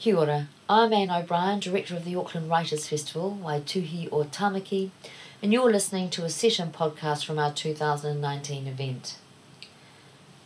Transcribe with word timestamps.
Kia 0.00 0.16
ora. 0.16 0.48
I'm 0.66 0.94
Anne 0.94 1.10
O'Brien, 1.10 1.60
Director 1.60 1.94
of 1.94 2.06
the 2.06 2.16
Auckland 2.16 2.48
Writers 2.48 2.88
Festival, 2.88 3.38
Waituhi 3.44 4.08
o 4.10 4.24
Tamaki, 4.24 4.88
and 5.42 5.52
you're 5.52 5.70
listening 5.70 6.08
to 6.08 6.24
a 6.24 6.30
session 6.30 6.70
podcast 6.72 7.26
from 7.26 7.38
our 7.38 7.52
2019 7.52 8.66
event. 8.66 9.18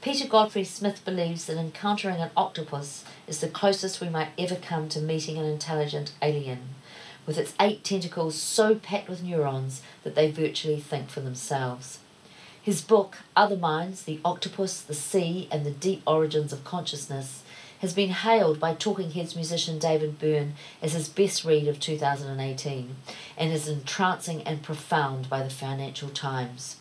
Peter 0.03 0.27
Godfrey 0.27 0.65
Smith 0.65 1.05
believes 1.05 1.45
that 1.45 1.57
encountering 1.57 2.17
an 2.17 2.33
octopus 2.37 3.05
is 3.29 3.39
the 3.39 3.47
closest 3.47 4.01
we 4.01 4.09
might 4.09 4.31
ever 4.37 4.57
come 4.57 4.89
to 4.89 4.99
meeting 4.99 5.39
an 5.39 5.45
intelligent 5.45 6.11
alien, 6.21 6.71
with 7.25 7.39
its 7.39 7.55
eight 7.61 7.85
tentacles 7.85 8.35
so 8.35 8.75
packed 8.75 9.09
with 9.09 9.23
neurons 9.23 9.83
that 10.03 10.17
they 10.17 10.33
virtually 10.33 10.81
think 10.81 11.11
for 11.11 11.21
themselves. 11.21 12.01
His 12.61 12.83
book, 12.83 13.19
Other 13.37 13.57
Minds 13.57 14.03
The 14.03 14.19
Octopus, 14.25 14.81
the 14.81 14.95
Sea, 14.95 15.47
and 15.53 15.65
the 15.65 15.71
Deep 15.71 16.03
Origins 16.09 16.53
of 16.53 16.65
Consciousness, 16.65 17.44
has 17.81 17.93
been 17.93 18.11
hailed 18.11 18.61
by 18.61 18.75
Talking 18.75 19.11
Heads 19.11 19.35
musician 19.35 19.79
David 19.79 20.19
Byrne 20.19 20.55
as 20.81 20.93
his 20.93 21.09
best 21.09 21.45
read 21.45 21.69
of 21.69 21.81
2018 21.81 22.97
and 23.37 23.53
is 23.53 23.69
entrancing 23.69 24.43
and 24.43 24.63
profound 24.63 25.29
by 25.29 25.43
the 25.43 25.51
Financial 25.51 26.09
Times. 26.09 26.77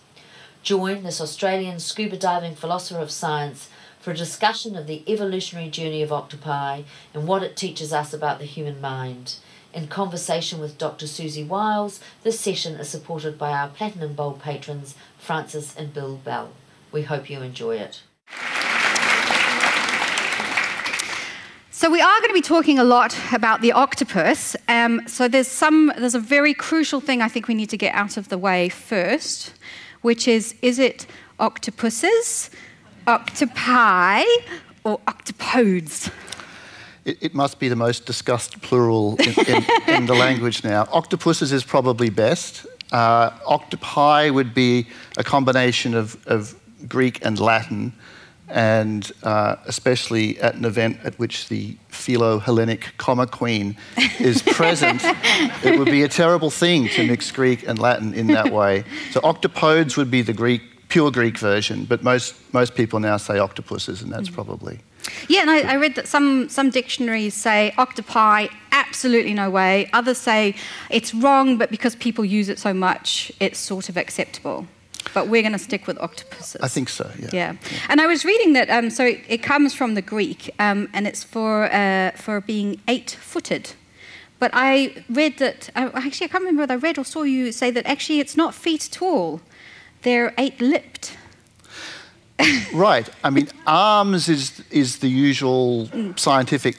Join 0.61 1.03
this 1.03 1.19
Australian 1.19 1.79
scuba 1.79 2.17
diving 2.17 2.55
philosopher 2.55 3.01
of 3.01 3.11
science 3.11 3.69
for 3.99 4.11
a 4.11 4.15
discussion 4.15 4.75
of 4.75 4.87
the 4.87 5.03
evolutionary 5.11 5.69
journey 5.69 6.01
of 6.01 6.11
octopi 6.11 6.83
and 7.13 7.27
what 7.27 7.43
it 7.43 7.57
teaches 7.57 7.91
us 7.91 8.13
about 8.13 8.39
the 8.39 8.45
human 8.45 8.79
mind. 8.79 9.35
In 9.73 9.87
conversation 9.87 10.59
with 10.59 10.77
Dr. 10.77 11.05
Siouxsie 11.05 11.47
Wiles, 11.47 11.99
this 12.21 12.39
session 12.39 12.75
is 12.75 12.89
supported 12.89 13.37
by 13.37 13.51
our 13.51 13.69
Platinum 13.69 14.13
Bowl 14.13 14.33
patrons, 14.33 14.95
Francis 15.17 15.75
and 15.75 15.93
Bill 15.93 16.17
Bell. 16.17 16.51
We 16.91 17.01
hope 17.01 17.29
you 17.29 17.41
enjoy 17.41 17.77
it. 17.77 18.03
So 21.83 21.89
we 21.89 21.99
are 21.99 22.19
going 22.21 22.29
to 22.29 22.33
be 22.33 22.41
talking 22.41 22.79
a 22.79 22.83
lot 22.85 23.13
about 23.33 23.59
the 23.59 23.73
octopus. 23.73 24.55
Um, 24.69 25.05
so 25.05 25.27
there's 25.27 25.49
some, 25.49 25.91
there's 25.97 26.15
a 26.15 26.19
very 26.21 26.53
crucial 26.53 27.01
thing 27.01 27.21
I 27.21 27.27
think 27.27 27.49
we 27.49 27.53
need 27.55 27.69
to 27.71 27.77
get 27.77 27.93
out 27.93 28.15
of 28.15 28.29
the 28.29 28.37
way 28.37 28.69
first, 28.69 29.53
which 30.01 30.25
is, 30.25 30.55
is 30.61 30.79
it 30.79 31.05
octopuses, 31.41 32.49
octopi, 33.05 34.23
or 34.85 34.99
octopodes? 34.99 36.09
It, 37.03 37.17
it 37.19 37.33
must 37.33 37.59
be 37.59 37.67
the 37.67 37.75
most 37.75 38.05
discussed 38.05 38.61
plural 38.61 39.17
in, 39.17 39.33
in, 39.45 39.65
in 39.87 40.05
the 40.05 40.15
language 40.15 40.63
now. 40.63 40.87
Octopuses 40.89 41.51
is 41.51 41.65
probably 41.65 42.09
best. 42.09 42.65
Uh, 42.93 43.31
octopi 43.45 44.29
would 44.29 44.53
be 44.53 44.87
a 45.17 45.23
combination 45.25 45.95
of, 45.95 46.15
of 46.27 46.55
Greek 46.87 47.25
and 47.25 47.41
Latin 47.41 47.91
and 48.53 49.11
uh, 49.23 49.55
especially 49.65 50.39
at 50.39 50.53
an 50.53 50.63
event 50.63 50.99
at 51.03 51.17
which 51.17 51.49
the 51.49 51.75
Philo-Hellenic 51.89 52.93
comma 52.97 53.25
queen 53.25 53.75
is 54.19 54.41
present, 54.45 55.01
it 55.63 55.79
would 55.79 55.89
be 55.89 56.03
a 56.03 56.07
terrible 56.07 56.51
thing 56.51 56.87
to 56.89 57.05
mix 57.05 57.31
Greek 57.31 57.67
and 57.67 57.79
Latin 57.79 58.13
in 58.13 58.27
that 58.27 58.53
way. 58.53 58.83
So 59.09 59.19
octopodes 59.21 59.97
would 59.97 60.11
be 60.11 60.21
the 60.21 60.33
Greek, 60.33 60.61
pure 60.87 61.09
Greek 61.09 61.39
version, 61.39 61.85
but 61.85 62.03
most, 62.03 62.35
most 62.53 62.75
people 62.75 62.99
now 62.99 63.17
say 63.17 63.39
octopuses, 63.39 64.03
and 64.03 64.13
that's 64.13 64.29
mm. 64.29 64.35
probably. 64.35 64.79
Yeah, 65.27 65.41
and 65.41 65.49
I, 65.49 65.73
I, 65.73 65.75
read 65.75 65.95
that 65.95 66.07
some, 66.07 66.47
some 66.47 66.69
dictionaries 66.69 67.33
say 67.33 67.73
octopi, 67.77 68.47
absolutely 68.71 69.33
no 69.33 69.49
way. 69.49 69.89
Others 69.93 70.19
say 70.19 70.55
it's 70.91 71.13
wrong, 71.13 71.57
but 71.57 71.71
because 71.71 71.95
people 71.95 72.23
use 72.23 72.49
it 72.49 72.59
so 72.59 72.73
much, 72.73 73.31
it's 73.39 73.57
sort 73.57 73.89
of 73.89 73.97
acceptable 73.97 74.67
but 75.13 75.27
we're 75.27 75.41
going 75.41 75.53
to 75.53 75.59
stick 75.59 75.87
with 75.87 75.97
octopuses. 75.99 76.61
I 76.61 76.67
think 76.67 76.89
so, 76.89 77.09
yeah. 77.19 77.29
Yeah. 77.31 77.55
yeah. 77.71 77.79
And 77.89 78.01
I 78.01 78.07
was 78.07 78.25
reading 78.25 78.53
that, 78.53 78.69
um, 78.69 78.89
so 78.89 79.05
it, 79.05 79.21
it, 79.27 79.43
comes 79.43 79.73
from 79.73 79.95
the 79.95 80.01
Greek, 80.01 80.49
um, 80.59 80.89
and 80.93 81.07
it's 81.07 81.23
for, 81.23 81.65
uh, 81.71 82.11
for 82.11 82.41
being 82.41 82.79
eight 82.87 83.11
footed. 83.19 83.73
But 84.39 84.51
I 84.53 85.03
read 85.09 85.37
that, 85.37 85.69
uh, 85.75 85.89
actually, 85.93 86.25
I 86.25 86.27
can't 86.29 86.41
remember 86.41 86.61
whether 86.63 86.73
I 86.73 86.77
read 86.77 86.97
or 86.97 87.05
saw 87.05 87.23
you 87.23 87.51
say 87.51 87.71
that 87.71 87.85
actually 87.85 88.19
it's 88.19 88.35
not 88.35 88.53
feet 88.53 88.85
at 88.91 89.01
all, 89.01 89.41
they're 90.01 90.33
eight 90.37 90.59
lipped. 90.59 91.17
right. 92.73 93.09
I 93.23 93.29
mean, 93.29 93.47
arms 93.65 94.27
is, 94.27 94.61
is 94.69 94.99
the 94.99 95.09
usual 95.09 95.87
mm. 95.87 96.17
scientific 96.19 96.77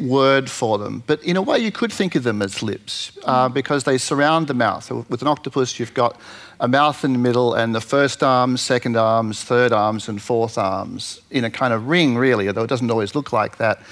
word 0.00 0.50
for 0.50 0.78
them, 0.78 1.02
but 1.06 1.22
in 1.22 1.36
a 1.36 1.42
way 1.42 1.58
you 1.58 1.70
could 1.70 1.92
think 1.92 2.14
of 2.14 2.22
them 2.22 2.42
as 2.42 2.62
lips 2.62 3.12
uh, 3.24 3.48
mm. 3.48 3.54
because 3.54 3.84
they 3.84 3.98
surround 3.98 4.46
the 4.46 4.54
mouth. 4.54 4.84
So 4.84 5.06
with 5.08 5.22
an 5.22 5.28
octopus, 5.28 5.78
you've 5.78 5.94
got 5.94 6.20
a 6.64 6.68
mouth 6.68 7.04
in 7.04 7.12
the 7.12 7.18
middle 7.18 7.52
and 7.52 7.74
the 7.74 7.80
first 7.80 8.22
arms, 8.22 8.62
second 8.62 8.96
arms, 8.96 9.44
third 9.44 9.70
arms, 9.70 10.08
and 10.08 10.20
fourth 10.20 10.56
arms 10.56 11.20
in 11.30 11.44
a 11.44 11.50
kind 11.50 11.74
of 11.74 11.88
ring, 11.88 12.16
really, 12.16 12.48
although 12.48 12.62
it 12.62 12.68
doesn't 12.68 12.90
always 12.90 13.14
look 13.14 13.34
like 13.34 13.58
that. 13.58 13.82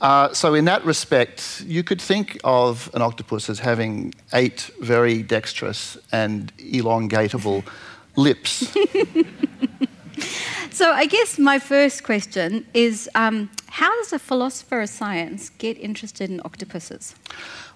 Uh, 0.00 0.32
so, 0.32 0.54
in 0.54 0.64
that 0.64 0.84
respect, 0.84 1.64
you 1.66 1.82
could 1.82 2.00
think 2.00 2.38
of 2.44 2.88
an 2.94 3.02
octopus 3.02 3.50
as 3.50 3.58
having 3.58 4.14
eight 4.32 4.70
very 4.80 5.24
dexterous 5.24 5.98
and 6.12 6.56
elongatable 6.58 7.64
lips. 8.16 8.72
so, 10.70 10.92
I 10.92 11.06
guess 11.06 11.36
my 11.36 11.58
first 11.58 12.04
question 12.04 12.64
is 12.74 13.10
um, 13.16 13.50
how 13.74 13.92
does 13.96 14.12
a 14.12 14.20
philosopher 14.20 14.82
of 14.82 14.88
science 14.88 15.50
get 15.58 15.76
interested 15.78 16.30
in 16.30 16.40
octopuses? 16.44 17.16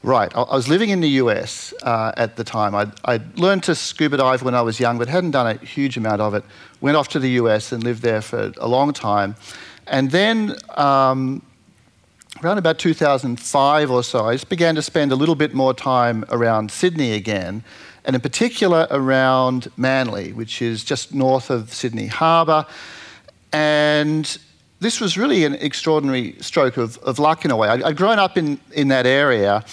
Right. 0.05 0.33
I 0.37 0.55
was 0.55 0.69
living 0.69 0.91
in 0.91 1.01
the 1.01 1.09
US 1.23 1.75
uh, 1.83 2.13
at 2.17 2.37
the 2.37 2.45
time. 2.45 2.73
I'd, 2.77 2.93
I'd, 3.05 3.37
learned 3.37 3.65
to 3.65 3.75
scuba 3.75 4.17
dive 4.19 4.45
when 4.45 4.55
I 4.55 4.63
was 4.63 4.79
young, 4.79 4.97
but 4.97 5.09
hadn't 5.09 5.33
done 5.33 5.49
a 5.49 5.59
huge 5.65 5.97
amount 5.97 6.21
of 6.21 6.35
it. 6.35 6.45
Went 6.81 6.97
off 6.97 7.09
to 7.09 7.19
the 7.19 7.31
US 7.31 7.73
and 7.73 7.83
lived 7.83 8.03
there 8.03 8.23
for 8.23 8.53
a 8.59 8.69
long 8.69 8.93
time. 8.93 9.35
And 9.89 10.13
then, 10.13 10.55
um, 10.77 11.43
around 12.45 12.59
about 12.59 12.79
2005 12.79 13.91
or 13.91 14.05
so, 14.05 14.27
I 14.27 14.35
just 14.35 14.49
began 14.49 14.77
to 14.77 14.83
spend 14.83 15.11
a 15.11 15.17
little 15.17 15.35
bit 15.35 15.53
more 15.53 15.75
time 15.75 16.25
around 16.31 16.71
Sydney 16.71 17.15
again, 17.15 17.65
and 18.05 18.15
in 18.15 18.23
particular 18.23 18.87
around 18.93 19.67
Manly, 19.77 20.33
which 20.33 20.63
is 20.63 20.85
just 20.85 21.13
north 21.13 21.51
of 21.51 21.75
Sydney 21.75 22.07
Harbour. 22.07 22.67
And 23.53 24.39
this 24.81 25.01
was 25.01 25.19
really 25.19 25.45
an 25.45 25.55
extraordinary 25.55 26.37
stroke 26.41 26.77
of, 26.77 26.99
of 26.99 27.19
luck 27.19 27.45
in 27.45 27.51
a 27.51 27.57
way. 27.57 27.69
I'd, 27.69 27.83
I'd, 27.83 27.97
grown 27.97 28.19
up 28.19 28.39
in, 28.39 28.61
in 28.73 28.89
that 28.89 29.07
area, 29.07 29.65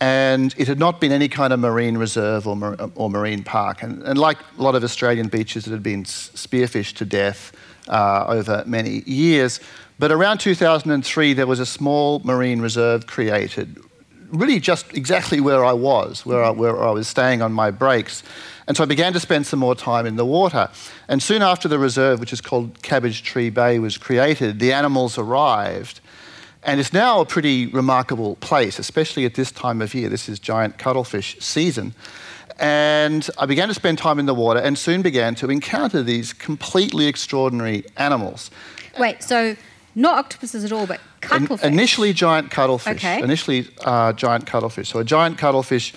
and 0.00 0.54
it 0.58 0.66
had 0.66 0.78
not 0.78 1.00
been 1.00 1.12
any 1.12 1.28
kind 1.28 1.52
of 1.52 1.60
marine 1.60 1.96
reserve 1.96 2.48
or, 2.48 2.56
mar- 2.56 2.90
or 2.94 3.10
marine 3.10 3.44
park. 3.44 3.82
And, 3.82 4.02
and, 4.02 4.18
like 4.18 4.38
a 4.58 4.62
lot 4.62 4.74
of 4.74 4.82
Australian 4.82 5.28
beaches, 5.28 5.66
it 5.66 5.70
had 5.70 5.82
been 5.82 6.04
spearfished 6.04 6.94
to 6.96 7.04
death 7.04 7.52
uh, 7.88 8.24
over 8.26 8.64
many 8.66 9.02
years. 9.06 9.60
But 9.98 10.10
around 10.10 10.38
2003, 10.38 11.34
there 11.34 11.46
was 11.46 11.60
a 11.60 11.66
small 11.66 12.20
marine 12.24 12.60
reserve 12.60 13.06
created, 13.06 13.78
really 14.30 14.60
just 14.60 14.94
exactly 14.96 15.40
where 15.40 15.64
I 15.64 15.72
was, 15.72 16.24
where 16.24 16.42
I, 16.42 16.50
where 16.50 16.82
I 16.82 16.90
was 16.90 17.08
staying 17.08 17.42
on 17.42 17.52
my 17.52 17.70
breaks. 17.70 18.22
And 18.66 18.76
so 18.76 18.82
I 18.82 18.86
began 18.86 19.12
to 19.14 19.20
spend 19.20 19.46
some 19.46 19.58
more 19.58 19.74
time 19.74 20.06
in 20.06 20.16
the 20.16 20.24
water. 20.24 20.68
And 21.08 21.22
soon 21.22 21.42
after 21.42 21.68
the 21.68 21.78
reserve, 21.78 22.20
which 22.20 22.32
is 22.32 22.40
called 22.40 22.82
Cabbage 22.82 23.22
Tree 23.22 23.50
Bay, 23.50 23.78
was 23.78 23.98
created, 23.98 24.60
the 24.60 24.72
animals 24.72 25.18
arrived. 25.18 26.00
And 26.62 26.78
it's 26.78 26.92
now 26.92 27.20
a 27.20 27.24
pretty 27.24 27.66
remarkable 27.66 28.36
place, 28.36 28.78
especially 28.78 29.24
at 29.24 29.34
this 29.34 29.50
time 29.50 29.80
of 29.80 29.94
year. 29.94 30.08
This 30.08 30.28
is 30.28 30.38
giant 30.38 30.78
cuttlefish 30.78 31.38
season. 31.40 31.94
And 32.58 33.28
I 33.38 33.46
began 33.46 33.68
to 33.68 33.74
spend 33.74 33.96
time 33.96 34.18
in 34.18 34.26
the 34.26 34.34
water 34.34 34.60
and 34.60 34.76
soon 34.76 35.00
began 35.00 35.34
to 35.36 35.48
encounter 35.50 36.02
these 36.02 36.34
completely 36.34 37.06
extraordinary 37.06 37.84
animals. 37.96 38.50
Wait, 38.98 39.22
so 39.22 39.56
not 39.94 40.18
octopuses 40.18 40.64
at 40.64 40.72
all, 40.72 40.86
but 40.86 41.00
cuttlefish? 41.20 41.64
In, 41.64 41.72
initially, 41.72 42.12
giant 42.12 42.50
cuttlefish. 42.50 42.96
Okay. 42.96 43.22
Initially, 43.22 43.68
uh, 43.84 44.12
giant 44.12 44.46
cuttlefish. 44.46 44.88
So, 44.88 44.98
a 44.98 45.04
giant 45.04 45.38
cuttlefish, 45.38 45.92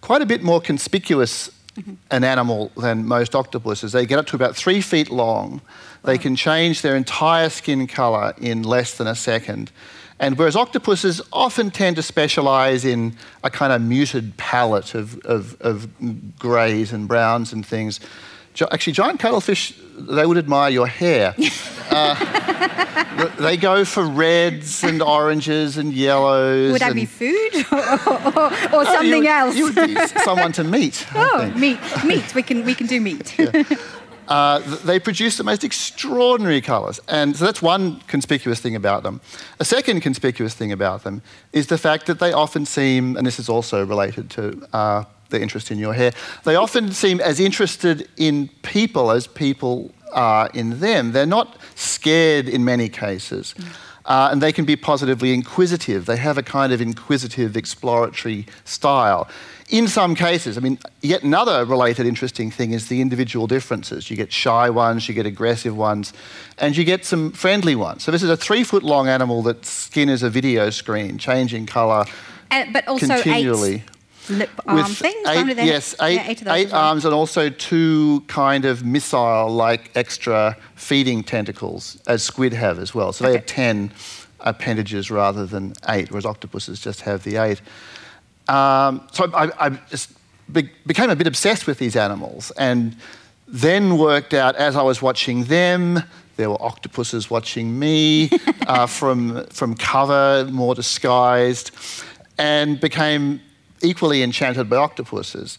quite 0.00 0.22
a 0.22 0.26
bit 0.26 0.42
more 0.42 0.60
conspicuous 0.60 1.50
mm-hmm. 1.78 1.94
an 2.10 2.24
animal 2.24 2.70
than 2.76 3.06
most 3.06 3.34
octopuses. 3.34 3.92
They 3.92 4.06
get 4.06 4.18
up 4.18 4.26
to 4.28 4.36
about 4.36 4.56
three 4.56 4.80
feet 4.80 5.10
long. 5.10 5.60
They 6.04 6.18
can 6.18 6.36
change 6.36 6.82
their 6.82 6.96
entire 6.96 7.50
skin 7.50 7.86
colour 7.86 8.34
in 8.38 8.62
less 8.62 8.96
than 8.96 9.06
a 9.06 9.14
second. 9.14 9.70
And 10.20 10.36
whereas 10.36 10.56
octopuses 10.56 11.20
often 11.32 11.70
tend 11.70 11.96
to 11.96 12.02
specialise 12.02 12.84
in 12.84 13.16
a 13.44 13.50
kind 13.50 13.72
of 13.72 13.80
muted 13.82 14.36
palette 14.36 14.94
of, 14.94 15.18
of, 15.20 15.56
of 15.60 15.88
greys 16.38 16.92
and 16.92 17.06
browns 17.06 17.52
and 17.52 17.64
things, 17.64 18.00
actually, 18.70 18.94
giant 18.94 19.20
cuttlefish, 19.20 19.74
they 19.96 20.26
would 20.26 20.38
admire 20.38 20.70
your 20.70 20.86
hair. 20.86 21.34
uh, 21.90 23.28
they 23.38 23.56
go 23.56 23.84
for 23.84 24.04
reds 24.04 24.84
and 24.84 25.02
oranges 25.02 25.76
and 25.76 25.92
yellows. 25.92 26.72
Would 26.72 26.80
that 26.80 26.94
be 26.94 27.04
food 27.04 27.54
or, 27.72 27.78
or, 27.78 28.80
or 28.80 28.84
something 28.84 29.24
you, 29.24 29.28
else? 29.28 29.56
You 29.56 29.64
would 29.64 29.74
be 29.74 29.94
someone 30.24 30.52
to 30.52 30.64
meet. 30.64 31.06
oh, 31.14 31.52
meat. 31.56 31.78
Meat. 32.04 32.34
We 32.34 32.42
can, 32.42 32.64
we 32.64 32.74
can 32.74 32.86
do 32.86 33.00
meat. 33.00 33.38
Yeah. 33.38 33.62
Uh, 34.28 34.58
they 34.84 35.00
produce 35.00 35.38
the 35.38 35.44
most 35.44 35.64
extraordinary 35.64 36.60
colours. 36.60 37.00
And 37.08 37.34
so 37.34 37.46
that's 37.46 37.62
one 37.62 38.00
conspicuous 38.00 38.60
thing 38.60 38.76
about 38.76 39.02
them. 39.02 39.22
A 39.58 39.64
second 39.64 40.02
conspicuous 40.02 40.54
thing 40.54 40.70
about 40.70 41.02
them 41.02 41.22
is 41.54 41.68
the 41.68 41.78
fact 41.78 42.06
that 42.06 42.18
they 42.18 42.32
often 42.32 42.66
seem, 42.66 43.16
and 43.16 43.26
this 43.26 43.38
is 43.38 43.48
also 43.48 43.84
related 43.84 44.28
to 44.30 44.68
uh, 44.74 45.04
the 45.30 45.40
interest 45.40 45.70
in 45.70 45.78
your 45.78 45.94
hair. 45.94 46.12
They 46.44 46.56
often 46.56 46.92
seem 46.92 47.20
as 47.20 47.40
interested 47.40 48.08
in 48.16 48.48
people 48.62 49.10
as 49.10 49.26
people 49.26 49.90
are 50.12 50.48
in 50.54 50.80
them. 50.80 51.12
They're 51.12 51.26
not 51.26 51.58
scared 51.74 52.48
in 52.48 52.64
many 52.64 52.88
cases. 52.88 53.54
Uh, 54.04 54.30
and 54.32 54.40
they 54.40 54.52
can 54.52 54.64
be 54.64 54.74
positively 54.74 55.34
inquisitive. 55.34 56.06
They 56.06 56.16
have 56.16 56.38
a 56.38 56.42
kind 56.42 56.72
of 56.72 56.80
inquisitive, 56.80 57.58
exploratory 57.58 58.46
style. 58.64 59.28
In 59.68 59.86
some 59.86 60.14
cases, 60.14 60.56
I 60.56 60.62
mean, 60.62 60.78
yet 61.02 61.22
another 61.24 61.66
related 61.66 62.06
interesting 62.06 62.50
thing 62.50 62.72
is 62.72 62.88
the 62.88 63.02
individual 63.02 63.46
differences. 63.46 64.08
You 64.10 64.16
get 64.16 64.32
shy 64.32 64.70
ones, 64.70 65.06
you 65.08 65.14
get 65.14 65.26
aggressive 65.26 65.76
ones, 65.76 66.14
and 66.56 66.74
you 66.74 66.84
get 66.84 67.04
some 67.04 67.32
friendly 67.32 67.74
ones. 67.74 68.02
So, 68.02 68.10
this 68.10 68.22
is 68.22 68.30
a 68.30 68.36
three 68.36 68.64
foot 68.64 68.82
long 68.82 69.08
animal 69.08 69.42
that's 69.42 69.68
skin 69.68 70.08
is 70.08 70.22
a 70.22 70.30
video 70.30 70.70
screen, 70.70 71.18
changing 71.18 71.66
colour 71.66 72.06
Uh, 72.50 72.64
but 72.72 72.88
also 72.88 73.08
continually. 73.08 73.74
eight 73.74 73.82
lip 74.30 74.50
arm 74.66 74.84
things. 74.84 75.26
eight, 75.28 75.56
yes, 75.58 75.94
eight, 76.00 76.14
Yeah, 76.14 76.28
eight 76.28 76.42
eight 76.46 76.72
well. 76.72 76.80
arms 76.80 77.04
and 77.04 77.14
also 77.14 77.48
two 77.50 78.22
kind 78.26 78.64
of 78.64 78.84
missile-like 78.84 79.90
extra 79.94 80.56
feeding 80.74 81.22
tentacles, 81.24 81.98
as 82.06 82.22
squid 82.22 82.52
have 82.52 82.78
as 82.78 82.94
well. 82.94 83.12
So 83.12 83.24
they 83.24 83.32
have 83.32 83.46
ten 83.46 83.90
appendages 84.40 85.10
rather 85.10 85.46
than 85.46 85.74
eight, 85.88 86.10
whereas 86.10 86.24
octopuses 86.26 86.80
just 86.80 87.00
have 87.02 87.24
the 87.24 87.36
eight. 87.36 87.60
Um, 88.48 89.06
so 89.12 89.30
I, 89.34 89.50
I 89.66 89.70
just 89.90 90.10
be, 90.52 90.70
became 90.86 91.10
a 91.10 91.16
bit 91.16 91.26
obsessed 91.26 91.66
with 91.66 91.78
these 91.78 91.96
animals, 91.96 92.50
and 92.56 92.96
then 93.46 93.98
worked 93.98 94.34
out 94.34 94.56
as 94.56 94.76
I 94.76 94.82
was 94.82 95.02
watching 95.02 95.44
them. 95.44 96.02
There 96.36 96.50
were 96.50 96.62
octopuses 96.62 97.28
watching 97.28 97.78
me 97.78 98.30
uh, 98.66 98.86
from 98.86 99.44
from 99.46 99.74
cover, 99.74 100.46
more 100.50 100.74
disguised, 100.74 101.72
and 102.38 102.78
became 102.80 103.40
equally 103.82 104.22
enchanted 104.22 104.68
by 104.68 104.76
octopuses. 104.76 105.58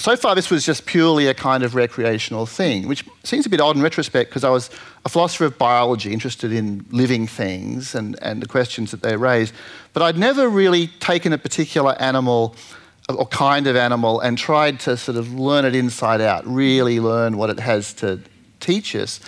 So 0.00 0.16
far, 0.16 0.34
this 0.34 0.50
was 0.50 0.64
just 0.64 0.86
purely 0.86 1.26
a 1.26 1.34
kind 1.34 1.62
of 1.62 1.74
recreational 1.74 2.46
thing, 2.46 2.88
which 2.88 3.04
seems 3.24 3.44
a 3.44 3.50
bit 3.50 3.60
odd 3.60 3.76
in 3.76 3.82
retrospect 3.82 4.30
because 4.30 4.42
I 4.42 4.48
was 4.48 4.70
a 5.04 5.08
philosopher 5.10 5.44
of 5.44 5.58
biology 5.58 6.12
interested 6.12 6.50
in 6.50 6.86
living 6.90 7.26
things 7.26 7.94
and, 7.94 8.18
and 8.22 8.40
the 8.40 8.48
questions 8.48 8.90
that 8.92 9.02
they 9.02 9.16
raise. 9.16 9.52
But 9.92 10.02
I'd 10.02 10.16
never 10.16 10.48
really 10.48 10.86
taken 10.86 11.32
a 11.34 11.38
particular 11.38 11.94
animal 12.00 12.56
or 13.08 13.26
kind 13.26 13.66
of 13.66 13.76
animal 13.76 14.20
and 14.20 14.38
tried 14.38 14.80
to 14.80 14.96
sort 14.96 15.18
of 15.18 15.34
learn 15.34 15.66
it 15.66 15.74
inside 15.74 16.22
out, 16.22 16.46
really 16.46 16.98
learn 16.98 17.36
what 17.36 17.50
it 17.50 17.60
has 17.60 17.92
to 17.94 18.20
teach 18.60 18.96
us. 18.96 19.20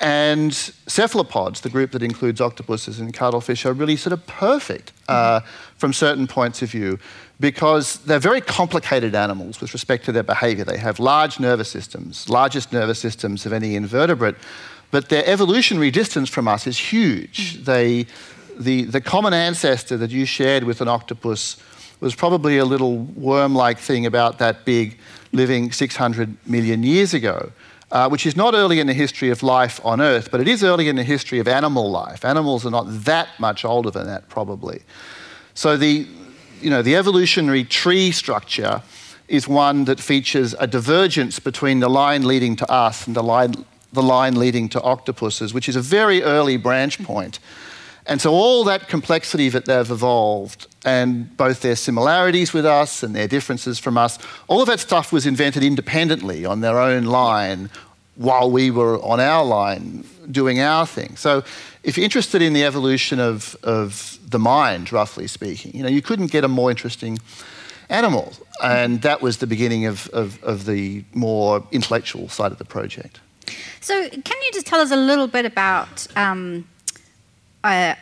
And 0.00 0.54
cephalopods, 0.54 1.60
the 1.60 1.68
group 1.68 1.90
that 1.92 2.02
includes 2.02 2.40
octopuses 2.40 3.00
and 3.00 3.12
cuttlefish, 3.12 3.66
are 3.66 3.74
really 3.74 3.96
sort 3.96 4.14
of 4.14 4.26
perfect 4.26 4.92
uh, 5.08 5.40
from 5.76 5.92
certain 5.92 6.26
points 6.26 6.62
of 6.62 6.70
view 6.70 6.98
because 7.38 7.98
they're 7.98 8.18
very 8.18 8.40
complicated 8.40 9.14
animals 9.14 9.60
with 9.60 9.74
respect 9.74 10.06
to 10.06 10.12
their 10.12 10.22
behavior. 10.22 10.64
They 10.64 10.78
have 10.78 11.00
large 11.00 11.38
nervous 11.38 11.70
systems, 11.70 12.30
largest 12.30 12.72
nervous 12.72 12.98
systems 12.98 13.44
of 13.44 13.52
any 13.52 13.76
invertebrate, 13.76 14.36
but 14.90 15.10
their 15.10 15.26
evolutionary 15.26 15.90
distance 15.90 16.30
from 16.30 16.48
us 16.48 16.66
is 16.66 16.78
huge. 16.78 17.62
They, 17.64 18.06
the, 18.58 18.84
the 18.84 19.00
common 19.02 19.34
ancestor 19.34 19.98
that 19.98 20.10
you 20.10 20.24
shared 20.24 20.64
with 20.64 20.80
an 20.80 20.88
octopus 20.88 21.56
was 22.00 22.14
probably 22.14 22.56
a 22.56 22.64
little 22.64 22.96
worm 22.96 23.54
like 23.54 23.78
thing 23.78 24.06
about 24.06 24.38
that 24.38 24.64
big 24.64 24.98
living 25.32 25.72
600 25.72 26.36
million 26.46 26.82
years 26.82 27.12
ago 27.12 27.52
uh, 27.90 28.08
which 28.08 28.26
is 28.26 28.36
not 28.36 28.54
early 28.54 28.78
in 28.78 28.86
the 28.86 28.94
history 28.94 29.30
of 29.30 29.42
life 29.42 29.80
on 29.84 30.00
Earth, 30.00 30.30
but 30.30 30.40
it 30.40 30.48
is 30.48 30.62
early 30.62 30.88
in 30.88 30.96
the 30.96 31.02
history 31.02 31.38
of 31.38 31.48
animal 31.48 31.90
life. 31.90 32.24
Animals 32.24 32.64
are 32.64 32.70
not 32.70 32.86
that 33.04 33.28
much 33.38 33.64
older 33.64 33.90
than 33.90 34.06
that, 34.06 34.28
probably. 34.28 34.82
So 35.54 35.76
the, 35.76 36.06
you 36.60 36.70
know, 36.70 36.82
the 36.82 36.96
evolutionary 36.96 37.64
tree 37.64 38.12
structure 38.12 38.82
is 39.28 39.46
one 39.48 39.84
that 39.84 40.00
features 40.00 40.54
a 40.58 40.66
divergence 40.66 41.38
between 41.38 41.80
the 41.80 41.88
line 41.88 42.26
leading 42.26 42.56
to 42.56 42.70
us 42.70 43.06
and 43.06 43.14
the 43.14 43.22
line, 43.22 43.54
the 43.92 44.02
line 44.02 44.36
leading 44.36 44.68
to 44.68 44.82
octopuses, 44.82 45.54
which 45.54 45.68
is 45.68 45.76
a 45.76 45.80
very 45.80 46.22
early 46.22 46.56
branch 46.56 47.02
point. 47.02 47.38
And 48.10 48.20
so 48.20 48.32
all 48.32 48.64
that 48.64 48.88
complexity 48.88 49.48
that 49.50 49.66
they've 49.66 49.88
evolved, 49.88 50.66
and 50.84 51.34
both 51.36 51.60
their 51.60 51.76
similarities 51.76 52.52
with 52.52 52.66
us 52.66 53.04
and 53.04 53.14
their 53.14 53.28
differences 53.28 53.78
from 53.78 53.96
us, 53.96 54.18
all 54.48 54.60
of 54.60 54.66
that 54.66 54.80
stuff 54.80 55.12
was 55.12 55.26
invented 55.26 55.62
independently 55.62 56.44
on 56.44 56.60
their 56.60 56.80
own 56.80 57.04
line 57.04 57.70
while 58.16 58.50
we 58.50 58.68
were 58.72 59.00
on 59.04 59.20
our 59.20 59.44
line 59.44 60.04
doing 60.28 60.60
our 60.60 60.86
thing. 60.86 61.14
So 61.16 61.44
if 61.84 61.96
you're 61.96 62.04
interested 62.04 62.42
in 62.42 62.52
the 62.52 62.64
evolution 62.64 63.20
of, 63.20 63.56
of 63.62 64.18
the 64.28 64.40
mind, 64.40 64.92
roughly 64.92 65.28
speaking, 65.28 65.72
you 65.72 65.84
know, 65.84 65.88
you 65.88 66.02
couldn't 66.02 66.32
get 66.32 66.42
a 66.42 66.48
more 66.48 66.68
interesting 66.68 67.20
animal. 67.90 68.32
And 68.60 69.02
that 69.02 69.22
was 69.22 69.38
the 69.38 69.46
beginning 69.46 69.86
of, 69.86 70.08
of, 70.08 70.42
of 70.42 70.66
the 70.66 71.04
more 71.14 71.64
intellectual 71.70 72.28
side 72.28 72.50
of 72.50 72.58
the 72.58 72.64
project. 72.64 73.20
So, 73.80 74.08
can 74.08 74.42
you 74.42 74.52
just 74.52 74.66
tell 74.66 74.80
us 74.80 74.90
a 74.90 74.96
little 74.96 75.26
bit 75.26 75.46
about? 75.46 76.06
Um, 76.16 76.66
uh, 77.64 77.94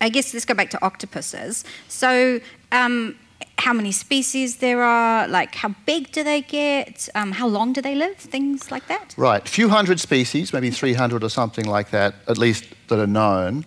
I 0.00 0.08
guess 0.08 0.34
let's 0.34 0.44
go 0.44 0.54
back 0.54 0.70
to 0.70 0.84
octopuses. 0.84 1.64
So, 1.88 2.40
um, 2.72 3.16
how 3.58 3.72
many 3.72 3.92
species 3.92 4.56
there 4.56 4.82
are? 4.82 5.28
Like, 5.28 5.54
how 5.54 5.74
big 5.86 6.10
do 6.10 6.24
they 6.24 6.42
get? 6.42 7.08
Um, 7.14 7.32
how 7.32 7.46
long 7.46 7.72
do 7.72 7.80
they 7.80 7.94
live? 7.94 8.16
Things 8.16 8.70
like 8.72 8.88
that. 8.88 9.14
Right, 9.16 9.44
a 9.44 9.50
few 9.50 9.68
hundred 9.68 10.00
species, 10.00 10.52
maybe 10.52 10.70
300 10.70 11.22
or 11.22 11.28
something 11.28 11.66
like 11.66 11.90
that, 11.90 12.14
at 12.26 12.38
least 12.38 12.64
that 12.88 12.98
are 12.98 13.06
known. 13.06 13.64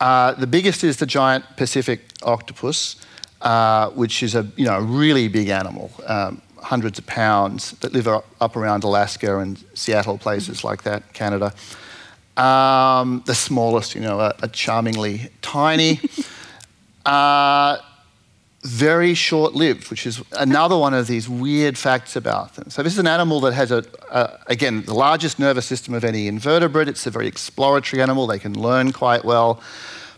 Uh, 0.00 0.32
the 0.32 0.46
biggest 0.46 0.84
is 0.84 0.98
the 0.98 1.06
giant 1.06 1.44
Pacific 1.56 2.00
octopus, 2.22 2.96
uh, 3.40 3.88
which 3.90 4.22
is 4.22 4.34
a 4.34 4.46
you 4.56 4.66
know 4.66 4.76
a 4.76 4.82
really 4.82 5.28
big 5.28 5.48
animal, 5.48 5.90
um, 6.06 6.42
hundreds 6.58 6.98
of 6.98 7.06
pounds, 7.06 7.72
that 7.80 7.92
live 7.92 8.08
up, 8.08 8.26
up 8.40 8.56
around 8.56 8.84
Alaska 8.84 9.38
and 9.38 9.64
Seattle, 9.72 10.18
places 10.18 10.64
like 10.64 10.82
that, 10.82 11.14
Canada. 11.14 11.54
Um, 12.36 13.22
the 13.24 13.34
smallest, 13.34 13.94
you 13.94 14.00
know, 14.02 14.20
are, 14.20 14.48
charmingly 14.52 15.30
tiny. 15.40 16.00
uh, 17.06 17.78
very 18.62 19.14
short 19.14 19.54
lived, 19.54 19.90
which 19.90 20.06
is 20.06 20.22
another 20.32 20.76
one 20.76 20.92
of 20.92 21.06
these 21.06 21.28
weird 21.28 21.78
facts 21.78 22.16
about 22.16 22.54
them. 22.56 22.68
So, 22.68 22.82
this 22.82 22.92
is 22.92 22.98
an 22.98 23.06
animal 23.06 23.40
that 23.40 23.54
has, 23.54 23.70
a, 23.70 23.84
a, 24.10 24.38
again, 24.48 24.82
the 24.82 24.94
largest 24.94 25.38
nervous 25.38 25.66
system 25.66 25.94
of 25.94 26.04
any 26.04 26.26
invertebrate. 26.26 26.88
It's 26.88 27.06
a 27.06 27.10
very 27.10 27.26
exploratory 27.26 28.02
animal, 28.02 28.26
they 28.26 28.38
can 28.38 28.58
learn 28.58 28.92
quite 28.92 29.24
well. 29.24 29.60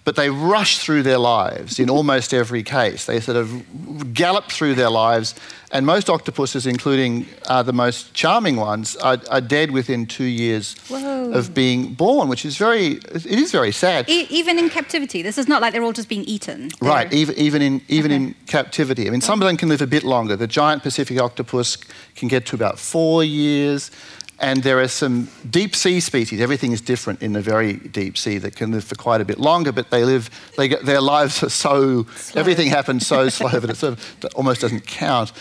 But 0.09 0.17
they 0.17 0.31
rush 0.31 0.79
through 0.79 1.03
their 1.03 1.19
lives 1.19 1.79
in 1.79 1.91
almost 1.91 2.33
every 2.33 2.63
case. 2.63 3.05
They 3.05 3.21
sort 3.21 3.37
of 3.37 4.15
gallop 4.15 4.51
through 4.51 4.75
their 4.75 4.89
lives, 4.89 5.35
and 5.71 5.85
most 5.85 6.09
octopuses, 6.09 6.65
including 6.67 7.27
uh, 7.47 7.63
the 7.63 7.75
most 7.75 8.15
charming 8.15 8.57
ones, 8.57 8.97
are, 8.97 9.19
are 9.31 9.43
dead 9.43 9.71
within 9.71 10.07
two 10.07 10.25
years 10.25 10.77
Whoa. 10.89 11.33
of 11.33 11.53
being 11.53 11.93
born, 11.93 12.31
which 12.31 12.47
is 12.47 12.57
very, 12.57 12.93
it 13.13 13.27
is 13.27 13.53
very 13.53 13.71
sad. 13.71 14.09
E- 14.09 14.27
even 14.31 14.59
in 14.59 14.71
captivity, 14.71 15.21
this 15.21 15.37
is 15.37 15.47
not 15.47 15.61
like 15.61 15.75
they're 15.75 15.85
all 15.85 15.93
just 15.93 16.09
being 16.09 16.25
eaten. 16.25 16.71
Right, 16.81 17.11
They're- 17.11 17.21
even, 17.21 17.35
even 17.37 17.61
in 17.61 17.83
even 17.89 18.11
Okay. 18.11 18.17
in 18.25 18.35
captivity. 18.47 19.07
I 19.09 19.11
mean, 19.11 19.21
some 19.21 19.43
of 19.43 19.47
them 19.47 19.59
can 19.59 19.69
live 19.69 19.83
a 19.83 19.87
bit 19.87 20.05
longer. 20.05 20.37
The 20.37 20.47
giant 20.47 20.83
Pacific 20.83 21.21
octopus 21.21 21.77
can 22.17 22.29
get 22.29 22.47
to 22.47 22.57
about 22.57 22.79
four 22.79 23.23
years, 23.25 23.91
and 24.41 24.63
there 24.63 24.79
are 24.81 24.89
some 24.89 25.29
deep 25.51 25.75
sea 25.75 25.99
species. 25.99 26.41
Everything 26.41 26.71
is 26.71 26.81
different 26.81 27.23
in 27.23 27.33
the 27.33 27.41
very 27.41 27.75
deep 27.75 28.17
sea 28.17 28.39
that 28.39 28.55
can 28.55 28.71
live 28.71 28.85
for 28.85 28.95
quite 28.95 29.21
a 29.21 29.25
bit 29.25 29.39
longer, 29.39 29.73
but 29.73 29.91
they 29.91 30.05
live. 30.05 30.31
They 30.57 30.69
get, 30.69 30.85
their 30.85 31.01
lives 31.01 31.43
are 31.43 31.49
so 31.51 32.07
everything 32.35 32.69
happens 32.69 33.07
so 33.07 33.29
slow 33.29 33.59
that 33.59 33.69
it 33.69 33.77
sort 33.77 33.95
of 33.95 34.35
almost 34.37 34.61
doesn't 34.61 34.87
count. 34.87 35.33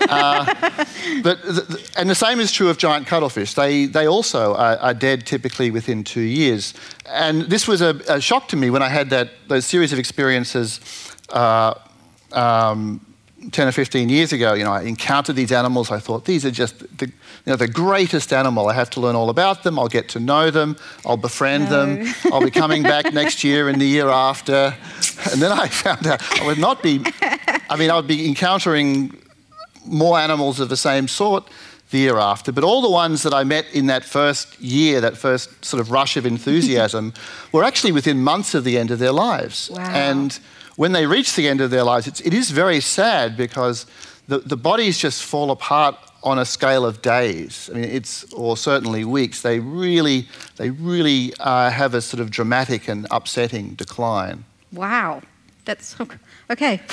Uh, 0.00 0.44
but 1.22 1.40
th- 1.42 1.68
th- 1.68 1.90
and 1.96 2.10
the 2.10 2.14
same 2.14 2.40
is 2.40 2.50
true 2.50 2.68
of 2.68 2.76
giant 2.76 3.06
cuttlefish. 3.06 3.54
They 3.54 3.86
they 3.86 4.08
also 4.08 4.54
are, 4.54 4.76
are 4.78 4.94
dead 4.94 5.26
typically 5.26 5.70
within 5.70 6.02
two 6.02 6.20
years. 6.20 6.74
And 7.06 7.42
this 7.42 7.68
was 7.68 7.80
a, 7.82 8.00
a 8.08 8.20
shock 8.20 8.48
to 8.48 8.56
me 8.56 8.70
when 8.70 8.82
I 8.82 8.88
had 8.88 9.10
that 9.10 9.30
those 9.46 9.64
series 9.64 9.92
of 9.92 9.98
experiences. 9.98 10.80
Uh, 11.28 11.74
um, 12.32 13.00
10 13.52 13.68
or 13.68 13.72
15 13.72 14.08
years 14.08 14.32
ago, 14.32 14.52
you 14.52 14.64
know, 14.64 14.72
I 14.72 14.82
encountered 14.82 15.34
these 15.34 15.50
animals. 15.50 15.90
I 15.90 15.98
thought, 15.98 16.26
these 16.26 16.44
are 16.44 16.50
just 16.50 16.78
the, 16.98 17.06
you 17.06 17.12
know, 17.46 17.56
the 17.56 17.68
greatest 17.68 18.32
animal. 18.32 18.68
I 18.68 18.74
have 18.74 18.90
to 18.90 19.00
learn 19.00 19.16
all 19.16 19.30
about 19.30 19.62
them. 19.62 19.78
I'll 19.78 19.88
get 19.88 20.08
to 20.10 20.20
know 20.20 20.50
them. 20.50 20.76
I'll 21.06 21.16
befriend 21.16 21.68
them. 21.68 22.06
I'll 22.32 22.44
be 22.44 22.50
coming 22.50 22.82
back 22.82 23.12
next 23.14 23.42
year 23.42 23.68
and 23.68 23.80
the 23.80 23.86
year 23.86 24.08
after. 24.08 24.76
And 25.32 25.40
then 25.40 25.52
I 25.52 25.68
found 25.68 26.06
out 26.06 26.22
I 26.40 26.46
would 26.46 26.58
not 26.58 26.82
be, 26.82 27.02
I 27.70 27.76
mean, 27.78 27.90
I 27.90 27.96
would 27.96 28.06
be 28.06 28.28
encountering 28.28 29.16
more 29.86 30.18
animals 30.18 30.60
of 30.60 30.68
the 30.68 30.76
same 30.76 31.08
sort 31.08 31.48
the 31.90 31.98
year 31.98 32.18
after. 32.18 32.52
But 32.52 32.62
all 32.62 32.82
the 32.82 32.90
ones 32.90 33.22
that 33.22 33.34
I 33.34 33.44
met 33.44 33.66
in 33.72 33.86
that 33.86 34.04
first 34.04 34.60
year, 34.60 35.00
that 35.00 35.16
first 35.16 35.64
sort 35.64 35.80
of 35.80 35.90
rush 35.90 36.16
of 36.16 36.26
enthusiasm, 36.26 37.14
were 37.52 37.64
actually 37.64 37.92
within 37.92 38.22
months 38.22 38.54
of 38.54 38.64
the 38.64 38.78
end 38.78 38.90
of 38.90 38.98
their 38.98 39.12
lives. 39.12 39.70
Wow. 39.72 39.90
And 39.90 40.38
when 40.80 40.92
they 40.92 41.04
reach 41.04 41.36
the 41.36 41.46
end 41.46 41.60
of 41.60 41.70
their 41.70 41.84
lives, 41.84 42.06
it's, 42.06 42.22
it 42.22 42.32
is 42.32 42.50
very 42.50 42.80
sad 42.80 43.36
because 43.36 43.84
the, 44.28 44.38
the 44.38 44.56
bodies 44.56 44.96
just 44.96 45.22
fall 45.22 45.50
apart 45.50 45.94
on 46.22 46.38
a 46.38 46.44
scale 46.46 46.86
of 46.86 47.02
days. 47.02 47.68
I 47.70 47.74
mean, 47.74 47.84
it's 47.84 48.24
or 48.32 48.56
certainly 48.56 49.04
weeks. 49.04 49.42
They 49.42 49.60
really, 49.60 50.26
they 50.56 50.70
really 50.70 51.34
uh, 51.38 51.68
have 51.68 51.92
a 51.92 52.00
sort 52.00 52.22
of 52.22 52.30
dramatic 52.30 52.88
and 52.88 53.06
upsetting 53.10 53.74
decline. 53.74 54.46
Wow, 54.72 55.20
that's 55.66 56.00
okay. 56.48 56.80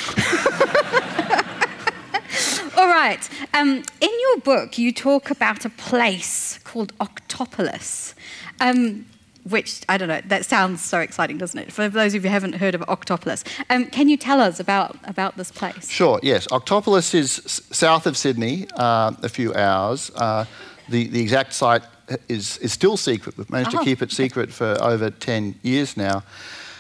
All 2.76 2.88
right. 2.90 3.30
Um, 3.54 3.84
in 4.02 4.12
your 4.20 4.40
book, 4.42 4.78
you 4.78 4.92
talk 4.92 5.32
about 5.32 5.64
a 5.64 5.70
place 5.70 6.60
called 6.66 6.92
Octopolis. 7.00 8.16
Um, 8.60 9.06
which 9.50 9.82
I 9.90 9.98
don't 9.98 10.08
know. 10.08 10.22
That 10.26 10.46
sounds 10.46 10.82
so 10.84 11.00
exciting, 11.00 11.38
doesn't 11.38 11.60
it? 11.60 11.72
For 11.72 11.90
those 11.90 12.14
of 12.14 12.24
you 12.24 12.30
who 12.30 12.34
haven't 12.34 12.54
heard 12.56 12.76
of 12.76 12.82
Octopolis, 12.82 13.44
um, 13.70 13.86
can 13.88 14.10
you 14.10 14.18
tell 14.18 14.40
us 14.42 14.60
about 14.60 14.96
about 15.04 15.38
this 15.38 15.52
place? 15.52 15.90
Sure. 15.90 16.20
Yes, 16.24 16.48
Octopolis 16.52 17.14
is 17.14 17.40
s- 17.46 17.62
south 17.72 18.06
of 18.08 18.16
Sydney, 18.18 18.68
uh, 18.76 19.12
a 19.24 19.30
few 19.30 19.54
hours. 19.54 20.12
Uh, 20.16 20.46
the 20.90 21.08
the 21.08 21.22
exact 21.22 21.54
site 21.54 21.84
is 22.30 22.58
is 22.58 22.72
still 22.74 22.98
secret. 22.98 23.38
We've 23.38 23.50
managed 23.50 23.76
Oh. 23.76 23.80
to 23.80 23.86
keep 23.86 24.02
it 24.02 24.12
secret 24.12 24.52
for 24.54 24.78
over 24.82 25.10
ten 25.10 25.56
years 25.64 25.96
now. 25.98 26.24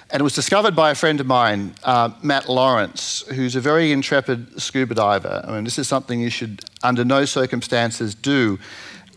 And 0.10 0.22
it 0.22 0.24
was 0.24 0.36
discovered 0.36 0.74
by 0.74 0.90
a 0.92 0.96
friend 0.96 1.20
of 1.20 1.28
mine, 1.28 1.74
uh, 1.84 2.12
Matt 2.22 2.48
Lawrence, 2.48 3.26
who's 3.36 3.58
a 3.58 3.60
very 3.60 3.92
intrepid 3.92 4.62
scuba 4.62 4.96
diver. 4.96 5.44
I 5.46 5.52
mean, 5.52 5.66
this 5.66 5.78
is 5.78 5.88
something 5.90 6.22
you 6.22 6.30
should, 6.30 6.62
under 6.82 7.04
no 7.04 7.26
circumstances, 7.26 8.16
do. 8.16 8.58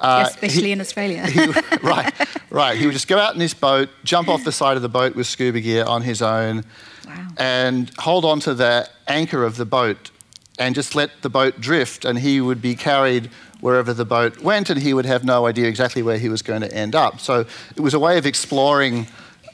Uh, 0.00 0.24
Especially 0.28 0.64
he- 0.68 0.72
in 0.72 0.80
Australia. 0.80 1.26
he, 1.26 1.46
right, 1.82 2.12
right. 2.50 2.78
He 2.78 2.86
would 2.86 2.92
just 2.94 3.08
go 3.08 3.18
out 3.18 3.34
in 3.34 3.40
his 3.40 3.54
boat, 3.54 3.88
jump 4.04 4.28
off 4.28 4.44
the 4.44 4.52
side 4.52 4.76
of 4.76 4.82
the 4.82 4.88
boat 4.88 5.14
with 5.14 5.26
scuba 5.26 5.60
gear 5.60 5.84
on 5.84 6.02
his 6.02 6.22
own, 6.22 6.64
Wow. 7.06 7.28
and 7.38 7.90
hold 7.98 8.24
on 8.24 8.40
to 8.40 8.54
the 8.54 8.88
anchor 9.08 9.44
of 9.44 9.56
the 9.56 9.64
boat 9.64 10.10
and 10.58 10.74
just 10.74 10.94
let 10.94 11.10
the 11.22 11.28
boat 11.30 11.60
drift, 11.60 12.04
and 12.04 12.18
he 12.18 12.40
would 12.40 12.60
be 12.62 12.74
carried 12.74 13.30
wherever 13.60 13.92
the 13.92 14.04
boat 14.04 14.38
went, 14.40 14.70
and 14.70 14.80
he 14.80 14.94
would 14.94 15.06
have 15.06 15.24
no 15.24 15.46
idea 15.46 15.66
exactly 15.66 16.02
where 16.02 16.18
he 16.18 16.28
was 16.28 16.42
going 16.42 16.60
to 16.60 16.72
end 16.72 16.94
up. 16.94 17.18
So 17.20 17.44
it 17.76 17.80
was 17.80 17.94
a 17.94 17.98
way 17.98 18.16
of 18.18 18.26
exploring, 18.26 19.06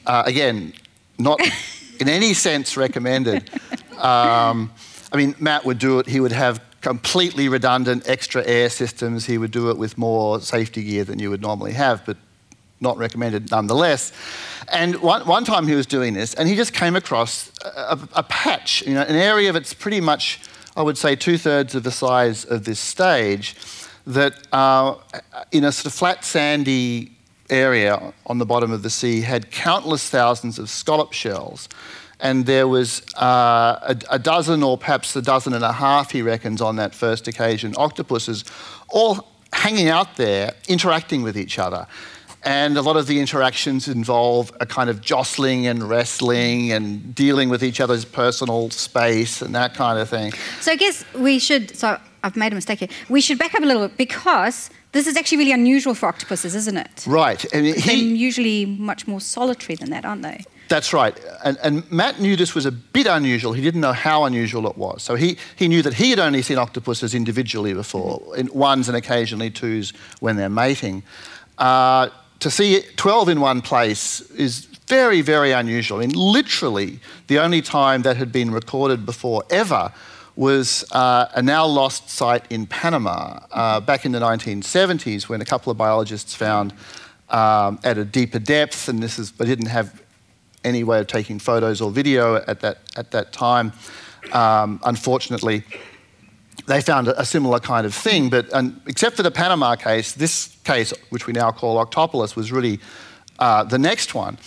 uh, 0.05 0.23
again, 0.25 0.73
not 1.17 1.39
in 1.99 2.07
any 2.09 2.33
sense 2.33 2.77
recommended. 2.77 3.49
Um, 3.97 4.71
I 5.11 5.17
mean, 5.17 5.33
Matt 5.39 5.65
would 5.65 5.79
do 5.79 5.99
it, 5.99 6.07
he 6.07 6.19
would 6.19 6.31
have 6.33 6.61
completely 6.87 7.49
redundant 7.49 8.07
extra 8.07 8.41
air 8.45 8.69
systems, 8.69 9.25
he 9.25 9.37
would 9.37 9.51
do 9.51 9.69
it 9.69 9.77
with 9.77 9.97
more 9.97 10.39
safety 10.39 10.81
gear 10.85 11.03
than 11.03 11.19
you 11.19 11.29
would 11.29 11.41
normally 11.41 11.73
have, 11.73 12.01
but 12.05 12.15
not 12.79 12.97
recommended 12.97 13.51
nonetheless. 13.51 14.13
And 14.71 14.95
one, 15.01 15.27
one 15.27 15.43
time 15.43 15.67
he 15.67 15.75
was 15.75 15.85
doing 15.85 16.13
this, 16.13 16.33
and 16.35 16.47
he 16.47 16.55
just 16.55 16.73
came 16.73 16.95
across 16.95 17.51
a, 17.65 17.67
a, 17.67 17.99
a 18.13 18.23
patch, 18.23 18.83
you 18.87 18.93
know, 18.93 19.01
an 19.01 19.17
area 19.17 19.51
that's 19.51 19.73
pretty 19.73 19.99
much, 19.99 20.39
I 20.77 20.81
would 20.81 20.97
say, 20.97 21.17
two 21.17 21.37
thirds 21.37 21.75
of 21.75 21.83
the 21.83 21.91
size 21.91 22.45
of 22.45 22.63
this 22.63 22.79
stage, 22.79 23.57
that 24.05 24.35
uh, 24.53 24.95
in 25.51 25.65
a 25.65 25.73
sort 25.73 25.87
of 25.87 25.93
flat, 25.93 26.23
sandy 26.23 27.11
area 27.49 28.13
on 28.27 28.37
the 28.37 28.45
bottom 28.45 28.71
of 28.71 28.81
the 28.81 28.89
sea 28.89 29.19
had 29.19 29.51
countless 29.51 30.09
thousands 30.09 30.57
of 30.57 30.69
scallop 30.69 31.11
shells. 31.11 31.67
And 32.19 32.45
there 32.45 32.67
was 32.67 33.01
uh, 33.15 33.95
a, 34.09 34.15
a 34.15 34.19
dozen, 34.19 34.63
or 34.63 34.77
perhaps 34.77 35.15
a 35.15 35.21
dozen 35.21 35.53
and 35.53 35.63
a 35.63 35.73
half, 35.73 36.11
he 36.11 36.21
reckons, 36.21 36.61
on 36.61 36.77
that 36.77 36.95
first 36.95 37.27
occasion, 37.27 37.75
octopuses, 37.77 38.43
all 38.89 39.27
hanging 39.53 39.89
out 39.89 40.15
there, 40.17 40.53
interacting 40.67 41.21
with 41.21 41.37
each 41.37 41.59
other. 41.59 41.87
And 42.43 42.77
a 42.77 42.81
lot 42.81 42.95
of 42.97 43.07
the 43.07 43.19
interactions 43.19 43.87
involve 43.87 44.51
a 44.61 44.65
kind 44.65 44.89
of 44.89 45.01
jostling 45.01 45.67
and 45.67 45.83
wrestling 45.83 46.71
and 46.71 47.13
dealing 47.13 47.49
with 47.49 47.63
each 47.63 47.81
other's 47.81 48.05
personal 48.05 48.69
space 48.69 49.41
and 49.41 49.53
that 49.53 49.73
kind 49.73 49.99
of 49.99 50.09
thing. 50.09 50.31
So 50.61 50.71
I 50.71 50.75
guess 50.75 51.03
we 51.13 51.39
should. 51.39 51.75
So 51.75 51.99
I've 52.23 52.37
made 52.37 52.51
a 52.51 52.55
mistake 52.55 52.79
here. 52.79 52.89
We 53.09 53.21
should 53.21 53.37
back 53.37 53.53
up 53.53 53.63
a 53.63 53.65
little 53.65 53.87
bit 53.87 53.97
because 53.97 54.69
this 54.91 55.07
is 55.07 55.17
actually 55.17 55.39
really 55.39 55.51
unusual 55.51 55.93
for 55.93 56.07
octopuses, 56.07 56.55
isn't 56.55 56.77
it? 56.77 57.05
Right. 57.05 57.43
And 57.53 57.65
They're 57.65 57.95
usually 57.95 58.65
much 58.65 59.07
more 59.07 59.19
solitary 59.19 59.75
than 59.75 59.89
that, 59.89 60.05
aren't 60.05 60.21
they? 60.21 60.43
That's 60.67 60.91
right. 60.93 61.17
And, 61.43 61.57
and 61.63 61.89
Matt 61.91 62.19
knew 62.19 62.35
this 62.35 62.53
was 62.53 62.65
a 62.65 62.71
bit 62.71 63.07
unusual. 63.07 63.53
He 63.53 63.61
didn't 63.61 63.81
know 63.81 63.93
how 63.93 64.25
unusual 64.25 64.67
it 64.67 64.77
was. 64.77 65.01
So 65.03 65.15
he, 65.15 65.37
he 65.55 65.67
knew 65.67 65.81
that 65.81 65.93
he 65.93 66.09
had 66.09 66.19
only 66.19 66.41
seen 66.41 66.57
octopuses 66.57 67.13
individually 67.13 67.73
before, 67.73 68.35
in 68.35 68.47
ones 68.47 68.87
and 68.87 68.97
occasionally 68.97 69.49
twos 69.49 69.93
when 70.19 70.35
they're 70.35 70.49
mating. 70.49 71.03
Uh, 71.57 72.09
to 72.39 72.51
see 72.51 72.81
12 72.97 73.29
in 73.29 73.41
one 73.41 73.61
place 73.61 74.21
is 74.31 74.65
very, 74.87 75.21
very 75.21 75.51
unusual. 75.51 75.97
I 75.97 76.01
mean, 76.01 76.15
literally, 76.15 76.99
the 77.27 77.39
only 77.39 77.61
time 77.61 78.03
that 78.03 78.17
had 78.17 78.31
been 78.31 78.51
recorded 78.51 79.05
before 79.05 79.43
ever 79.49 79.91
was 80.35 80.85
uh, 80.91 81.27
a 81.33 81.41
now 81.41 81.65
lost 81.65 82.09
site 82.09 82.45
in 82.51 82.67
Panama 82.67 83.39
uh, 83.51 83.79
back 83.79 84.05
in 84.05 84.11
the 84.11 84.19
1970s 84.19 85.27
when 85.27 85.41
a 85.41 85.45
couple 85.45 85.71
of 85.71 85.77
biologists 85.77 86.35
found 86.35 86.73
um, 87.29 87.79
at 87.83 87.97
a 87.97 88.05
deeper 88.05 88.39
depth, 88.39 88.87
and 88.87 89.01
this 89.01 89.17
is, 89.17 89.31
they 89.33 89.45
didn't 89.45 89.65
have 89.67 90.01
any 90.63 90.83
way 90.83 90.99
of 90.99 91.07
taking 91.07 91.39
photos 91.39 91.81
or 91.81 91.91
video 91.91 92.35
at 92.35 92.59
that, 92.61 92.79
at 92.95 93.11
that 93.11 93.31
time. 93.31 93.73
Um, 94.31 94.79
unfortunately, 94.83 95.63
they 96.67 96.81
found 96.81 97.07
a, 97.07 97.25
similar 97.25 97.59
kind 97.59 97.85
of 97.85 97.93
thing, 97.95 98.29
but 98.29 98.53
um, 98.53 98.81
except 98.87 99.15
for 99.15 99.23
the 99.23 99.31
Panama 99.31 99.75
case, 99.75 100.11
this 100.11 100.57
case, 100.65 100.93
which 101.09 101.25
we 101.25 101.33
now 101.33 101.51
call 101.51 101.77
Octopolis, 101.77 102.35
was 102.35 102.51
really 102.51 102.79
uh, 103.39 103.63
the 103.63 103.79
next 103.79 104.13
one. 104.13 104.37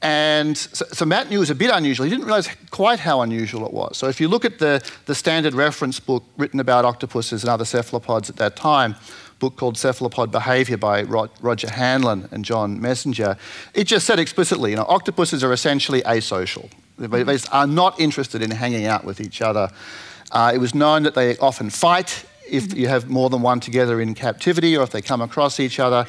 And 0.00 0.56
so, 0.56 0.84
so 0.92 1.04
Matt 1.04 1.30
knew 1.30 1.38
it 1.38 1.40
was 1.40 1.50
a 1.50 1.54
bit 1.54 1.70
unusual. 1.72 2.04
He 2.04 2.10
didn't 2.10 2.26
realize 2.26 2.48
quite 2.70 3.00
how 3.00 3.22
unusual 3.22 3.66
it 3.66 3.72
was. 3.72 3.96
So 3.96 4.06
if 4.06 4.20
you 4.20 4.28
look 4.28 4.44
at 4.44 4.58
the, 4.58 4.88
the 5.06 5.14
standard 5.14 5.54
reference 5.54 5.98
book 5.98 6.22
written 6.36 6.60
about 6.60 6.84
octopuses 6.84 7.42
and 7.42 7.50
other 7.50 7.64
cephalopods 7.64 8.28
at 8.28 8.36
that 8.36 8.54
time, 8.54 8.96
book 9.38 9.56
called 9.56 9.76
Cephalopod 9.76 10.30
Behavior 10.30 10.76
by 10.76 11.02
Roger 11.02 11.70
Hanlon 11.70 12.28
and 12.30 12.44
John 12.44 12.80
Messenger, 12.80 13.36
it 13.74 13.84
just 13.84 14.06
said 14.06 14.18
explicitly, 14.18 14.70
you 14.70 14.76
know, 14.76 14.86
octopuses 14.88 15.42
are 15.44 15.52
essentially 15.52 16.02
asocial. 16.02 16.70
They, 16.98 17.38
are 17.50 17.66
not 17.66 17.98
interested 17.98 18.42
in 18.42 18.50
hanging 18.50 18.86
out 18.86 19.04
with 19.04 19.20
each 19.20 19.42
other. 19.42 19.70
Uh, 20.30 20.52
it 20.54 20.58
was 20.58 20.74
known 20.74 21.02
that 21.02 21.14
they 21.14 21.36
often 21.38 21.70
fight 21.70 22.24
if 22.48 22.74
you 22.76 22.88
have 22.88 23.08
more 23.08 23.30
than 23.30 23.42
one 23.42 23.60
together 23.60 24.00
in 24.00 24.14
captivity 24.14 24.76
or 24.76 24.84
if 24.84 24.90
they 24.90 25.02
come 25.02 25.20
across 25.20 25.58
each 25.58 25.80
other. 25.80 26.06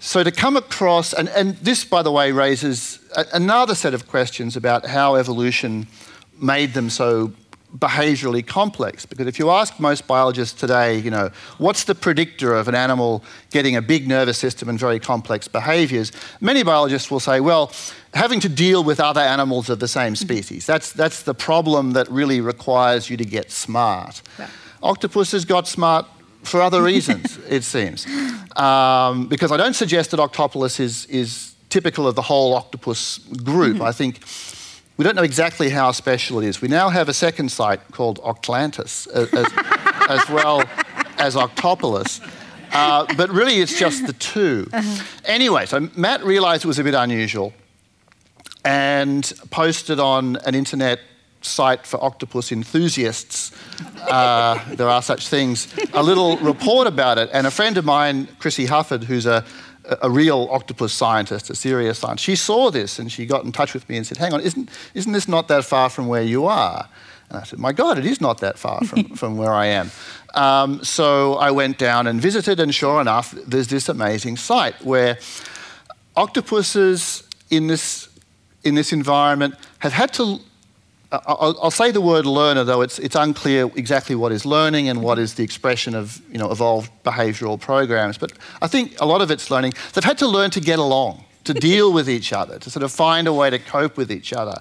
So 0.00 0.22
to 0.22 0.30
come 0.30 0.56
across, 0.56 1.12
and, 1.12 1.28
and 1.30 1.56
this, 1.56 1.84
by 1.84 2.02
the 2.02 2.12
way, 2.12 2.30
raises 2.30 3.00
a, 3.16 3.24
another 3.34 3.74
set 3.74 3.94
of 3.94 4.06
questions 4.06 4.56
about 4.56 4.86
how 4.86 5.16
evolution 5.16 5.86
made 6.40 6.74
them 6.74 6.88
so 6.88 7.32
behaviorally 7.76 8.46
complex. 8.46 9.04
Because 9.04 9.26
if 9.26 9.38
you 9.38 9.50
ask 9.50 9.78
most 9.78 10.06
biologists 10.06 10.58
today, 10.58 10.98
you 10.98 11.10
know, 11.10 11.30
what's 11.58 11.84
the 11.84 11.94
predictor 11.94 12.54
of 12.54 12.68
an 12.68 12.74
animal 12.74 13.22
getting 13.50 13.76
a 13.76 13.82
big 13.82 14.08
nervous 14.08 14.38
system 14.38 14.68
and 14.68 14.78
very 14.78 14.98
complex 14.98 15.48
behaviors, 15.48 16.12
many 16.40 16.62
biologists 16.62 17.10
will 17.10 17.20
say, 17.20 17.40
well, 17.40 17.72
having 18.14 18.40
to 18.40 18.48
deal 18.48 18.82
with 18.82 19.00
other 19.00 19.20
animals 19.20 19.68
of 19.68 19.80
the 19.80 19.88
same 19.88 20.16
species. 20.16 20.64
That's, 20.66 20.92
that's 20.92 21.22
the 21.22 21.34
problem 21.34 21.92
that 21.92 22.10
really 22.10 22.40
requires 22.40 23.10
you 23.10 23.16
to 23.18 23.24
get 23.24 23.50
smart. 23.50 24.22
Yeah. 24.38 24.48
Octopuses 24.82 25.44
got 25.44 25.66
smart 25.66 26.06
for 26.42 26.62
other 26.62 26.82
reasons, 26.82 27.38
it 27.48 27.64
seems. 27.64 28.06
Um, 28.56 29.28
because 29.28 29.52
I 29.52 29.56
don't 29.56 29.74
suggest 29.74 30.10
that 30.12 30.20
Octopolis 30.20 30.80
is, 30.80 31.04
is 31.06 31.54
typical 31.68 32.06
of 32.06 32.14
the 32.14 32.22
whole 32.22 32.54
octopus 32.54 33.18
group. 33.18 33.82
I 33.82 33.92
think 33.92 34.24
we 34.98 35.04
don't 35.04 35.14
know 35.14 35.22
exactly 35.22 35.70
how 35.70 35.92
special 35.92 36.40
it 36.40 36.46
is. 36.46 36.60
We 36.60 36.66
now 36.66 36.88
have 36.88 37.08
a 37.08 37.14
second 37.14 37.50
site 37.50 37.80
called 37.92 38.18
Octlantis 38.20 39.06
as, 39.08 39.32
as, 40.10 40.28
well 40.28 40.64
as 41.18 41.36
Octopolis. 41.36 42.20
Uh, 42.72 43.06
but 43.16 43.30
really, 43.30 43.60
it's 43.60 43.78
just 43.78 44.06
the 44.08 44.12
2 44.12 44.68
Anyway, 45.24 45.66
so 45.66 45.88
Matt 45.94 46.24
realized 46.24 46.64
it 46.64 46.68
was 46.68 46.80
a 46.80 46.84
bit 46.84 46.94
unusual 46.94 47.54
and 48.64 49.32
posted 49.50 50.00
on 50.00 50.36
an 50.38 50.56
internet 50.56 50.98
site 51.42 51.86
for 51.86 52.02
octopus 52.02 52.50
enthusiasts. 52.50 53.52
Uh, 54.00 54.58
there 54.74 54.88
are 54.88 55.00
such 55.00 55.28
things. 55.28 55.72
A 55.94 56.02
little 56.02 56.36
report 56.38 56.88
about 56.88 57.18
it, 57.18 57.30
and 57.32 57.46
a 57.46 57.52
friend 57.52 57.76
of 57.76 57.84
mine, 57.84 58.26
Chrissy 58.40 58.66
Huffard, 58.66 59.04
who's 59.04 59.26
a 59.26 59.44
a 60.02 60.10
real 60.10 60.48
octopus 60.50 60.92
scientist, 60.92 61.50
a 61.50 61.54
serious 61.54 61.98
scientist. 61.98 62.24
She 62.24 62.36
saw 62.36 62.70
this 62.70 62.98
and 62.98 63.10
she 63.10 63.26
got 63.26 63.44
in 63.44 63.52
touch 63.52 63.74
with 63.74 63.88
me 63.88 63.96
and 63.96 64.06
said, 64.06 64.18
"Hang 64.18 64.32
on, 64.32 64.40
isn't 64.40 64.70
isn't 64.94 65.12
this 65.12 65.28
not 65.28 65.48
that 65.48 65.64
far 65.64 65.88
from 65.88 66.08
where 66.08 66.22
you 66.22 66.46
are?" 66.46 66.88
And 67.30 67.38
I 67.38 67.44
said, 67.44 67.58
"My 67.58 67.72
God, 67.72 67.98
it 67.98 68.06
is 68.06 68.20
not 68.20 68.38
that 68.38 68.58
far 68.58 68.80
from, 68.84 69.04
from 69.16 69.36
where 69.36 69.52
I 69.52 69.66
am." 69.66 69.90
Um, 70.34 70.84
so 70.84 71.34
I 71.34 71.50
went 71.50 71.78
down 71.78 72.06
and 72.06 72.20
visited, 72.20 72.60
and 72.60 72.74
sure 72.74 73.00
enough, 73.00 73.32
there's 73.46 73.68
this 73.68 73.88
amazing 73.88 74.36
site 74.36 74.82
where 74.84 75.18
octopuses 76.16 77.22
in 77.50 77.66
this 77.66 78.08
in 78.64 78.74
this 78.74 78.92
environment 78.92 79.54
have 79.78 79.92
had 79.92 80.12
to 80.14 80.40
I'll, 81.10 81.58
I'll, 81.62 81.70
say 81.70 81.90
the 81.90 82.02
word 82.02 82.26
learner, 82.26 82.64
though 82.64 82.82
it's, 82.82 82.98
it's 82.98 83.16
unclear 83.16 83.70
exactly 83.76 84.14
what 84.14 84.30
is 84.30 84.44
learning 84.44 84.90
and 84.90 85.02
what 85.02 85.18
is 85.18 85.34
the 85.34 85.42
expression 85.42 85.94
of 85.94 86.20
you 86.30 86.38
know, 86.38 86.50
evolved 86.50 86.90
behavioural 87.02 87.58
programs. 87.58 88.18
But 88.18 88.32
I 88.60 88.66
think 88.66 89.00
a 89.00 89.06
lot 89.06 89.22
of 89.22 89.30
it's 89.30 89.50
learning. 89.50 89.72
They've 89.94 90.04
had 90.04 90.18
to 90.18 90.28
learn 90.28 90.50
to 90.50 90.60
get 90.60 90.78
along, 90.78 91.24
to 91.44 91.54
deal 91.68 91.94
with 91.94 92.10
each 92.10 92.34
other, 92.34 92.58
to 92.58 92.70
sort 92.70 92.82
of 92.82 92.92
find 92.92 93.26
a 93.26 93.32
way 93.32 93.48
to 93.48 93.58
cope 93.58 93.96
with 93.96 94.12
each 94.12 94.34
other, 94.34 94.60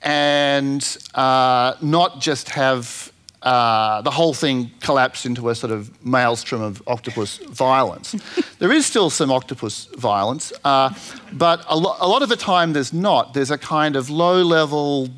and 0.00 0.96
uh, 1.14 1.74
not 1.82 2.20
just 2.20 2.50
have 2.50 3.12
uh, 3.42 4.00
the 4.02 4.12
whole 4.12 4.32
thing 4.32 4.70
collapse 4.80 5.26
into 5.26 5.48
a 5.48 5.56
sort 5.56 5.72
of 5.72 5.90
maelstrom 6.06 6.62
of 6.62 6.82
octopus 6.86 7.38
violence. 7.48 8.14
there 8.60 8.70
is 8.70 8.86
still 8.86 9.10
some 9.10 9.32
octopus 9.32 9.86
violence, 9.96 10.52
uh, 10.62 10.94
but 11.32 11.64
a, 11.68 11.76
lo- 11.76 11.96
a 11.98 12.06
lot 12.06 12.22
of 12.22 12.28
the 12.28 12.36
time 12.36 12.74
there's 12.74 12.92
not. 12.92 13.34
There's 13.34 13.50
a 13.50 13.58
kind 13.58 13.96
of 13.96 14.08
low 14.08 14.40
level 14.42 15.08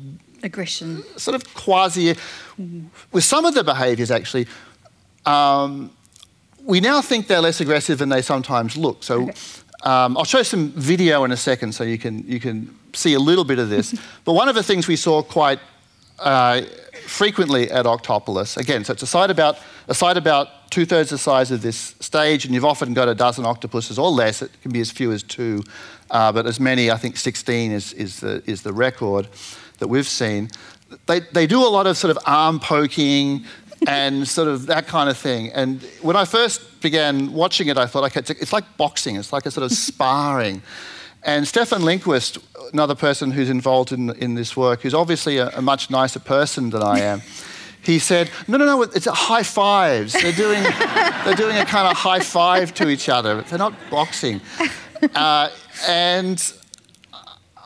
Aggression. 0.43 1.03
sort 1.17 1.35
of 1.35 1.53
quasi. 1.53 2.15
With 3.11 3.23
some 3.23 3.45
of 3.45 3.53
the 3.53 3.63
behaviours, 3.63 4.11
actually, 4.11 4.47
um, 5.25 5.91
we 6.63 6.79
now 6.79 7.01
think 7.01 7.27
they're 7.27 7.41
less 7.41 7.61
aggressive 7.61 7.97
than 7.99 8.09
they 8.09 8.21
sometimes 8.21 8.75
look. 8.75 9.03
So, 9.03 9.29
Um, 9.83 10.17
I'll 10.17 10.25
show 10.25 10.43
some 10.43 10.71
video 10.71 11.23
in 11.23 11.31
a 11.31 11.37
second 11.37 11.73
so 11.73 11.83
you 11.83 11.97
can, 11.97 12.27
you 12.27 12.39
can 12.39 12.75
see 12.93 13.13
a 13.13 13.19
little 13.19 13.43
bit 13.43 13.59
of 13.59 13.69
this. 13.69 13.93
but 14.25 14.33
one 14.33 14.49
of 14.49 14.55
the 14.55 14.63
things 14.63 14.87
we 14.87 14.95
saw 14.95 15.21
quite 15.21 15.59
uh, 16.19 16.61
frequently 17.05 17.69
at 17.69 17.85
Octopolis, 17.85 18.57
again, 18.57 18.83
so 18.83 18.93
it's 18.93 19.03
a 19.03 19.07
site 19.07 19.29
about, 19.29 19.59
a 19.87 19.93
site 19.93 20.17
about 20.17 20.71
two 20.71 20.85
thirds 20.85 21.11
the 21.11 21.17
size 21.17 21.51
of 21.51 21.61
this 21.61 21.95
stage, 21.99 22.43
and 22.43 22.53
you've 22.53 22.65
often 22.65 22.93
got 22.93 23.07
a 23.07 23.15
dozen 23.15 23.45
octopuses 23.45 23.99
or 23.99 24.09
less. 24.09 24.41
It 24.41 24.51
can 24.61 24.71
be 24.71 24.81
as 24.81 24.91
few 24.91 25.11
as 25.11 25.21
two, 25.21 25.63
uh, 26.09 26.31
but 26.31 26.47
as 26.47 26.59
many, 26.59 26.89
I 26.89 26.97
think 26.97 27.15
16 27.15 27.71
is, 27.71 27.93
is, 27.93 28.19
the, 28.19 28.41
is 28.47 28.63
the 28.63 28.73
record 28.73 29.27
that 29.79 29.87
we've 29.87 30.07
seen. 30.07 30.49
They, 31.05 31.19
they 31.19 31.47
do 31.47 31.59
a 31.65 31.67
lot 31.67 31.87
of 31.87 31.97
sort 31.97 32.15
of 32.15 32.23
arm 32.25 32.59
poking, 32.59 33.45
and 33.85 34.27
sort 34.39 34.47
of 34.47 34.67
that 34.67 34.87
kind 34.87 35.09
of 35.09 35.17
thing. 35.17 35.51
And 35.51 35.81
when 36.01 36.15
I 36.15 36.25
first 36.25 36.81
began 36.81 37.33
watching 37.33 37.67
it, 37.67 37.77
I 37.77 37.85
thought, 37.85 38.05
okay, 38.05 38.21
it's, 38.21 38.29
it's 38.29 38.53
like 38.53 38.77
boxing, 38.77 39.15
it's 39.15 39.33
like 39.33 39.45
a 39.45 39.51
sort 39.51 39.65
of 39.65 39.71
sparring. 39.77 40.61
And 41.23 41.47
Stefan 41.47 41.81
Linquist, 41.81 42.41
another 42.71 42.95
person 42.95 43.31
who's 43.31 43.49
involved 43.49 43.91
in, 43.91 44.11
in 44.11 44.35
this 44.35 44.55
work, 44.55 44.81
who's 44.81 44.93
obviously 44.93 45.37
a, 45.37 45.49
a 45.49 45.61
much 45.61 45.89
nicer 45.89 46.19
person 46.19 46.69
than 46.69 46.83
I 46.83 46.99
am, 46.99 47.21
he 47.81 47.99
said, 47.99 48.29
no, 48.47 48.57
no, 48.57 48.65
no, 48.65 48.81
it's 48.83 49.05
high 49.05 49.43
fives. 49.43 50.13
They're 50.13 50.31
doing, 50.31 50.63
they're 50.63 51.35
doing 51.35 51.57
a 51.57 51.65
kind 51.65 51.87
of 51.87 51.97
high 51.97 52.19
five 52.19 52.73
to 52.75 52.89
each 52.89 53.09
other. 53.09 53.41
They're 53.41 53.59
not 53.59 53.73
boxing. 53.89 54.41
Uh, 55.15 55.49
and 55.87 56.53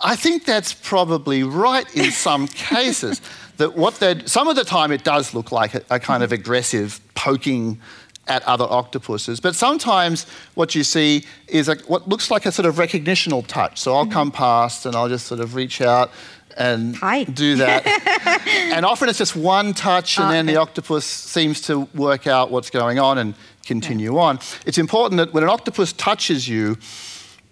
I 0.03 0.15
think 0.15 0.46
that's 0.46 0.74
probably 0.74 1.43
right 1.43 1.86
in 1.96 2.12
some 2.12 2.48
cases 2.72 3.22
that 3.58 3.75
what 3.75 3.96
they 3.96 4.25
some 4.25 4.48
of 4.48 4.55
the 4.55 4.63
time 4.63 4.91
it 4.91 5.03
does 5.03 5.34
look 5.34 5.51
like 5.51 5.75
a, 5.75 5.84
a 5.89 6.00
kind 6.00 6.24
of 6.24 6.31
aggressive 6.31 7.00
poking 7.15 7.79
at 8.27 8.43
other 8.43 8.65
octopuses. 8.65 9.39
But 9.39 9.55
sometimes 9.55 10.25
what 10.55 10.75
you 10.75 10.84
see 10.84 11.25
is 11.48 11.67
a, 11.67 11.75
what 11.88 12.08
looks 12.08 12.31
like 12.31 12.46
a 12.46 12.51
sort 12.51 12.65
of 12.65 12.77
recognitional 12.77 13.41
touch. 13.43 13.79
So 13.79 13.96
I'll 13.96 14.03
mm-hmm. 14.03 14.13
come 14.13 14.31
past 14.31 14.86
and 14.86 14.96
I'll 14.96 15.10
just 15.10 15.27
sort 15.27 15.41
of 15.41 15.55
reach 15.55 15.81
out 15.81 16.12
and 16.58 16.96
Hi. 16.98 17.24
do 17.24 17.55
that. 17.58 17.86
and 18.74 18.86
often 18.86 19.10
it's 19.10 19.17
just 19.17 19.36
one 19.36 19.74
touch, 19.74 20.20
and 20.20 20.29
then 20.29 20.46
the 20.46 20.58
octopus 20.58 21.05
seems 21.05 21.62
to 21.62 21.88
work 21.96 22.27
out 22.27 22.51
what's 22.51 22.70
going 22.70 23.00
on 23.00 23.17
and 23.17 23.36
continue 23.65 24.17
on. 24.17 24.39
It's 24.65 24.77
important 24.77 25.17
that 25.17 25.34
when 25.34 25.43
an 25.43 25.50
octopus 25.50 25.93
touches 25.93 26.48
you, 26.48 26.77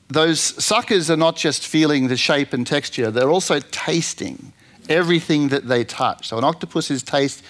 those 0.10 0.40
suckers 0.40 1.10
are 1.10 1.18
not 1.18 1.36
just 1.36 1.68
feeling 1.68 2.08
the 2.08 2.18
shape 2.18 2.52
and 2.52 2.66
texture, 2.66 3.12
they're 3.12 3.30
also 3.30 3.60
tasting 3.60 4.52
everything 4.90 5.50
that 5.50 5.68
they 5.68 5.84
touch. 5.84 6.28
So 6.28 6.38
an 6.38 6.44
octopus's 6.44 7.04
taste, 7.04 7.44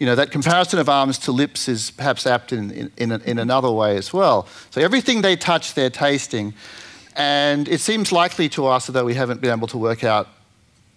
you 0.00 0.06
know, 0.06 0.16
that 0.16 0.32
comparison 0.32 0.80
of 0.80 0.88
arms 0.88 1.18
to 1.18 1.32
lips 1.32 1.68
is 1.68 1.92
perhaps 1.92 2.26
apt 2.26 2.52
in, 2.52 2.70
in, 2.72 2.90
in, 2.96 3.12
in 3.22 3.38
another 3.38 3.70
way 3.70 3.96
as 3.96 4.12
well. 4.12 4.48
So 4.70 4.80
everything 4.80 5.22
they 5.22 5.36
touch, 5.36 5.74
they're 5.74 5.88
tasting. 5.90 6.52
And 7.14 7.68
it 7.68 7.80
seems 7.80 8.10
likely 8.10 8.48
to 8.50 8.66
us, 8.66 8.88
although 8.88 9.04
we 9.04 9.14
haven't 9.14 9.40
been 9.40 9.52
able 9.52 9.68
to 9.68 9.78
work 9.78 10.02
out 10.02 10.28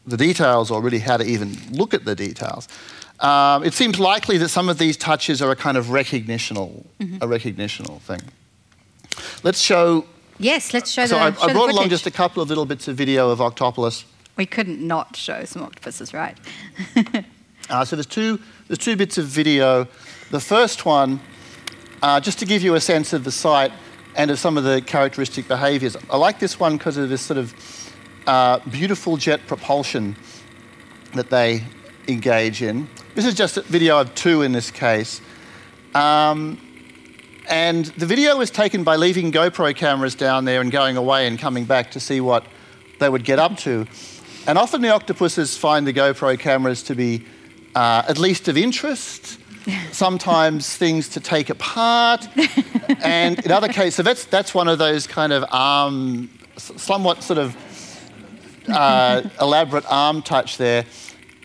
the 0.07 0.17
details 0.17 0.71
or 0.71 0.81
really 0.81 0.99
how 0.99 1.17
to 1.17 1.23
even 1.23 1.55
look 1.71 1.93
at 1.93 2.05
the 2.05 2.15
details, 2.15 2.67
um, 3.19 3.63
it 3.63 3.73
seems 3.73 3.99
likely 3.99 4.37
that 4.39 4.49
some 4.49 4.67
of 4.67 4.79
these 4.79 4.97
touches 4.97 5.41
are 5.41 5.51
a 5.51 5.55
kind 5.55 5.77
of 5.77 5.91
recognitional, 5.91 6.85
mm-hmm. 6.99 7.17
a 7.21 7.27
recognitional 7.27 7.99
thing. 7.99 8.21
Let's 9.43 9.61
show. 9.61 10.05
Yes, 10.43 10.73
let's 10.73 10.91
show. 10.91 11.01
Them. 11.01 11.09
So 11.09 11.15
the, 11.15 11.21
I, 11.21 11.31
show 11.31 11.49
I 11.49 11.53
brought 11.53 11.71
along 11.71 11.89
just 11.89 12.05
a 12.05 12.11
couple 12.11 12.43
of 12.43 12.49
little 12.49 12.65
bits 12.65 12.87
of 12.87 12.95
video 12.95 13.29
of 13.29 13.39
Octopolis. 13.39 14.05
We 14.35 14.45
couldn't 14.45 14.85
not 14.85 15.15
show 15.15 15.45
some 15.45 15.63
octopuses, 15.63 16.13
right? 16.13 16.37
uh, 17.69 17.85
so 17.85 17.95
there's 17.95 18.05
two, 18.05 18.39
there's 18.67 18.79
two 18.79 18.95
bits 18.95 19.17
of 19.17 19.25
video. 19.25 19.87
The 20.31 20.39
first 20.39 20.85
one, 20.85 21.19
uh, 22.01 22.19
just 22.19 22.39
to 22.39 22.45
give 22.45 22.63
you 22.63 22.75
a 22.75 22.81
sense 22.81 23.13
of 23.13 23.23
the 23.23 23.31
site 23.31 23.71
and 24.15 24.31
of 24.31 24.39
some 24.39 24.57
of 24.57 24.63
the 24.63 24.81
characteristic 24.81 25.47
behaviours. 25.47 25.95
I 26.09 26.17
like 26.17 26.39
this 26.39 26.59
one 26.59 26.77
because 26.77 26.97
of 26.97 27.09
this 27.09 27.21
sort 27.21 27.37
of 27.37 27.53
uh, 28.27 28.59
beautiful 28.69 29.17
jet 29.17 29.45
propulsion 29.47 30.15
that 31.13 31.29
they 31.29 31.63
engage 32.07 32.61
in. 32.61 32.89
This 33.15 33.25
is 33.25 33.35
just 33.35 33.57
a 33.57 33.61
video 33.61 33.99
of 33.99 34.13
two 34.15 34.41
in 34.41 34.51
this 34.51 34.71
case. 34.71 35.21
Um, 35.93 36.59
and 37.53 37.85
the 37.85 38.07
video 38.07 38.35
was 38.35 38.49
taken 38.49 38.83
by 38.83 38.95
leaving 38.95 39.31
GoPro 39.31 39.75
cameras 39.75 40.15
down 40.15 40.45
there 40.45 40.59
and 40.59 40.71
going 40.71 40.97
away 40.97 41.27
and 41.27 41.37
coming 41.37 41.65
back 41.65 41.91
to 41.91 41.99
see 41.99 42.19
what 42.19 42.43
they 42.99 43.07
would 43.07 43.23
get 43.23 43.37
up 43.37 43.57
to. 43.57 43.85
And 44.47 44.57
often 44.57 44.81
the 44.81 44.89
octopuses 44.89 45.55
find 45.55 45.85
the 45.85 45.93
GoPro 45.93 46.39
cameras 46.39 46.81
to 46.81 46.95
be 46.95 47.27
uh, 47.75 48.05
at 48.07 48.17
least 48.17 48.47
of 48.47 48.57
interest, 48.57 49.37
sometimes 49.91 50.75
things 50.75 51.07
to 51.09 51.19
take 51.19 51.51
apart, 51.51 52.27
and 53.03 53.37
in 53.45 53.51
other 53.51 53.67
cases, 53.67 53.93
so 53.97 54.01
that's, 54.01 54.25
that's 54.25 54.55
one 54.55 54.67
of 54.67 54.79
those 54.79 55.05
kind 55.05 55.31
of 55.31 55.45
arm, 55.51 56.31
somewhat 56.57 57.21
sort 57.21 57.37
of 57.37 57.55
uh, 58.67 59.21
elaborate 59.39 59.85
arm 59.91 60.23
touch 60.23 60.57
there. 60.57 60.85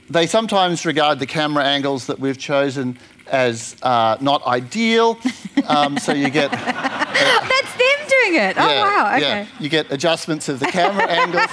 They 0.09 0.27
sometimes 0.27 0.87
regard 0.87 1.19
the 1.19 1.27
camera 1.27 1.65
angles 1.65 2.07
that 2.07 2.19
we've 2.19 2.39
chosen 2.39 2.97
as 3.31 3.77
uh, 3.83 4.17
not 4.21 4.47
ideal, 4.47 5.19
um, 5.67 5.99
so 5.99 6.13
you 6.13 6.31
get. 6.31 6.51
That's 6.51 7.73
them 7.77 8.09
doing 8.09 8.35
it. 8.43 8.57
Oh, 8.59 8.69
yeah, 8.69 8.83
wow. 8.83 9.17
Okay. 9.17 9.21
Yeah. 9.21 9.47
You 9.61 9.69
get 9.69 9.91
adjustments 9.91 10.49
of 10.49 10.61
the 10.61 10.67
camera 10.67 11.07
angles. 11.09 11.51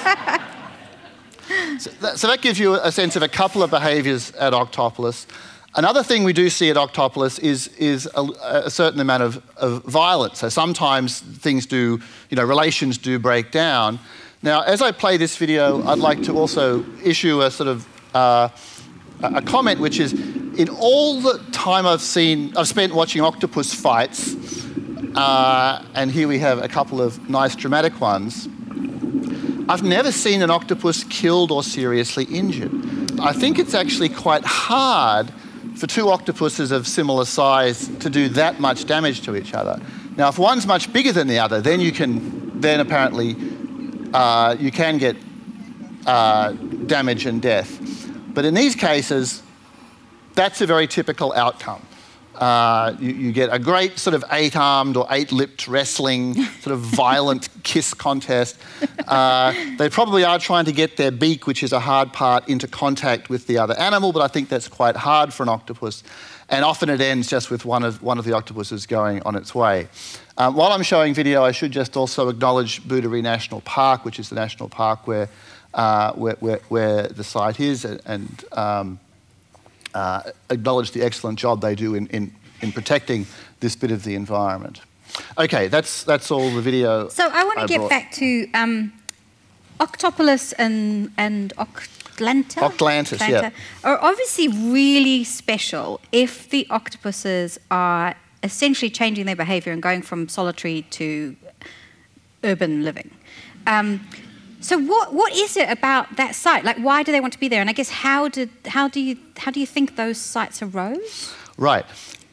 So 1.82 1.92
that, 2.02 2.18
so 2.18 2.28
that, 2.28 2.42
gives 2.42 2.58
you 2.60 2.74
a 2.74 2.92
sense 2.92 3.16
of 3.16 3.22
a 3.22 3.28
couple 3.28 3.62
of 3.62 3.70
behaviours 3.70 4.32
at 4.32 4.54
Octopolis. 4.54 5.28
Another 5.76 6.04
thing 6.04 6.24
we 6.24 6.34
do 6.34 6.50
see 6.50 6.70
at 6.70 6.78
Octopolis 6.78 7.38
is, 7.40 7.68
is 7.78 8.10
a, 8.16 8.24
a 8.44 8.70
certain 8.70 9.00
amount 9.00 9.24
of, 9.24 9.44
of, 9.58 9.84
violence. 9.84 10.40
So 10.40 10.48
sometimes 10.48 11.20
things 11.20 11.66
do, 11.66 12.00
you 12.30 12.38
know, 12.38 12.46
relations 12.46 12.98
do 12.98 13.20
break 13.20 13.52
down. 13.52 14.00
Now, 14.42 14.62
as 14.62 14.82
I 14.82 14.92
play 14.92 15.18
this 15.18 15.36
video, 15.36 15.86
I'd 15.86 16.00
like 16.00 16.24
to 16.24 16.38
also 16.38 16.86
issue 17.04 17.42
a 17.42 17.52
sort 17.52 17.68
of 17.68 17.88
uh, 18.16 18.48
a 19.22 19.42
comment, 19.42 19.80
which 19.80 20.00
is, 20.00 20.14
in 20.58 20.70
all 20.70 21.20
the 21.20 21.40
time 21.52 21.86
I've 21.86 22.02
seen, 22.02 22.56
I've 22.56 22.68
spent 22.68 22.94
watching 22.94 23.22
octopus 23.22 23.74
fights, 23.74 24.36
uh, 25.16 25.84
and 25.94 26.12
here 26.12 26.28
we 26.28 26.40
have 26.40 26.64
a 26.64 26.68
couple 26.68 27.02
of 27.02 27.30
nice 27.30 27.56
dramatic 27.56 28.00
ones. 28.00 28.48
I've 29.68 29.84
never 29.84 30.12
seen 30.12 30.42
an 30.42 30.52
octopus 30.52 31.04
killed 31.06 31.52
or 31.52 31.64
seriously 31.64 32.26
injured. 32.26 33.20
I 33.20 33.34
think 33.34 33.60
it's 33.60 33.74
actually 33.74 34.10
quite 34.10 34.46
hard 34.46 35.32
for 35.76 35.88
two 35.88 36.10
octopuses 36.10 36.72
of 36.72 36.88
similar 36.88 37.26
size 37.26 37.88
to 38.00 38.10
do 38.10 38.30
that 38.30 38.60
much 38.60 38.86
damage 38.86 39.22
to 39.22 39.36
each 39.36 39.54
other. 39.54 39.82
Now, 40.16 40.30
if 40.30 40.38
one's 40.38 40.66
much 40.66 40.94
bigger 40.94 41.12
than 41.12 41.28
the 41.28 41.40
other, 41.40 41.62
then 41.62 41.82
you 41.82 41.92
can, 41.92 42.62
then 42.62 42.80
apparently, 42.80 43.36
uh, 44.14 44.56
you 44.60 44.72
can 44.72 44.98
get 44.98 45.18
uh, 46.06 46.52
damage 46.52 47.26
and 47.26 47.42
death. 47.42 47.82
But 48.34 48.46
in 48.46 48.54
these 48.54 48.76
cases, 48.76 49.42
that's 50.36 50.62
a 50.62 50.68
very 50.68 50.88
typical 50.88 51.34
outcome. 51.34 51.82
Uh, 52.36 52.94
you, 53.00 53.14
you, 53.14 53.32
get 53.32 53.50
a 53.54 53.58
great 53.58 53.98
sort 53.98 54.14
of 54.14 54.24
eight 54.32 54.58
armed 54.58 54.98
or 54.98 55.08
eight 55.10 55.32
lipped 55.32 55.70
wrestling, 55.70 56.34
sort 56.34 56.74
of 56.74 56.82
violent 56.82 57.48
kiss 57.64 57.94
contest. 57.94 58.58
Uh, 59.08 59.54
they 59.78 59.88
probably 59.88 60.26
are 60.26 60.38
trying 60.38 60.66
to 60.66 60.74
get 60.74 60.98
their 60.98 61.12
beak, 61.12 61.48
which 61.48 61.64
is 61.64 61.72
a 61.72 61.80
hard 61.80 62.12
part, 62.12 62.48
into 62.50 62.68
contact 62.68 63.30
with 63.30 63.48
the 63.48 63.58
other 63.58 63.74
animal, 63.80 64.12
but 64.12 64.22
I 64.22 64.28
think 64.28 64.50
that's 64.50 64.68
quite 64.68 64.98
hard 64.98 65.34
for 65.34 65.44
an 65.44 65.50
octopus. 65.50 66.04
And 66.50 66.66
often 66.66 66.90
it 66.90 67.00
ends 67.00 67.30
just 67.30 67.50
with 67.50 67.64
one 67.64 67.84
of, 67.84 68.04
one 68.04 68.20
of 68.20 68.26
the 68.26 68.34
octopuses 68.34 68.86
going 68.86 69.22
on 69.24 69.36
its 69.36 69.56
way. 69.56 69.88
Um, 70.38 70.56
while 70.56 70.74
I'm 70.74 70.84
showing 70.84 71.14
video, 71.14 71.44
I 71.44 71.54
should 71.54 71.72
just 71.72 71.96
also 71.96 72.28
acknowledge 72.28 72.84
Booderee 72.84 73.24
National 73.24 73.62
Park, 73.62 74.04
which 74.04 74.20
is 74.20 74.28
the 74.28 74.36
national 74.36 74.68
park 74.68 75.08
where, 75.08 75.30
uh, 75.74 76.12
where, 76.14 76.36
where, 76.42 76.60
where, 76.68 77.08
the 77.08 77.24
site 77.24 77.62
is, 77.62 77.86
and 77.86 78.44
um, 78.52 79.00
uh, 79.96 80.22
acknowledge 80.50 80.92
the 80.92 81.02
excellent 81.02 81.40
job 81.40 81.62
they 81.62 81.74
do 81.74 81.96
in, 81.96 82.08
in, 82.08 82.32
in 82.62 82.72
protecting 82.72 83.26
this 83.62 83.76
bit 83.76 83.92
of 83.92 84.04
the 84.04 84.14
environment. 84.14 84.82
Okay, 85.38 85.68
that's, 85.70 86.04
that's 86.04 86.30
all 86.30 86.52
the 86.52 86.62
video. 86.62 87.08
So 87.08 87.28
I 87.32 87.44
want 87.46 87.60
to 87.60 87.68
get 87.68 87.78
brought. 87.78 87.90
back 87.90 88.12
to 88.14 88.52
um, 88.54 88.94
Octopolis 89.80 90.54
and, 90.60 91.12
and 91.18 91.54
Octlanta. 91.58 92.60
Octlantis, 92.60 93.20
Octlanta 93.20 93.30
yeah. 93.30 93.50
Are 93.84 93.98
obviously 94.02 94.50
really 94.50 95.24
special 95.24 96.02
if 96.12 96.50
the 96.50 96.68
octopuses 96.70 97.58
are 97.72 98.16
essentially 98.44 98.90
changing 98.90 99.26
their 99.26 99.36
behavior 99.36 99.72
and 99.72 99.82
going 99.82 100.02
from 100.02 100.28
solitary 100.28 100.84
to 100.92 101.36
urban 102.44 102.84
living. 102.84 103.10
Um, 103.66 104.06
so 104.66 104.80
what 104.80 105.14
what 105.14 105.32
is 105.34 105.56
it 105.56 105.70
about 105.70 106.18
that 106.18 106.34
site? 106.34 106.64
Like 106.64 106.78
why 106.78 107.04
do 107.04 107.12
they 107.12 107.22
want 107.22 107.34
to 107.34 107.40
be 107.40 107.48
there? 107.48 107.62
And 107.62 107.70
I 107.70 107.74
guess 107.74 107.90
how 107.90 108.28
did 108.28 108.50
how 108.66 108.88
do 108.88 109.00
you 109.00 109.16
how 109.38 109.52
do 109.52 109.60
you 109.60 109.68
think 109.68 109.96
those 109.96 110.18
sites 110.18 110.62
arose? 110.62 111.34
Right. 111.58 111.86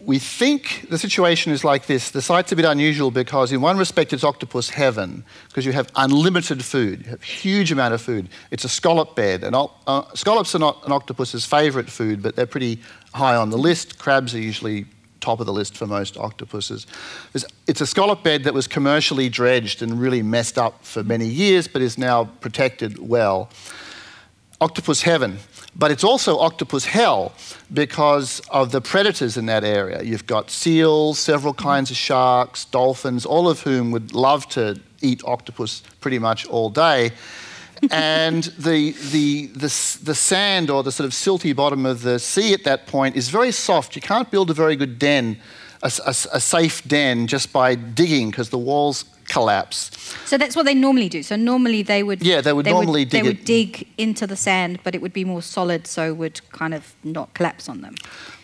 We 0.04 0.18
think 0.18 0.88
the 0.88 0.98
situation 0.98 1.52
is 1.52 1.62
like 1.62 1.86
this. 1.86 2.10
The 2.10 2.22
site's 2.22 2.50
a 2.50 2.56
bit 2.56 2.64
unusual 2.64 3.12
because, 3.12 3.52
in 3.52 3.60
one 3.60 3.78
respect, 3.78 4.12
it's 4.12 4.24
octopus 4.24 4.70
heaven 4.70 5.22
because 5.46 5.64
you 5.64 5.72
have 5.72 5.88
unlimited 5.94 6.64
food. 6.64 7.04
You 7.04 7.10
have 7.10 7.22
huge 7.22 7.70
amount 7.70 7.94
of 7.94 8.02
food. 8.02 8.28
It's 8.50 8.64
a 8.64 8.68
scallop 8.68 9.14
bed. 9.14 9.44
And 9.44 9.54
uh, 9.54 10.02
scallops 10.14 10.56
are 10.56 10.58
not 10.58 10.84
an 10.84 10.90
octopus's 10.90 11.44
favourite 11.44 11.88
food, 11.88 12.20
but 12.20 12.34
they're 12.34 12.46
pretty 12.46 12.80
high 13.14 13.36
on 13.36 13.50
the 13.50 13.58
list. 13.58 14.00
Crabs 14.00 14.34
are 14.34 14.40
usually 14.40 14.86
top 15.22 15.40
of 15.40 15.46
the 15.46 15.52
list 15.52 15.76
for 15.76 15.86
most 15.86 16.18
octopuses. 16.18 16.86
It's, 17.32 17.80
a 17.80 17.86
scallop 17.86 18.22
bed 18.22 18.44
that 18.44 18.52
was 18.52 18.66
commercially 18.66 19.30
dredged 19.30 19.80
and 19.80 19.98
really 19.98 20.22
messed 20.22 20.58
up 20.58 20.84
for 20.84 21.02
many 21.02 21.26
years, 21.26 21.66
but 21.68 21.80
is 21.80 21.96
now 21.96 22.24
protected 22.40 22.98
well. 22.98 23.48
Octopus 24.60 25.02
heaven. 25.02 25.38
But 25.74 25.90
it's 25.90 26.04
also 26.04 26.38
octopus 26.38 26.84
hell 26.84 27.32
because 27.72 28.40
of 28.50 28.72
the 28.72 28.80
predators 28.82 29.38
in 29.38 29.46
that 29.46 29.64
area. 29.64 30.02
You've 30.02 30.26
got 30.26 30.50
seals, 30.50 31.18
several 31.18 31.54
kinds 31.54 31.90
of 31.90 31.96
sharks, 31.96 32.66
dolphins, 32.66 33.24
all 33.24 33.48
of 33.48 33.60
whom 33.60 33.90
would 33.90 34.14
love 34.14 34.46
to 34.50 34.78
eat 35.00 35.22
octopus 35.24 35.82
pretty 36.00 36.18
much 36.18 36.46
all 36.46 36.68
day. 36.68 37.12
And 37.90 38.44
the, 38.58 38.92
the, 39.10 39.46
the, 39.46 39.98
the 40.02 40.14
sand 40.14 40.70
or 40.70 40.82
the 40.82 40.92
sort 40.92 41.06
of 41.06 41.12
silty 41.12 41.54
bottom 41.54 41.84
of 41.84 42.02
the 42.02 42.18
sea 42.18 42.52
at 42.52 42.64
that 42.64 42.86
point 42.86 43.16
is 43.16 43.28
very 43.28 43.52
soft. 43.52 43.96
You 43.96 44.02
can't 44.02 44.30
build 44.30 44.50
a 44.50 44.54
very 44.54 44.76
good 44.76 44.98
den, 44.98 45.38
a, 45.82 45.90
a, 46.06 46.10
a 46.10 46.40
safe 46.40 46.86
den, 46.86 47.26
just 47.26 47.52
by 47.52 47.74
digging 47.74 48.30
because 48.30 48.50
the 48.50 48.58
walls 48.58 49.04
collapse. 49.32 49.90
So 50.26 50.36
that's 50.38 50.54
what 50.56 50.64
they 50.66 50.74
normally 50.74 51.08
do. 51.08 51.22
So 51.22 51.36
normally 51.36 51.82
they 51.82 52.02
would 52.02 52.22
Yeah, 52.22 52.42
they 52.42 52.52
would 52.52 52.66
normally 52.66 53.02
would, 53.02 53.10
dig 53.10 53.22
they 53.22 53.28
it- 53.28 53.30
would 53.30 53.44
dig 53.44 53.86
into 53.96 54.26
the 54.26 54.36
sand, 54.36 54.78
but 54.84 54.94
it 54.94 55.00
would 55.02 55.12
be 55.12 55.24
more 55.24 55.42
solid, 55.42 55.86
so 55.86 56.00
it 56.12 56.16
would 56.16 56.40
kind 56.52 56.74
of 56.74 56.82
not 57.02 57.32
collapse 57.34 57.68
on 57.68 57.80
them. 57.80 57.94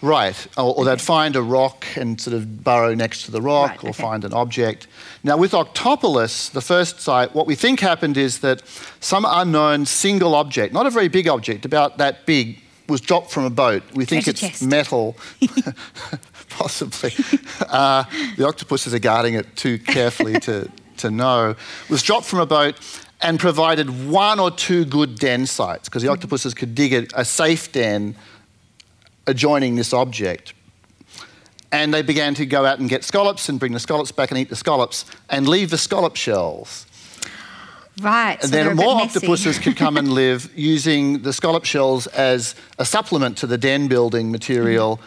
Right, 0.00 0.46
or, 0.56 0.74
or 0.76 0.84
they'd 0.84 1.00
find 1.00 1.36
a 1.36 1.42
rock 1.42 1.84
and 1.96 2.20
sort 2.20 2.34
of 2.36 2.62
burrow 2.64 2.94
next 2.94 3.24
to 3.24 3.30
the 3.30 3.40
rock 3.42 3.70
Right, 3.70 3.84
or 3.84 3.90
okay. 3.90 4.02
find 4.02 4.24
an 4.24 4.32
object. 4.32 4.86
Now, 5.24 5.36
with 5.36 5.52
Octopolis, 5.54 6.50
the 6.50 6.60
first 6.60 7.00
site, 7.00 7.34
what 7.34 7.46
we 7.46 7.54
think 7.56 7.80
happened 7.80 8.16
is 8.16 8.38
that 8.38 8.62
some 9.00 9.26
unknown 9.28 9.86
single 9.86 10.34
object, 10.34 10.72
not 10.72 10.86
a 10.86 10.90
very 10.90 11.08
big 11.08 11.26
object, 11.28 11.64
about 11.64 11.98
that 11.98 12.14
big, 12.26 12.58
was 12.88 13.00
dropped 13.02 13.30
from 13.30 13.44
a 13.44 13.50
boat. 13.50 13.82
We 13.92 14.04
think 14.06 14.24
Treasure 14.24 14.30
it's 14.46 14.58
chest. 14.60 14.62
metal, 14.62 15.14
possibly. 16.58 17.12
Uh, 17.60 18.04
the 18.36 18.46
octopuses 18.46 18.92
are 18.92 18.98
guarding 18.98 19.34
it 19.34 19.56
too 19.56 19.78
carefully 19.78 20.40
to, 20.40 20.70
to 20.96 21.10
know. 21.10 21.54
Was 21.88 22.02
dropped 22.02 22.26
from 22.26 22.40
a 22.40 22.46
boat 22.46 22.76
and 23.20 23.38
provided 23.38 24.08
one 24.08 24.40
or 24.40 24.50
two 24.50 24.84
good 24.84 25.18
den 25.18 25.46
sites 25.46 25.88
because 25.88 26.02
the 26.02 26.08
octopuses 26.08 26.54
could 26.54 26.74
dig 26.74 26.92
a, 26.92 27.06
a 27.14 27.24
safe 27.24 27.70
den 27.72 28.16
adjoining 29.26 29.76
this 29.76 29.92
object. 29.92 30.54
And 31.70 31.92
they 31.92 32.02
began 32.02 32.34
to 32.34 32.46
go 32.46 32.64
out 32.64 32.78
and 32.78 32.88
get 32.88 33.04
scallops 33.04 33.48
and 33.48 33.60
bring 33.60 33.72
the 33.72 33.80
scallops 33.80 34.10
back 34.10 34.30
and 34.30 34.40
eat 34.40 34.48
the 34.48 34.56
scallops 34.56 35.04
and 35.28 35.46
leave 35.46 35.70
the 35.70 35.78
scallop 35.78 36.16
shells. 36.16 36.86
Right. 38.00 38.38
And 38.40 38.50
so 38.50 38.64
then 38.64 38.76
more 38.76 39.02
octopuses 39.02 39.58
could 39.58 39.76
come 39.76 39.96
and 39.96 40.12
live 40.22 40.50
using 40.56 41.22
the 41.22 41.32
scallop 41.32 41.64
shells 41.64 42.06
as 42.08 42.54
a 42.78 42.84
supplement 42.84 43.36
to 43.38 43.46
the 43.46 43.58
den 43.58 43.88
building 43.88 44.30
material. 44.30 45.00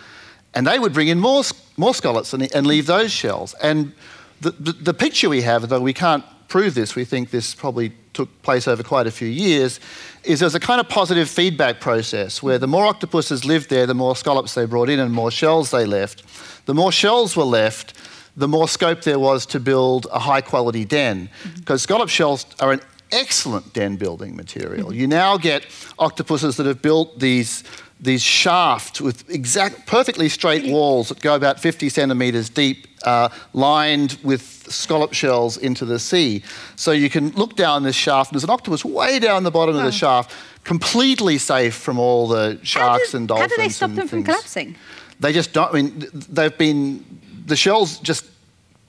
And 0.53 0.67
they 0.67 0.79
would 0.79 0.93
bring 0.93 1.07
in 1.07 1.19
more, 1.19 1.43
more 1.77 1.93
scallops 1.93 2.33
and, 2.33 2.53
and 2.53 2.67
leave 2.67 2.85
those 2.85 3.11
shells. 3.11 3.53
And 3.61 3.93
the, 4.41 4.51
the, 4.51 4.71
the 4.73 4.93
picture 4.93 5.29
we 5.29 5.41
have, 5.43 5.69
though 5.69 5.79
we 5.79 5.93
can't 5.93 6.25
prove 6.47 6.73
this, 6.73 6.95
we 6.95 7.05
think 7.05 7.29
this 7.29 7.55
probably 7.55 7.93
took 8.13 8.41
place 8.41 8.67
over 8.67 8.83
quite 8.83 9.07
a 9.07 9.11
few 9.11 9.27
years, 9.27 9.79
is 10.23 10.41
there's 10.41 10.55
a 10.55 10.59
kind 10.59 10.81
of 10.81 10.89
positive 10.89 11.29
feedback 11.29 11.79
process 11.79 12.43
where 12.43 12.57
the 12.57 12.67
more 12.67 12.85
octopuses 12.85 13.45
lived 13.45 13.69
there, 13.69 13.85
the 13.85 13.93
more 13.93 14.15
scallops 14.15 14.53
they 14.53 14.65
brought 14.65 14.89
in 14.89 14.99
and 14.99 15.13
more 15.13 15.31
shells 15.31 15.71
they 15.71 15.85
left. 15.85 16.23
The 16.65 16.73
more 16.73 16.91
shells 16.91 17.37
were 17.37 17.45
left, 17.45 17.93
the 18.35 18.47
more 18.47 18.67
scope 18.67 19.01
there 19.03 19.19
was 19.19 19.45
to 19.47 19.59
build 19.59 20.07
a 20.11 20.19
high 20.19 20.41
quality 20.41 20.85
den. 20.85 21.29
Mm-hmm. 21.43 21.59
Because 21.59 21.83
scallop 21.83 22.09
shells 22.09 22.45
are 22.59 22.73
an 22.73 22.81
excellent 23.11 23.73
den 23.73 23.95
building 23.95 24.35
material. 24.35 24.89
Mm-hmm. 24.89 24.99
You 24.99 25.07
now 25.07 25.37
get 25.37 25.65
octopuses 25.99 26.57
that 26.57 26.65
have 26.65 26.81
built 26.81 27.19
these, 27.19 27.63
these 28.01 28.23
shafts 28.23 28.99
with 28.99 29.29
exact, 29.29 29.85
perfectly 29.85 30.27
straight 30.27 30.65
walls 30.71 31.09
that 31.09 31.19
go 31.21 31.35
about 31.35 31.59
50 31.59 31.87
centimetres 31.89 32.49
deep, 32.49 32.87
uh, 33.03 33.29
lined 33.53 34.17
with 34.23 34.41
scallop 34.71 35.13
shells 35.13 35.57
into 35.57 35.85
the 35.85 35.99
sea. 35.99 36.43
So 36.75 36.91
you 36.91 37.09
can 37.11 37.29
look 37.31 37.55
down 37.55 37.83
this 37.83 37.95
shaft, 37.95 38.31
and 38.31 38.35
there's 38.35 38.43
an 38.43 38.49
octopus 38.49 38.83
way 38.83 39.19
down 39.19 39.43
the 39.43 39.51
bottom 39.51 39.75
of 39.75 39.83
the 39.83 39.91
shaft, 39.91 40.33
completely 40.63 41.37
safe 41.37 41.75
from 41.75 41.99
all 41.99 42.27
the 42.27 42.59
sharks 42.63 43.11
do- 43.11 43.17
and 43.17 43.27
dolphins. 43.27 43.51
How 43.51 43.55
do 43.57 43.61
they 43.63 43.69
stop 43.69 43.91
them 43.91 44.07
from 44.07 44.23
collapsing? 44.23 44.75
They 45.19 45.31
just 45.33 45.53
don't. 45.53 45.69
I 45.69 45.81
mean, 45.81 46.07
they've 46.29 46.57
been 46.57 47.05
the 47.45 47.55
shells 47.55 47.99
just 47.99 48.25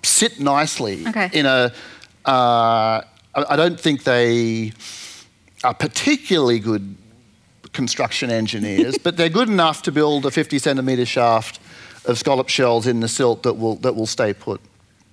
sit 0.03 0.40
nicely 0.40 1.07
Okay. 1.07 1.29
in 1.35 1.44
a. 1.44 1.70
Uh, 2.25 3.03
I 3.35 3.57
don't 3.57 3.79
think 3.81 4.05
they 4.05 4.72
are 5.64 5.75
particularly 5.75 6.59
good 6.59 6.96
construction 7.73 8.31
engineers, 8.31 8.99
but 8.99 9.17
they're 9.17 9.29
good 9.29 9.49
enough 9.49 9.83
to 9.83 9.93
build 9.93 10.27
a 10.27 10.31
50 10.31 10.59
centimetre 10.59 11.07
shaft 11.07 11.61
of 12.05 12.19
scallop 12.19 12.49
shells 12.49 12.87
in 12.87 13.01
the 13.01 13.09
silt 13.09 13.43
that 13.45 13.55
will 13.55 13.77
that 13.77 13.95
will 13.95 14.07
stay 14.07 14.33
put. 14.33 14.61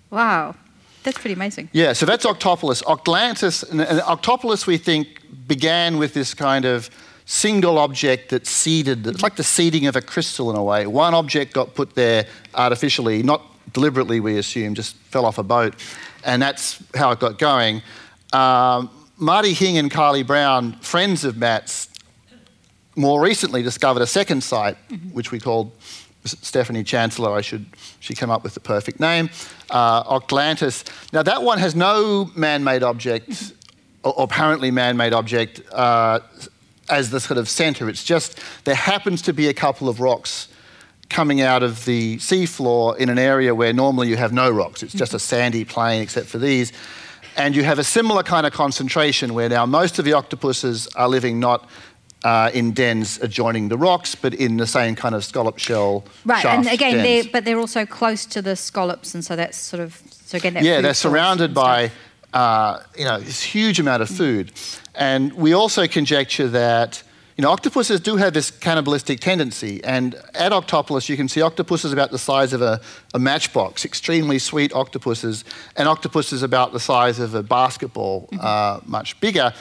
Wow. 0.10 0.56
That's 1.04 1.18
pretty 1.18 1.34
amazing. 1.34 1.70
Yeah, 1.72 1.94
so 1.94 2.06
that's 2.06 2.26
Octopolis. 2.26 2.84
Octlantis, 2.84 3.70
and, 3.70 3.82
and 3.82 4.02
Octopolis, 4.02 4.68
we 4.68 4.78
think, 4.78 5.22
began 5.48 5.98
with 5.98 6.14
this 6.14 6.34
kind 6.34 6.66
of 6.66 6.90
single 7.26 7.78
object 7.78 8.30
that 8.30 8.46
seeded, 8.46 9.06
it's 9.08 9.22
like 9.22 9.36
the 9.36 9.44
seeding 9.44 9.86
of 9.86 9.96
a 9.96 10.02
crystal 10.02 10.50
in 10.50 10.58
a 10.58 10.64
way. 10.64 10.88
One 10.88 11.14
object 11.14 11.54
got 11.54 11.74
put 11.74 11.96
there 11.96 12.26
artificially, 12.54 13.24
not 13.24 13.42
deliberately, 13.72 14.20
we 14.20 14.38
assume, 14.38 14.76
just 14.76 14.96
fell 14.96 15.26
off 15.26 15.38
a 15.38 15.44
boat, 15.44 15.76
and 16.26 16.42
that's 16.42 16.84
how 16.96 17.12
it 17.12 17.20
got 17.20 17.38
going. 17.38 17.82
Um, 18.34 18.90
Marty 19.18 19.54
Hing 19.54 19.78
and 19.78 19.92
Carly 19.92 20.24
Brown, 20.24 20.74
friends 20.80 21.24
of 21.24 21.38
Matt's, 21.38 21.89
more 23.00 23.22
recently 23.22 23.64
discovered 23.64 24.02
a 24.02 24.08
second 24.08 24.44
site, 24.44 24.76
which 25.14 25.32
we 25.32 25.40
called 25.40 25.72
Stephanie 26.26 26.84
Chancellor. 26.84 27.32
I 27.32 27.42
should, 27.42 27.66
she 28.02 28.14
came 28.14 28.30
up 28.30 28.44
with 28.44 28.54
the 28.54 28.60
perfect 28.60 29.00
name, 29.00 29.30
uh, 29.70 30.04
Octlantis. 30.04 30.84
Now, 31.14 31.24
that 31.24 31.42
one 31.42 31.60
has 31.60 31.76
no 31.76 32.30
man 32.36 32.64
made 32.64 32.84
object, 32.84 33.54
or, 34.04 34.14
or 34.14 34.24
apparently 34.26 34.70
man 34.70 34.98
made 34.98 35.14
object, 35.14 35.62
uh, 35.72 36.20
as 36.90 37.10
the 37.10 37.20
sort 37.20 37.38
of 37.38 37.48
centre. 37.48 37.88
It's 37.88 38.04
just 38.04 38.38
there 38.66 38.76
happens 38.76 39.22
to 39.24 39.34
be 39.34 39.48
a 39.48 39.54
couple 39.54 39.88
of 39.88 40.02
rocks 40.02 40.50
coming 41.10 41.42
out 41.42 41.64
of 41.64 41.86
the 41.86 42.18
seafloor 42.18 42.98
in 42.98 43.10
an 43.10 43.18
area 43.18 43.56
where 43.56 43.72
normally 43.74 44.10
you 44.10 44.18
have 44.18 44.34
no 44.34 44.50
rocks. 44.50 44.84
It's 44.84 44.94
just 44.94 45.14
a 45.14 45.20
sandy 45.20 45.64
plain 45.64 46.02
except 46.02 46.28
for 46.28 46.38
these. 46.38 46.74
And 47.38 47.56
you 47.56 47.64
have 47.64 47.80
a 47.80 47.84
similar 47.84 48.22
kind 48.24 48.46
of 48.46 48.52
concentration 48.52 49.34
where 49.34 49.48
now 49.48 49.66
most 49.66 49.98
of 50.00 50.06
the 50.06 50.14
octopuses 50.14 50.88
are 50.96 51.08
living 51.08 51.40
not 51.40 51.70
uh, 52.24 52.52
in 52.54 52.74
dens 52.74 53.20
adjoining 53.22 53.70
the 53.70 53.78
rocks, 53.78 54.16
but 54.16 54.34
in 54.34 54.58
the 54.58 54.68
same 54.68 54.96
kind 54.96 55.16
of 55.16 55.24
scallop 55.24 55.58
shell. 55.58 56.04
Right, 56.26 56.46
and 56.46 56.68
again, 56.68 56.96
dens. 56.96 57.04
they're, 57.04 57.32
but 57.32 57.46
they're 57.46 57.60
also 57.60 57.86
close 57.86 58.26
to 58.28 58.42
the 58.42 58.56
scallops, 58.56 59.14
and 59.14 59.24
so 59.24 59.36
that's 59.36 59.58
sort 59.58 59.82
of 59.82 60.02
so 60.12 60.38
again. 60.38 60.54
That 60.54 60.64
yeah, 60.64 60.82
they're 60.82 60.94
surrounded 60.94 61.54
by 61.54 61.92
uh, 62.34 62.80
you 62.98 63.06
know 63.06 63.20
this 63.20 63.42
huge 63.42 63.80
amount 63.80 64.02
of 64.02 64.10
food, 64.10 64.52
and 64.96 65.34
we 65.34 65.54
also 65.54 65.88
conjecture 65.88 66.48
that 66.50 67.02
you 67.38 67.44
know 67.44 67.52
octopuses 67.52 68.02
do 68.02 68.18
have 68.18 68.34
this 68.34 68.52
cannibalistic 68.52 69.22
tendency. 69.22 69.82
And 69.86 70.16
at 70.36 70.52
Octopolis, 70.52 71.08
you 71.08 71.16
can 71.16 71.30
see 71.30 71.42
octopuses 71.42 71.94
about 71.94 72.12
the 72.12 72.20
size 72.20 72.52
of 72.52 72.62
a, 72.62 72.82
a 73.14 73.20
matchbox, 73.20 73.86
extremely 73.86 74.40
sweet 74.40 74.74
octopuses, 74.74 75.46
and 75.78 75.88
octopuses 75.88 76.44
about 76.44 76.74
the 76.74 76.82
size 76.82 77.18
of 77.18 77.34
a 77.34 77.44
basketball, 77.44 78.28
uh, 78.42 78.82
much 78.86 79.18
bigger. 79.22 79.54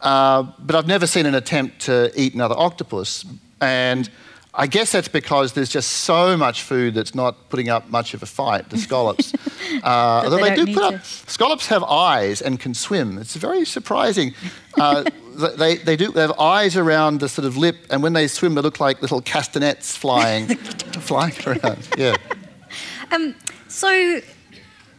Uh, 0.00 0.44
but 0.58 0.76
I've 0.76 0.86
never 0.86 1.06
seen 1.06 1.26
an 1.26 1.34
attempt 1.34 1.80
to 1.82 2.10
eat 2.14 2.34
another 2.34 2.56
octopus, 2.58 3.24
and 3.60 4.10
I 4.56 4.68
guess 4.68 4.92
that's 4.92 5.08
because 5.08 5.54
there's 5.54 5.68
just 5.68 5.90
so 5.90 6.36
much 6.36 6.62
food 6.62 6.94
that's 6.94 7.14
not 7.14 7.48
putting 7.48 7.68
up 7.68 7.90
much 7.90 8.14
of 8.14 8.22
a 8.22 8.26
fight. 8.26 8.70
The 8.70 8.78
scallops, 8.78 9.34
uh, 9.82 10.22
although 10.24 10.36
they 10.36 10.50
they, 10.50 10.64
do 10.64 10.74
put 10.74 10.90
to. 10.90 10.96
up. 10.96 11.04
Scallops 11.04 11.66
have 11.66 11.82
eyes 11.82 12.40
and 12.40 12.60
can 12.60 12.72
swim. 12.72 13.18
It's 13.18 13.34
very 13.34 13.64
surprising. 13.64 14.32
Uh, 14.78 15.04
they, 15.56 15.76
they 15.78 15.96
do 15.96 16.12
they 16.12 16.20
have 16.20 16.38
eyes 16.38 16.76
around 16.76 17.18
the 17.18 17.28
sort 17.28 17.46
of 17.46 17.56
lip, 17.56 17.76
and 17.90 18.00
when 18.02 18.12
they 18.12 18.28
swim, 18.28 18.54
they 18.54 18.60
look 18.60 18.78
like 18.78 19.02
little 19.02 19.20
castanets 19.20 19.96
flying, 19.96 20.46
flying 21.00 21.34
around. 21.46 21.88
Yeah. 21.98 22.16
Um, 23.10 23.34
so, 23.66 24.20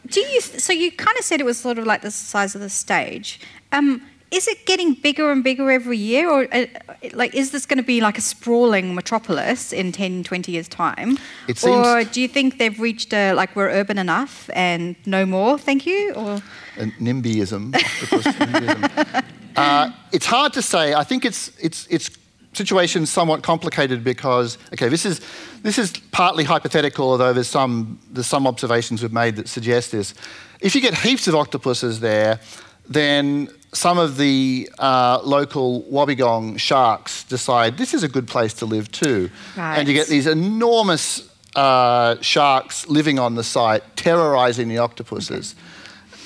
do 0.06 0.20
you? 0.20 0.40
So 0.42 0.74
you 0.74 0.92
kind 0.92 1.16
of 1.18 1.24
said 1.24 1.40
it 1.40 1.44
was 1.44 1.58
sort 1.58 1.78
of 1.78 1.86
like 1.86 2.02
the 2.02 2.10
size 2.10 2.54
of 2.54 2.60
the 2.60 2.70
stage. 2.70 3.40
Um, 3.72 4.02
is 4.36 4.46
it 4.46 4.66
getting 4.66 4.92
bigger 4.92 5.32
and 5.32 5.42
bigger 5.42 5.70
every 5.70 5.96
year, 5.96 6.30
or 6.30 6.46
uh, 6.52 6.66
like 7.14 7.34
is 7.34 7.50
this 7.52 7.64
going 7.64 7.78
to 7.78 7.82
be 7.82 8.00
like 8.00 8.18
a 8.18 8.20
sprawling 8.20 8.94
metropolis 8.94 9.72
in 9.72 9.92
10, 9.92 10.24
20 10.24 10.52
years' 10.52 10.68
time? 10.68 11.18
It 11.48 11.56
seems 11.58 11.86
or 11.86 12.04
do 12.04 12.20
you 12.20 12.28
think 12.28 12.58
they've 12.58 12.78
reached 12.78 13.14
a 13.14 13.32
like 13.32 13.56
we're 13.56 13.70
urban 13.70 13.98
enough 13.98 14.50
and 14.52 14.94
no 15.06 15.24
more? 15.24 15.58
Thank 15.58 15.86
you. 15.86 16.12
Or 16.14 16.42
NIMBYism. 16.76 17.72
NIMBYism. 17.72 19.24
Uh, 19.56 19.90
it's 20.12 20.26
hard 20.26 20.52
to 20.52 20.60
say. 20.60 20.92
I 20.92 21.02
think 21.02 21.24
it's 21.24 21.50
it's 21.58 21.86
it's 21.88 22.10
situation's 22.52 23.08
somewhat 23.08 23.42
complicated 23.42 24.04
because 24.04 24.58
okay, 24.74 24.90
this 24.90 25.06
is 25.06 25.22
this 25.62 25.78
is 25.78 25.92
partly 26.12 26.44
hypothetical, 26.44 27.08
although 27.10 27.32
there's 27.32 27.48
some 27.48 27.98
there's 28.10 28.26
some 28.26 28.46
observations 28.46 29.00
we've 29.00 29.14
made 29.14 29.36
that 29.36 29.48
suggest 29.48 29.92
this. 29.92 30.12
If 30.60 30.74
you 30.74 30.82
get 30.82 30.92
heaps 30.92 31.26
of 31.26 31.34
octopuses 31.34 32.00
there, 32.00 32.38
then 32.86 33.48
some 33.76 33.98
of 33.98 34.16
the 34.16 34.70
uh, 34.78 35.20
local 35.22 35.82
Wobbegong 35.82 36.58
sharks 36.58 37.24
decide 37.24 37.76
this 37.76 37.92
is 37.92 38.02
a 38.02 38.08
good 38.08 38.26
place 38.26 38.54
to 38.54 38.66
live 38.66 38.90
too, 38.90 39.30
and 39.56 39.86
you 39.86 39.94
get 39.94 40.08
these 40.08 40.26
enormous 40.26 41.28
uh, 41.54 42.16
sharks 42.22 42.88
living 42.88 43.18
on 43.18 43.34
the 43.34 43.44
site, 43.44 43.82
terrorizing 43.96 44.68
the 44.68 44.78
octopuses. 44.78 45.54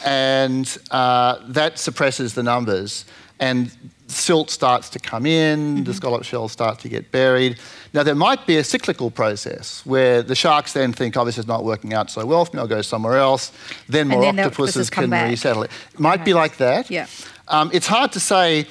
And 0.04 0.66
uh, 0.90 1.38
that 1.48 1.78
suppresses 1.78 2.34
the 2.34 2.42
numbers. 2.42 3.04
And 3.38 3.70
silt 4.10 4.50
starts 4.50 4.88
to 4.90 4.98
come 4.98 5.26
in, 5.26 5.84
the 5.84 5.94
scallop 5.94 6.24
shells 6.24 6.52
start 6.52 6.78
to 6.80 6.88
get 6.88 7.10
buried. 7.10 7.58
Now, 7.92 8.02
there 8.02 8.14
might 8.14 8.46
be 8.46 8.56
a 8.56 8.64
cyclical 8.64 9.10
process 9.10 9.84
where 9.86 10.22
the 10.22 10.34
sharks 10.34 10.72
then 10.72 10.92
think, 10.92 11.16
oh, 11.16 11.24
this 11.24 11.38
is 11.38 11.46
not 11.46 11.64
working 11.64 11.94
out 11.94 12.10
so 12.10 12.24
well 12.26 12.44
for 12.44 12.56
me, 12.56 12.60
I'll 12.60 12.68
go 12.68 12.82
somewhere 12.82 13.16
else. 13.16 13.52
Then 13.88 14.08
more 14.08 14.20
then 14.20 14.38
octopuses 14.38 14.76
octopuses 14.76 14.90
can 14.90 15.10
back. 15.10 15.30
resettle 15.30 15.62
it. 15.64 15.70
It 15.94 16.00
might 16.00 16.24
be 16.24 16.34
like 16.34 16.56
that. 16.58 16.90
Yeah. 16.90 17.06
Um, 17.48 17.70
it's 17.72 17.86
hard 17.86 18.12
to 18.12 18.20
say. 18.20 18.66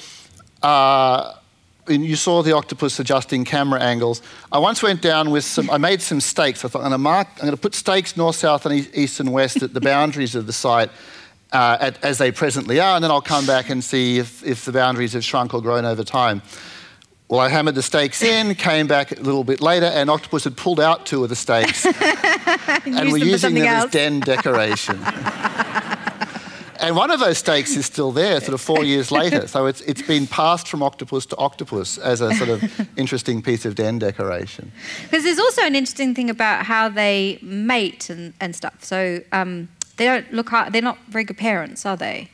Uh, 0.62 1.34
and 1.88 2.06
you 2.06 2.16
saw 2.16 2.44
the 2.44 2.56
octopus 2.56 3.00
adjusting 3.00 3.44
camera 3.46 3.80
angles. 3.80 4.22
I 4.52 4.60
once 4.60 4.84
went 4.84 5.02
down 5.02 5.32
with 5.32 5.44
some. 5.44 5.70
I 5.70 5.78
made 5.78 6.02
some 6.02 6.22
stakes. 6.22 6.64
I 6.64 6.68
thought 6.68 6.80
I'm 6.80 6.90
going 6.90 6.92
to 6.92 6.98
mark. 7.00 7.28
I'm 7.38 7.42
going 7.42 7.52
to 7.52 7.58
put 7.58 7.74
stakes 7.74 8.16
north, 8.16 8.36
south, 8.36 8.66
and 8.66 8.96
east 8.96 9.20
and 9.20 9.34
west 9.34 9.64
at 9.64 9.74
the 9.74 9.82
boundaries 9.92 10.36
of 10.36 10.46
the 10.46 10.54
site. 10.54 10.92
Uh, 11.52 11.78
at, 11.82 12.04
as 12.04 12.20
they 12.20 12.32
presently 12.32 12.80
are, 12.80 12.94
and 12.94 13.04
then 13.04 13.10
I'll 13.10 13.22
come 13.22 13.48
back 13.48 13.72
and 13.72 13.84
see 13.84 14.20
if, 14.20 14.46
if 14.46 14.66
the 14.66 14.72
boundaries 14.72 15.14
have 15.14 15.24
shrunk 15.24 15.56
or 15.56 15.64
grown 15.64 15.84
over 15.84 16.04
time. 16.04 16.44
Well, 17.30 17.40
I 17.40 17.50
hammered 17.50 17.76
the 17.76 17.84
stakes 17.84 18.24
in, 18.24 18.56
came 18.56 18.88
back 18.88 19.12
a 19.12 19.22
little 19.22 19.44
bit 19.44 19.62
later, 19.62 19.86
and 19.86 20.10
Octopus 20.10 20.46
had 20.46 20.58
pulled 20.58 20.80
out 20.80 21.06
two 21.06 21.24
of 21.24 21.30
the 21.30 21.36
stakes 21.36 21.86
and 22.86 23.12
we're 23.12 23.24
using 23.24 23.54
them 23.54 23.68
else. 23.68 23.86
as 23.86 23.92
den 23.92 24.20
decoration. 24.20 25.00
and 26.80 26.96
one 26.96 27.12
of 27.12 27.20
those 27.20 27.38
stakes 27.38 27.76
is 27.76 27.86
still 27.86 28.12
there, 28.12 28.40
sort 28.40 28.56
of 28.56 28.62
four 28.62 28.84
years 28.84 29.12
later. 29.12 29.48
So 29.48 29.68
it's, 29.68 29.82
it's 29.82 30.02
been 30.02 30.26
passed 30.26 30.68
from 30.68 30.82
octopus 30.82 31.28
to 31.28 31.38
octopus 31.38 32.00
as 32.00 32.22
a 32.22 32.34
sort 32.34 32.50
of 32.50 32.90
interesting 32.98 33.44
piece 33.44 33.64
of 33.64 33.76
den 33.76 34.00
decoration. 34.00 34.72
Because 35.04 35.24
there's 35.24 35.38
also 35.38 35.62
an 35.62 35.76
interesting 35.76 36.16
thing 36.16 36.32
about 36.32 36.66
how 36.66 36.90
they 36.90 37.38
mate 37.44 38.10
and, 38.10 38.34
and 38.40 38.56
stuff. 38.56 38.84
So 38.84 39.22
um, 39.32 39.70
they 40.00 40.06
don't 40.06 40.34
look. 40.34 40.50
They're 40.72 40.82
not 40.82 40.98
very 41.10 41.26
good 41.26 41.38
parents, 41.38 41.86
are 41.86 41.98
they? 41.98 42.30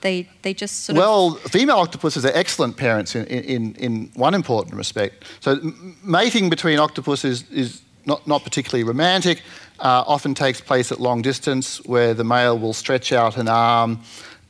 They 0.00 0.28
they 0.42 0.54
just 0.54 0.84
sort 0.84 0.96
of. 0.96 1.02
Well, 1.02 1.34
female 1.50 1.76
octopuses 1.76 2.24
are 2.24 2.32
excellent 2.34 2.76
parents 2.76 3.14
in, 3.14 3.26
in, 3.26 3.74
in 3.74 4.10
one 4.14 4.32
important 4.32 4.76
respect. 4.76 5.24
So 5.40 5.58
mating 6.02 6.48
between 6.48 6.78
octopuses 6.78 7.44
is 7.50 7.82
not, 8.06 8.26
not 8.26 8.44
particularly 8.44 8.84
romantic, 8.84 9.42
uh, 9.80 10.04
often 10.06 10.34
takes 10.34 10.60
place 10.60 10.92
at 10.92 11.00
long 11.00 11.20
distance 11.20 11.84
where 11.84 12.14
the 12.14 12.24
male 12.24 12.58
will 12.58 12.72
stretch 12.72 13.12
out 13.12 13.36
an 13.36 13.48
arm 13.48 13.98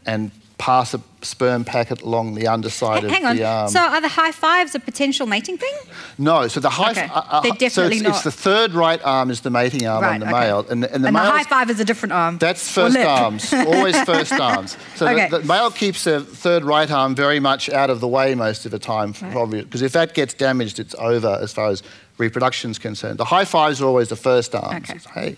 and 0.07 0.31
pass 0.61 0.93
a 0.93 1.01
sperm 1.23 1.65
packet 1.65 2.03
along 2.03 2.35
the 2.35 2.47
underside 2.47 3.03
Hang 3.05 3.25
of 3.25 3.31
on. 3.31 3.37
the 3.37 3.45
arm. 3.45 3.69
So 3.69 3.81
are 3.81 4.01
the 4.01 4.09
high 4.09 4.31
fives 4.31 4.75
a 4.75 4.79
potential 4.81 5.27
mating 5.27 5.57
thing? 5.57 5.73
No, 6.19 6.49
so 6.49 6.61
the 6.61 6.69
high. 6.71 6.91
Okay. 6.93 7.09
uh, 7.09 7.23
uh, 7.29 7.41
They're 7.41 7.53
so 7.53 7.57
definitely 7.59 7.97
it's, 7.97 8.03
not. 8.05 8.15
it's 8.17 8.25
the 8.25 8.31
third 8.31 8.73
right 8.73 9.01
arm 9.03 9.31
is 9.31 9.41
the 9.41 9.49
mating 9.51 9.87
arm 9.87 10.03
Right, 10.03 10.15
on 10.15 10.21
the 10.21 10.27
okay. 10.27 10.41
male, 10.41 10.67
and, 10.69 10.83
the- 10.83 10.95
and 10.95 11.03
the 11.03 11.09
and 11.09 11.17
the 11.17 11.21
high 11.21 11.45
five 11.45 11.71
is 11.71 11.81
a 11.81 11.85
different 11.85 12.13
arm. 12.13 12.37
That's 12.39 12.71
first 12.71 12.97
arms, 12.99 13.53
always 13.55 13.99
first 14.13 14.33
arms. 14.35 14.77
So 14.97 15.09
Okay. 15.09 15.29
the, 15.31 15.39
the 15.39 15.45
male 15.47 15.71
keeps 15.71 16.05
the 16.05 16.21
third 16.21 16.63
right 16.65 16.91
arm 16.91 17.15
very 17.15 17.41
much 17.41 17.71
out 17.71 17.89
of 17.91 18.01
the 18.01 18.09
way 18.09 18.35
most 18.35 18.65
of 18.67 18.71
the 18.71 18.79
time, 18.79 19.15
Right. 19.23 19.33
probably 19.33 19.63
because 19.63 19.83
if 19.83 19.93
that 19.93 20.15
gets 20.15 20.35
damaged, 20.35 20.79
it's 20.79 20.95
over 20.99 21.39
as 21.41 21.53
far 21.55 21.69
as 21.69 21.83
reproduction 22.19 22.71
is 22.71 22.79
concerned. 22.79 23.19
The 23.19 23.25
high 23.25 23.47
fives 23.47 23.81
are 23.81 23.87
always 23.87 24.09
the 24.11 24.17
first 24.17 24.55
arms. 24.55 24.91
Okay. 24.91 25.01
Hey, 25.15 25.37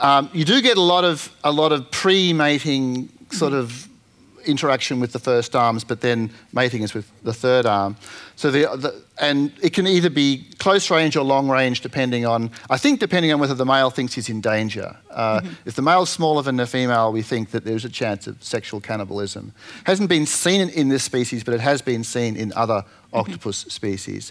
um, 0.00 0.30
you 0.32 0.44
do 0.44 0.60
get 0.62 0.76
a 0.78 0.82
lot 0.94 1.04
of 1.04 1.30
a 1.44 1.52
lot 1.52 1.72
of 1.72 1.90
pre-mating 1.90 3.08
sort 3.30 3.52
Mm-hmm. 3.52 3.60
of 3.60 3.88
interaction 4.48 5.00
with 5.00 5.12
the 5.12 5.18
first 5.18 5.54
arms, 5.54 5.84
but 5.84 6.00
then 6.00 6.30
mating 6.52 6.82
is 6.82 6.94
with 6.94 7.06
the 7.22 7.32
third 7.32 7.66
arm. 7.66 7.96
So 8.36 8.50
the, 8.50 8.76
the 8.76 9.02
and 9.20 9.52
it 9.62 9.74
can 9.74 9.86
either 9.86 10.10
be 10.10 10.44
close 10.58 10.90
range 10.90 11.16
or 11.16 11.24
long 11.24 11.50
range, 11.50 11.80
depending 11.80 12.26
on 12.26 12.50
I 12.70 12.78
think 12.78 13.00
depending 13.00 13.32
on 13.32 13.40
whether 13.40 13.54
the 13.54 13.64
male 13.64 13.90
thinks 13.90 14.14
he's 14.14 14.28
in 14.28 14.40
danger. 14.40 14.96
Uh, 15.10 15.40
If 15.64 15.74
the 15.74 15.82
male's 15.82 16.10
smaller 16.10 16.42
than 16.42 16.56
the 16.56 16.66
female, 16.66 17.12
we 17.12 17.22
think 17.22 17.50
that 17.50 17.64
there's 17.64 17.84
a 17.84 17.90
chance 17.90 18.26
of 18.26 18.42
sexual 18.42 18.80
cannibalism. 18.80 19.52
Hasn't 19.84 20.08
been 20.08 20.26
seen 20.26 20.68
in, 20.68 20.88
this 20.88 21.02
species, 21.02 21.44
but 21.44 21.54
it 21.54 21.60
has 21.60 21.82
been 21.82 22.04
seen 22.04 22.36
in 22.36 22.52
other 22.56 22.84
octopus 23.12 23.66
species. 23.68 24.30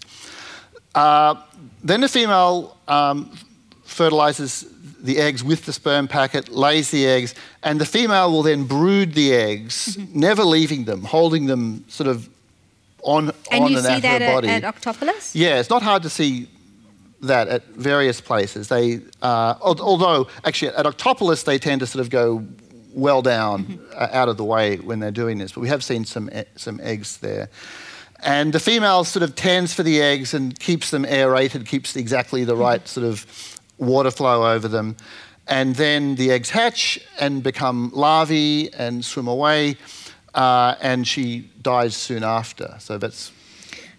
Uh, 0.96 1.36
then 1.84 2.02
the 2.02 2.10
female 2.10 2.78
um, 2.88 3.30
fertilizes 3.88 4.66
the 5.02 5.18
eggs 5.20 5.44
with 5.44 5.66
the 5.66 5.74
sperm 5.74 6.08
packet, 6.08 6.50
lays 6.50 6.92
the 6.92 7.06
eggs, 7.06 7.34
and 7.64 7.80
the 7.80 7.86
female 7.86 8.32
will 8.32 8.44
then 8.44 8.64
brood 8.64 9.14
the 9.14 9.34
eggs, 9.34 9.96
Mm-hmm. 9.98 10.20
never 10.20 10.44
leaving 10.44 10.86
them, 10.86 11.04
holding 11.04 11.46
them 11.48 11.86
sort 11.88 12.08
of 12.10 12.28
on, 13.04 13.32
and 13.52 13.64
on 13.64 13.72
you 13.72 13.78
and 13.78 13.86
see 13.86 13.94
at 13.94 14.02
that 14.02 14.22
at, 14.22 14.34
body. 14.34 14.50
at 14.50 14.64
Octopolis? 14.64 15.32
Yeah, 15.34 15.60
it's 15.60 15.70
not 15.70 15.82
hard 15.84 16.04
to 16.04 16.10
see 16.10 16.50
that 17.22 17.48
at 17.48 17.66
various 17.68 18.22
places. 18.22 18.68
They, 18.68 19.00
uh, 19.22 19.56
although 19.62 20.28
actually 20.44 20.74
at 20.76 20.86
Octopolis 20.86 21.44
they 21.46 21.58
tend 21.60 21.80
to 21.82 21.88
sort 21.88 22.02
of 22.02 22.10
go 22.10 22.44
well 22.94 23.22
down, 23.22 23.66
Mm-hmm. 23.66 23.84
uh, 23.96 24.08
out 24.20 24.30
of 24.30 24.38
the 24.38 24.44
way 24.44 24.78
when 24.78 25.00
they're 25.00 25.12
doing 25.24 25.38
this. 25.38 25.52
But 25.54 25.62
we 25.62 25.70
have 25.70 25.84
seen 25.84 26.06
some 26.06 26.30
e- 26.36 26.44
some 26.56 26.80
eggs 26.84 27.18
there, 27.18 27.50
and 28.24 28.52
the 28.54 28.60
female 28.60 29.04
sort 29.04 29.24
of 29.24 29.36
tends 29.36 29.74
for 29.74 29.84
the 29.84 30.02
eggs 30.02 30.34
and 30.34 30.58
keeps 30.60 30.90
them 30.90 31.06
aerated, 31.06 31.66
keeps 31.68 31.96
exactly 31.96 32.44
the 32.44 32.56
right 32.56 32.82
Mm-hmm. 32.84 33.02
sort 33.02 33.08
of 33.08 33.26
water 33.78 34.12
flow 34.12 34.52
over 34.54 34.68
them, 34.68 34.96
and 35.48 35.76
then 35.76 36.16
the 36.16 36.32
eggs 36.32 36.50
hatch 36.50 37.00
and 37.20 37.42
become 37.44 37.92
larvae 37.94 38.70
and 38.74 39.04
swim 39.06 39.28
away, 39.28 39.78
uh, 40.36 40.76
and 40.82 41.08
she 41.08 41.50
dies 41.62 41.96
soon 41.96 42.24
after. 42.24 42.76
So 42.80 42.98
that's 42.98 43.32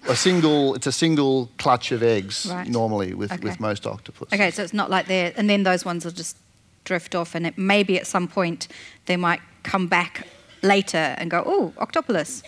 a 0.09 0.15
single. 0.17 0.75
It's 0.75 0.87
a 0.87 0.93
single 0.93 1.49
clutch 1.59 1.93
of 1.93 2.03
eggs 2.03 2.47
Right. 2.51 2.69
normally 2.69 3.15
with, 3.15 3.33
Okay. 3.33 3.43
with 3.45 3.61
most 3.61 3.87
octopus. 3.87 4.29
Okay, 4.33 4.51
so 4.51 4.63
it's 4.63 4.75
not 4.75 4.91
like 4.91 5.07
they're, 5.07 5.33
and 5.37 5.49
then 5.49 5.63
those 5.65 5.85
ones 5.85 6.05
will 6.05 6.13
just 6.13 6.37
drift 6.85 7.15
off, 7.15 7.35
and 7.35 7.47
it 7.47 7.57
maybe 7.59 7.99
at 7.99 8.07
some 8.07 8.29
point 8.29 8.69
they 9.07 9.17
might 9.17 9.41
come 9.63 9.87
back 9.89 10.27
later 10.63 11.15
and 11.19 11.31
go, 11.31 11.43
oh, 11.47 11.73
octopus 11.79 12.43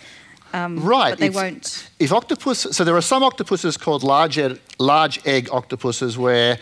Um, 0.53 0.79
Right. 0.83 1.11
But 1.11 1.19
they 1.19 1.27
it's- 1.27 1.41
won't. 1.43 1.89
If 1.97 2.11
octopus, 2.11 2.67
so 2.71 2.83
there 2.83 2.97
are 2.97 3.01
some 3.01 3.23
octopuses 3.23 3.77
called 3.77 4.03
large, 4.03 4.37
large 4.79 5.19
egg 5.25 5.47
octopuses 5.49 6.17
where 6.17 6.57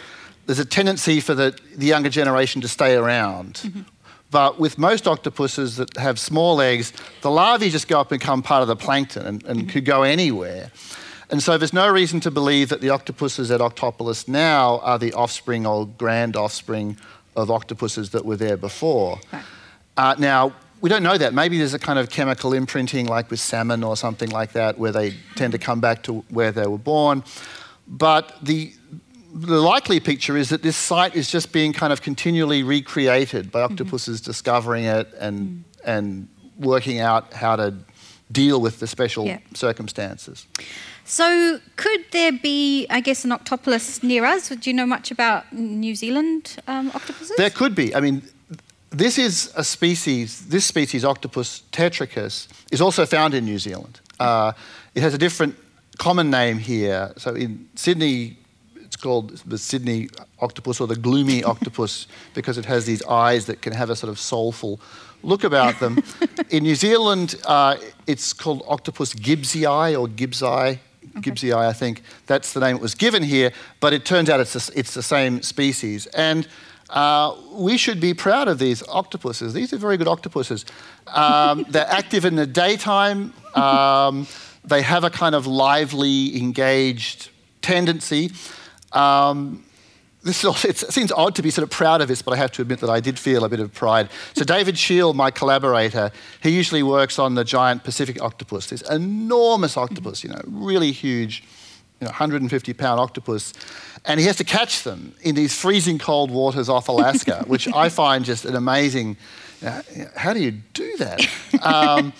there's 0.49 0.57
a 0.57 0.65
tendency 0.65 1.19
for 1.21 1.35
the, 1.35 1.55
the 1.75 1.85
younger 1.85 2.09
generation 2.09 2.59
to 2.61 2.67
stay 2.67 2.95
around. 2.95 3.53
Mm-hmm. 3.53 3.81
But 4.31 4.59
with 4.59 4.79
most 4.79 5.07
octopuses 5.07 5.75
that 5.75 5.95
have 5.97 6.17
small 6.17 6.59
eggs, 6.59 6.91
the 7.21 7.29
larvae 7.29 7.69
just 7.69 7.87
go 7.87 7.99
up 7.99 8.11
and 8.11 8.19
become 8.19 8.41
part 8.41 8.63
of 8.63 8.67
the 8.67 8.75
plankton 8.75 9.27
and, 9.27 9.43
and 9.43 9.59
Mm-hmm. 9.59 9.69
could 9.69 9.85
go 9.85 10.01
anywhere. 10.01 10.71
And 11.29 11.43
so 11.43 11.59
there's 11.59 11.71
no 11.71 11.87
reason 11.87 12.19
to 12.21 12.31
believe 12.31 12.69
that 12.69 12.81
the 12.81 12.89
octopuses 12.89 13.51
at 13.51 13.61
Octopolis 13.61 14.27
now 14.27 14.79
are 14.79 14.97
the 14.97 15.13
offspring 15.13 15.67
or 15.67 15.85
grand 15.85 16.35
offspring 16.35 16.97
of 17.35 17.51
octopuses 17.51 18.09
that 18.09 18.25
were 18.25 18.37
there 18.37 18.57
before. 18.57 19.19
Right. 19.31 19.43
Uh, 19.97 20.15
now, 20.17 20.53
we 20.81 20.89
don't 20.89 21.03
know 21.03 21.15
that. 21.19 21.31
Maybe 21.35 21.59
there's 21.59 21.75
a 21.75 21.79
kind 21.79 21.99
of 21.99 22.09
chemical 22.09 22.53
imprinting, 22.53 23.05
like 23.05 23.29
with 23.29 23.39
salmon 23.39 23.83
or 23.83 23.95
something 23.95 24.31
like 24.31 24.53
that, 24.53 24.79
where 24.79 24.91
they 24.91 25.13
tend 25.35 25.51
to 25.51 25.59
come 25.59 25.79
back 25.79 26.01
to 26.03 26.25
where 26.29 26.51
they 26.51 26.65
were 26.65 26.79
born. 26.79 27.23
But 27.87 28.35
the, 28.41 28.73
the 29.33 29.59
likely 29.61 29.99
picture 29.99 30.37
is 30.37 30.49
that 30.49 30.61
this 30.61 30.75
site 30.77 31.15
is 31.15 31.29
just 31.29 31.51
being 31.51 31.73
kind 31.73 31.93
of 31.93 32.01
continually 32.01 32.63
recreated 32.63 33.51
by 33.51 33.61
octopuses 33.61 34.21
discovering 34.21 34.85
it 34.85 35.07
and, 35.19 35.63
and 35.85 36.27
working 36.57 36.99
out 36.99 37.33
how 37.33 37.55
to 37.55 37.73
deal 38.31 38.59
with 38.61 38.79
the 38.79 38.87
special 38.87 39.25
Yeah. 39.25 39.39
circumstances. 39.53 40.45
So 41.05 41.59
could 41.75 42.05
there 42.11 42.31
be, 42.31 42.85
I 42.89 43.01
guess, 43.01 43.25
an 43.25 43.31
octopus 43.31 44.03
near 44.03 44.25
us? 44.25 44.49
Do 44.49 44.69
you 44.69 44.73
know 44.75 44.85
much 44.85 45.09
about 45.11 45.51
New 45.51 45.95
Zealand 45.95 46.57
um, 46.67 46.91
octopuses? 46.93 47.35
There 47.37 47.49
could 47.49 47.73
be. 47.73 47.95
I 47.95 47.99
mean, 47.99 48.21
this 48.91 49.17
is 49.17 49.51
a 49.55 49.63
species, 49.63 50.47
this 50.47 50.65
species, 50.65 51.03
Octopus 51.05 51.63
tetricus, 51.71 52.47
is 52.71 52.81
also 52.81 53.05
found 53.05 53.33
in 53.33 53.45
New 53.45 53.59
Zealand. 53.59 53.99
Uh, 54.19 54.51
it 54.95 55.01
has 55.01 55.13
a 55.13 55.17
different 55.17 55.55
common 55.97 56.29
name 56.29 56.57
here. 56.59 57.13
So 57.17 57.33
in 57.35 57.67
Sydney, 57.75 58.37
called 59.01 59.37
the 59.45 59.57
Sydney 59.57 60.09
octopus 60.39 60.79
or 60.79 60.87
the 60.87 60.95
gloomy 60.95 61.43
octopus 61.53 62.07
because 62.33 62.57
it 62.57 62.65
has 62.65 62.85
these 62.85 63.03
eyes 63.03 63.45
that 63.45 63.61
can 63.61 63.73
have 63.73 63.89
a 63.89 63.95
sort 63.95 64.09
of 64.09 64.19
soulful 64.19 64.79
look 65.23 65.43
about 65.43 65.79
them. 65.79 66.03
in 66.49 66.63
New 66.63 66.75
Zealand, 66.75 67.35
uh, 67.45 67.77
it's 68.07 68.33
called 68.33 68.63
Octopus 68.67 69.13
gibbsii 69.13 69.99
or 69.99 70.07
gibbsii. 70.07 70.79
Gibbsii, 71.15 71.53
I 71.53 71.73
think. 71.73 72.03
That's 72.27 72.53
the 72.53 72.59
name 72.59 72.75
it 72.77 72.81
was 72.81 72.95
given 72.95 73.23
here, 73.23 73.51
but 73.79 73.93
it 73.93 74.05
turns 74.05 74.29
out 74.29 74.39
it's 74.39 74.53
the, 74.53 74.79
it's 74.79 74.93
the 74.93 75.03
same 75.03 75.41
species. 75.41 76.05
And 76.07 76.47
uh, 76.89 77.35
we 77.51 77.77
should 77.77 77.99
be 77.99 78.13
proud 78.13 78.47
of 78.47 78.59
these 78.59 78.87
octopuses. 78.87 79.53
These 79.53 79.73
are 79.73 79.77
very 79.77 79.97
good 79.97 80.07
octopuses. 80.07 80.65
Um, 81.07 81.65
they're 81.69 81.87
active 81.89 82.25
in 82.25 82.35
the 82.35 82.47
daytime. 82.47 83.33
Um, 83.55 84.27
they 84.63 84.81
have 84.81 85.03
a 85.03 85.09
kind 85.09 85.35
of 85.35 85.47
lively, 85.47 86.37
engaged 86.37 87.29
tendency. 87.61 88.31
Um, 88.91 89.63
this 90.23 90.39
is 90.39 90.45
also, 90.45 90.67
it 90.69 90.77
seems 90.77 91.11
odd 91.11 91.35
to 91.35 91.41
be 91.41 91.49
sort 91.49 91.63
of 91.63 91.69
proud 91.69 92.01
of 92.01 92.07
this, 92.07 92.21
but 92.21 92.33
I 92.33 92.37
have 92.37 92.51
to 92.53 92.61
admit 92.61 92.79
that 92.79 92.89
I 92.89 92.99
did 92.99 93.17
feel 93.17 93.43
a 93.43 93.49
bit 93.49 93.59
of 93.59 93.73
pride. 93.73 94.09
So 94.35 94.43
David 94.43 94.77
Scheel, 94.77 95.13
my 95.13 95.31
collaborator, 95.31 96.11
he 96.41 96.49
usually 96.49 96.83
works 96.83 97.19
on 97.19 97.35
the 97.35 97.43
giant 97.43 97.83
Pacific 97.83 98.21
octopus, 98.21 98.67
this 98.67 98.81
enormous 98.81 99.77
octopus, 99.77 100.23
you 100.23 100.29
know, 100.29 100.41
really 100.45 100.91
huge 100.91 101.43
you 101.99 102.05
know, 102.05 102.11
150 102.11 102.73
pound 102.73 102.99
octopus, 102.99 103.53
and 104.05 104.19
he 104.19 104.25
has 104.25 104.37
to 104.37 104.45
catch 104.45 104.83
them 104.83 105.13
in 105.21 105.35
these 105.35 105.53
freezing 105.53 105.97
cold 105.97 106.31
waters 106.31 106.69
off 106.69 106.87
Alaska, 106.87 107.43
which 107.47 107.67
I 107.73 107.89
find 107.89 108.23
just 108.23 108.45
an 108.45 108.55
amazing. 108.55 109.17
Uh, 109.65 109.81
how 110.15 110.31
do 110.31 110.39
you 110.39 110.51
do 110.73 110.95
that? 110.97 111.27
Um, 111.61 112.13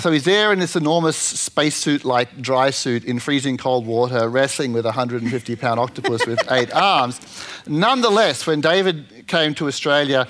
so 0.00 0.10
he's 0.10 0.24
there 0.24 0.52
in 0.52 0.58
this 0.58 0.76
enormous 0.76 1.16
spacesuit 1.16 2.04
like 2.04 2.40
dry 2.40 2.70
suit 2.70 3.04
in 3.04 3.18
freezing 3.18 3.56
cold 3.56 3.86
water, 3.86 4.28
wrestling 4.28 4.72
with 4.72 4.84
a 4.84 4.88
150 4.88 5.56
pound 5.56 5.80
octopus 5.80 6.26
with 6.26 6.40
eight 6.52 6.72
arms. 6.72 7.20
Nonetheless, 7.66 8.46
when 8.46 8.60
David 8.60 9.24
came 9.26 9.54
to 9.54 9.66
Australia, 9.66 10.26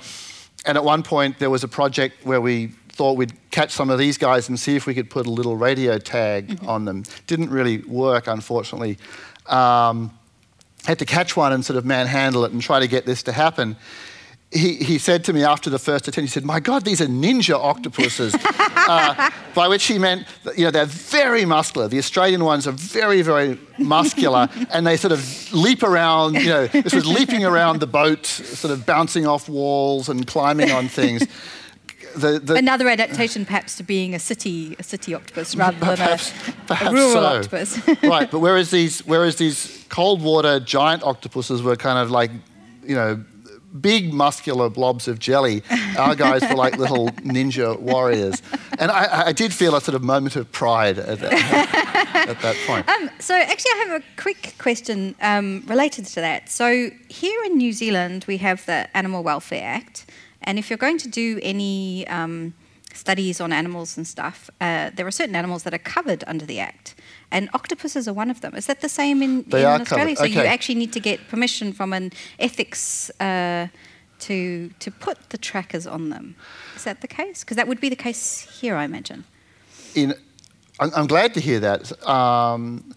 and 0.64 0.78
at 0.78 0.84
one 0.84 1.02
point 1.02 1.38
there 1.38 1.50
was 1.50 1.64
a 1.64 1.68
project 1.68 2.24
where 2.24 2.40
we 2.40 2.68
thought 2.88 3.16
we'd 3.16 3.32
catch 3.50 3.72
some 3.72 3.90
of 3.90 3.98
these 3.98 4.16
guys 4.16 4.48
and 4.48 4.58
see 4.58 4.76
if 4.76 4.86
we 4.86 4.94
could 4.94 5.10
put 5.10 5.26
a 5.26 5.30
little 5.30 5.56
radio 5.56 5.98
tag 5.98 6.48
mm-hmm. 6.48 6.68
on 6.68 6.84
them. 6.84 7.02
Didn't 7.26 7.50
really 7.50 7.78
work, 7.78 8.26
unfortunately. 8.28 8.98
Um, 9.46 10.16
had 10.86 10.98
to 11.00 11.04
catch 11.04 11.36
one 11.36 11.52
and 11.52 11.64
sort 11.64 11.76
of 11.76 11.84
manhandle 11.84 12.44
it 12.44 12.52
and 12.52 12.62
try 12.62 12.80
to 12.80 12.86
get 12.86 13.04
this 13.04 13.22
to 13.24 13.32
happen. 13.32 13.76
He, 14.50 14.76
he 14.76 14.98
said 14.98 15.24
to 15.24 15.32
me 15.32 15.42
after 15.42 15.68
the 15.68 15.80
first 15.80 16.06
attempt, 16.06 16.28
he 16.28 16.32
said, 16.32 16.44
My 16.44 16.60
God, 16.60 16.84
these 16.84 17.00
are 17.00 17.06
ninja 17.06 17.54
octopuses. 17.54 18.36
uh, 18.60 19.30
by 19.52 19.66
which 19.66 19.84
he 19.86 19.98
meant, 19.98 20.28
you 20.56 20.64
know, 20.64 20.70
they're 20.70 20.86
very 20.86 21.44
muscular. 21.44 21.88
The 21.88 21.98
Australian 21.98 22.44
ones 22.44 22.68
are 22.68 22.72
very, 22.72 23.22
very 23.22 23.58
muscular 23.78 24.48
and 24.70 24.86
they 24.86 24.96
sort 24.96 25.12
of 25.12 25.52
leap 25.52 25.82
around, 25.82 26.34
you 26.34 26.46
know, 26.46 26.66
this 26.68 26.94
was 26.94 27.06
leaping 27.06 27.44
around 27.44 27.80
the 27.80 27.88
boat, 27.88 28.26
sort 28.26 28.72
of 28.72 28.86
bouncing 28.86 29.26
off 29.26 29.48
walls 29.48 30.08
and 30.08 30.24
climbing 30.26 30.70
on 30.70 30.86
things 30.86 31.26
the, 32.16 32.38
the 32.38 32.54
another 32.54 32.88
adaptation, 32.88 33.44
perhaps, 33.44 33.76
to 33.76 33.82
being 33.82 34.14
a 34.14 34.18
city 34.18 34.76
a 34.78 34.82
city 34.82 35.14
octopus 35.14 35.54
rather 35.56 35.78
than 35.78 35.96
perhaps, 35.96 36.30
a, 36.30 36.52
perhaps 36.66 36.90
a 36.90 36.94
rural 36.94 37.12
so. 37.12 37.24
octopus. 37.24 37.88
right, 38.02 38.30
but 38.30 38.38
whereas 38.40 38.70
these 38.70 39.00
whereas 39.06 39.36
these 39.36 39.84
cold 39.88 40.22
water 40.22 40.60
giant 40.60 41.02
octopuses 41.02 41.62
were 41.62 41.76
kind 41.76 41.98
of 41.98 42.10
like, 42.10 42.30
you 42.84 42.94
know, 42.94 43.24
big 43.80 44.12
muscular 44.12 44.68
blobs 44.68 45.08
of 45.08 45.18
jelly. 45.18 45.62
Our 45.98 46.14
guys 46.14 46.42
were 46.42 46.54
like 46.54 46.78
little 46.78 47.08
ninja 47.22 47.78
warriors. 47.78 48.42
And 48.78 48.90
I, 48.90 49.26
I, 49.26 49.32
did 49.32 49.52
feel 49.52 49.74
a 49.74 49.80
sort 49.80 49.94
of 49.94 50.02
moment 50.02 50.36
of 50.36 50.50
pride 50.52 50.98
at 50.98 51.18
that, 51.20 51.32
at 52.28 52.40
that 52.40 52.56
point. 52.66 52.88
Um, 52.88 53.10
so, 53.18 53.34
actually, 53.34 53.70
I 53.74 53.84
have 53.86 54.02
a 54.02 54.20
quick 54.20 54.54
question 54.58 55.14
um, 55.20 55.64
related 55.66 56.06
to 56.06 56.20
that. 56.20 56.48
So, 56.48 56.90
here 57.08 57.44
in 57.44 57.56
New 57.56 57.72
Zealand, 57.72 58.24
we 58.28 58.38
have 58.38 58.64
the 58.66 58.88
Animal 58.96 59.22
Welfare 59.22 59.64
Act. 59.64 60.06
And 60.42 60.58
if 60.58 60.70
you're 60.70 60.76
going 60.76 60.98
to 60.98 61.08
do 61.08 61.40
any 61.42 62.06
um, 62.08 62.54
studies 62.92 63.40
on 63.40 63.52
animals 63.52 63.96
and 63.96 64.06
stuff, 64.06 64.50
uh, 64.60 64.90
there 64.94 65.06
are 65.06 65.10
certain 65.10 65.34
animals 65.34 65.62
that 65.64 65.74
are 65.74 65.78
covered 65.78 66.22
under 66.26 66.46
the 66.46 66.60
Act. 66.60 66.94
And 67.30 67.48
octopuses 67.52 68.06
are 68.08 68.12
one 68.12 68.30
of 68.30 68.40
them. 68.40 68.54
Is 68.54 68.66
that 68.66 68.80
the 68.80 68.88
same 68.88 69.22
in, 69.22 69.44
in 69.44 69.64
Australia? 69.64 70.16
So 70.16 70.24
you 70.24 70.40
actually 70.40 70.76
need 70.76 70.92
to 70.92 71.00
get 71.00 71.28
permission 71.28 71.72
from 71.72 71.92
an 71.92 72.12
ethics 72.38 73.10
uh, 73.20 73.68
to 74.20 74.70
to 74.78 74.90
put 74.90 75.30
the 75.30 75.38
trackers 75.38 75.86
on 75.86 76.10
them. 76.10 76.36
Is 76.76 76.84
that 76.84 77.00
the 77.00 77.08
case? 77.08 77.44
Because 77.44 77.56
that 77.56 77.66
would 77.66 77.80
be 77.80 77.88
the 77.88 77.96
case 77.96 78.60
here, 78.60 78.76
I 78.76 78.84
imagine. 78.84 79.24
In, 79.94 80.14
I'm 80.78 81.06
glad 81.06 81.34
to 81.34 81.40
hear 81.40 81.60
that. 81.60 82.06
Um, 82.08 82.94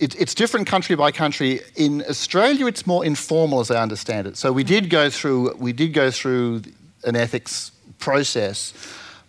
it, 0.00 0.18
it's 0.18 0.34
different 0.34 0.66
country 0.66 0.96
by 0.96 1.12
country. 1.12 1.60
In 1.76 2.02
Australia, 2.08 2.66
it's 2.66 2.86
more 2.86 3.04
informal, 3.04 3.60
as 3.60 3.70
I 3.70 3.82
understand 3.82 4.26
it. 4.26 4.36
So 4.36 4.52
we 4.52 4.64
did 4.64 4.88
go 4.88 5.10
through 5.10 5.54
we 5.58 5.72
did 5.72 5.92
go 5.92 6.10
through 6.10 6.62
an 7.04 7.16
ethics 7.16 7.72
process. 7.98 8.72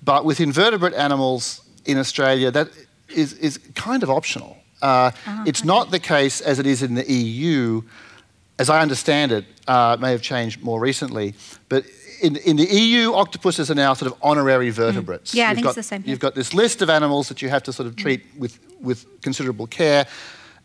But 0.04 0.26
with 0.26 0.40
invertebrate 0.40 0.94
animals 0.96 1.62
in 1.86 1.98
Australia, 1.98 2.52
that 2.52 2.70
is, 3.12 3.34
is 3.34 3.60
kind 3.76 4.04
of 4.04 4.10
optional. 4.10 4.58
Uh, 4.82 5.12
oh, 5.28 5.44
it's 5.46 5.62
okay. 5.62 5.68
not 5.68 5.92
the 5.92 6.00
case 6.00 6.42
as 6.42 6.60
it 6.60 6.66
is 6.66 6.82
in 6.82 6.96
the 6.96 7.10
EU. 7.12 7.82
As 8.58 8.70
I 8.70 8.82
understand 8.82 9.32
it, 9.32 9.46
uh, 9.68 9.96
it 9.98 10.02
may 10.02 10.12
have 10.12 10.22
changed 10.22 10.62
more 10.62 10.80
recently, 10.80 11.36
but 11.70 11.86
in, 12.22 12.36
in, 12.38 12.56
the 12.56 12.66
EU, 12.66 13.14
octopuses 13.14 13.72
are 13.72 13.76
now 13.76 13.94
sort 13.94 14.12
of 14.12 14.18
honorary 14.22 14.70
mm. 14.70 14.74
vertebrates. 14.74 15.32
Mm. 15.32 15.36
Yeah, 15.36 15.44
you've 15.44 15.52
I 15.52 15.56
think 15.56 15.64
got, 15.64 15.70
it's 15.70 15.76
the 15.76 15.84
same. 15.84 16.04
You've 16.06 16.20
got 16.20 16.36
this 16.36 16.54
list 16.54 16.82
of 16.82 16.90
animals 16.90 17.28
that 17.30 17.42
you 17.42 17.50
have 17.50 17.64
to 17.64 17.74
sort 17.74 17.88
of 17.88 17.96
treat 17.96 18.24
mm. 18.36 18.40
with, 18.40 18.60
with 18.80 19.22
considerable 19.22 19.68
care, 19.68 20.06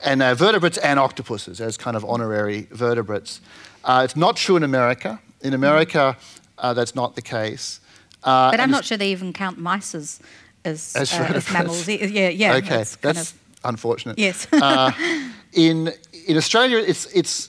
and 0.00 0.22
uh, 0.22 0.34
vertebrates 0.34 0.78
and 0.78 0.98
octopuses 0.98 1.60
as 1.60 1.76
kind 1.76 1.96
of 1.96 2.04
honorary 2.04 2.68
vertebrates. 2.70 3.40
Uh, 3.84 4.02
it's 4.04 4.16
not 4.16 4.36
true 4.36 4.56
in 4.56 4.62
America. 4.62 5.20
In 5.40 5.54
America, 5.54 6.16
uh, 6.58 6.74
that's 6.74 6.94
not 6.94 7.14
the 7.14 7.22
case. 7.22 7.80
Uh, 8.22 8.50
but 8.50 8.60
I'm 8.60 8.70
not 8.70 8.84
sure 8.84 8.98
they 8.98 9.12
even 9.12 9.32
count 9.32 9.58
mice 9.58 9.94
as, 9.94 10.20
as, 10.66 10.94
as, 10.96 11.12
uh, 11.12 11.32
as 11.34 11.50
mammals. 11.52 11.88
Yeah, 11.88 12.28
yeah. 12.28 12.54
Okay, 12.56 12.68
that's, 12.68 12.96
that's 12.96 13.32
of, 13.32 13.38
unfortunate. 13.64 14.18
Yes. 14.18 14.46
Uh, 14.52 14.92
in, 15.52 15.92
in 16.26 16.36
Australia, 16.36 16.78
it's, 16.78 17.06
it's, 17.14 17.48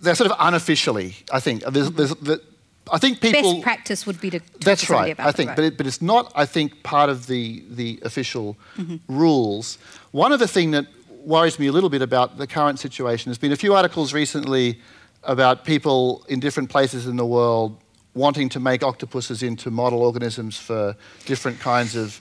they're 0.00 0.14
sort 0.14 0.30
of 0.30 0.36
unofficially, 0.38 1.16
I 1.32 1.40
think. 1.40 1.62
There's, 1.64 1.90
mm-hmm. 1.90 2.24
there's, 2.24 2.40
I 2.92 2.98
think 2.98 3.20
people. 3.20 3.54
Best 3.54 3.62
practice 3.62 4.06
would 4.06 4.20
be 4.20 4.30
to. 4.30 4.40
that's 4.60 4.88
right. 4.88 5.18
I 5.18 5.32
think, 5.32 5.54
but 5.56 5.64
it, 5.64 5.76
but 5.76 5.86
it's 5.86 6.00
not. 6.00 6.32
I 6.34 6.46
think 6.46 6.82
part 6.82 7.10
of 7.10 7.26
the 7.26 7.62
the 7.68 7.98
official 8.02 8.56
mm-hmm. 8.76 8.96
rules. 9.08 9.76
One 10.10 10.32
of 10.32 10.38
the 10.38 10.48
things 10.48 10.72
that 10.72 10.86
worries 11.10 11.58
me 11.58 11.66
a 11.66 11.72
little 11.72 11.90
bit 11.90 12.00
about 12.00 12.38
the 12.38 12.46
current 12.46 12.78
situation. 12.78 13.28
There's 13.28 13.38
been 13.38 13.52
a 13.52 13.56
few 13.56 13.74
articles 13.74 14.14
recently 14.14 14.80
about 15.24 15.64
people 15.64 16.24
in 16.28 16.40
different 16.40 16.70
places 16.70 17.06
in 17.06 17.16
the 17.16 17.26
world 17.26 17.78
wanting 18.14 18.48
to 18.48 18.60
make 18.60 18.82
octopuses 18.82 19.42
into 19.42 19.70
model 19.70 20.02
organisms 20.02 20.56
for 20.56 20.96
different 21.26 21.60
kinds 21.60 21.94
of 21.94 22.20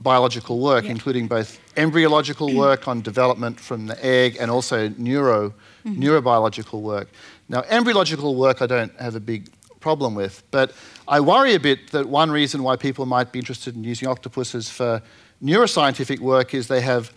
biological 0.00 0.60
work, 0.60 0.84
yeah. 0.84 0.90
including 0.90 1.28
both 1.28 1.58
embryological 1.76 2.54
work 2.64 2.88
on 2.88 3.00
development 3.00 3.58
from 3.58 3.86
the 3.86 4.04
egg 4.04 4.36
and 4.40 4.50
also 4.50 4.88
neuro, 4.90 5.54
mm-hmm. 5.84 6.02
neurobiological 6.02 6.80
work. 6.80 7.08
Now, 7.48 7.62
embryological 7.68 8.34
work 8.34 8.62
I 8.62 8.66
don't 8.66 8.94
have 9.00 9.14
a 9.14 9.20
big 9.20 9.48
problem 9.80 10.14
with, 10.14 10.42
but 10.50 10.72
I 11.06 11.20
worry 11.20 11.54
a 11.54 11.60
bit 11.60 11.90
that 11.90 12.08
one 12.08 12.30
reason 12.30 12.62
why 12.62 12.76
people 12.76 13.06
might 13.06 13.32
be 13.32 13.38
interested 13.38 13.76
in 13.76 13.84
using 13.84 14.08
octopuses 14.08 14.70
for 14.70 15.02
neuroscientific 15.42 16.20
work 16.20 16.54
is 16.54 16.68
they 16.68 16.80
have 16.80 17.12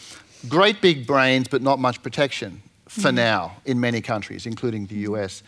great 0.48 0.82
big 0.82 1.08
brains 1.08 1.48
but 1.48 1.62
not 1.62 1.80
much 1.80 2.02
protection 2.04 2.62
for 2.88 3.10
mm-hmm. 3.10 3.16
now 3.16 3.58
in 3.66 3.80
many 3.80 4.02
countries, 4.02 4.46
including 4.46 4.86
the 4.88 4.96
US. 5.10 5.44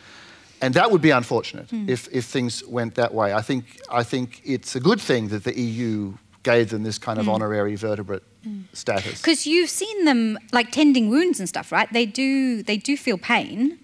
And 0.61 0.73
that 0.73 0.91
would 0.91 1.01
be 1.01 1.11
unfortunate 1.11 1.67
mm. 1.69 1.87
if, 1.87 2.07
if 2.11 2.25
things 2.25 2.65
went 2.67 2.95
that 2.95 3.13
way. 3.13 3.33
I 3.33 3.41
think, 3.41 3.79
I 3.89 4.03
think 4.03 4.41
it's 4.43 4.75
a 4.75 4.79
good 4.79 4.99
thing 4.99 5.29
that 5.29 5.43
the 5.43 5.57
EU 5.57 6.13
gave 6.43 6.69
them 6.69 6.83
this 6.83 6.97
kind 6.97 7.19
of 7.19 7.25
mm. 7.25 7.33
honorary 7.33 7.75
vertebrate 7.75 8.23
mm. 8.47 8.63
status. 8.73 9.21
Because 9.21 9.45
you've 9.45 9.69
seen 9.69 10.05
them 10.05 10.37
like 10.51 10.71
tending 10.71 11.09
wounds 11.09 11.39
and 11.39 11.49
stuff, 11.49 11.71
right? 11.71 11.91
They 11.91 12.05
do, 12.05 12.63
they 12.63 12.77
do 12.77 12.95
feel 12.97 13.17
pain. 13.17 13.79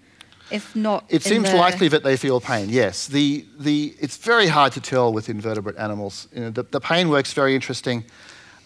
If 0.51 0.75
not, 0.75 1.05
it 1.09 1.23
seems 1.23 1.49
the... 1.49 1.57
likely 1.57 1.87
that 1.87 2.03
they 2.03 2.17
feel 2.17 2.39
pain. 2.39 2.69
Yes, 2.69 3.07
the, 3.07 3.45
the, 3.59 3.95
it's 3.99 4.17
very 4.17 4.47
hard 4.47 4.73
to 4.73 4.81
tell 4.81 5.11
with 5.11 5.27
invertebrate 5.27 5.77
animals. 5.77 6.27
You 6.33 6.41
know, 6.41 6.49
the, 6.51 6.63
the 6.63 6.79
pain 6.79 7.09
work's 7.09 7.33
very 7.33 7.55
interesting. 7.55 8.05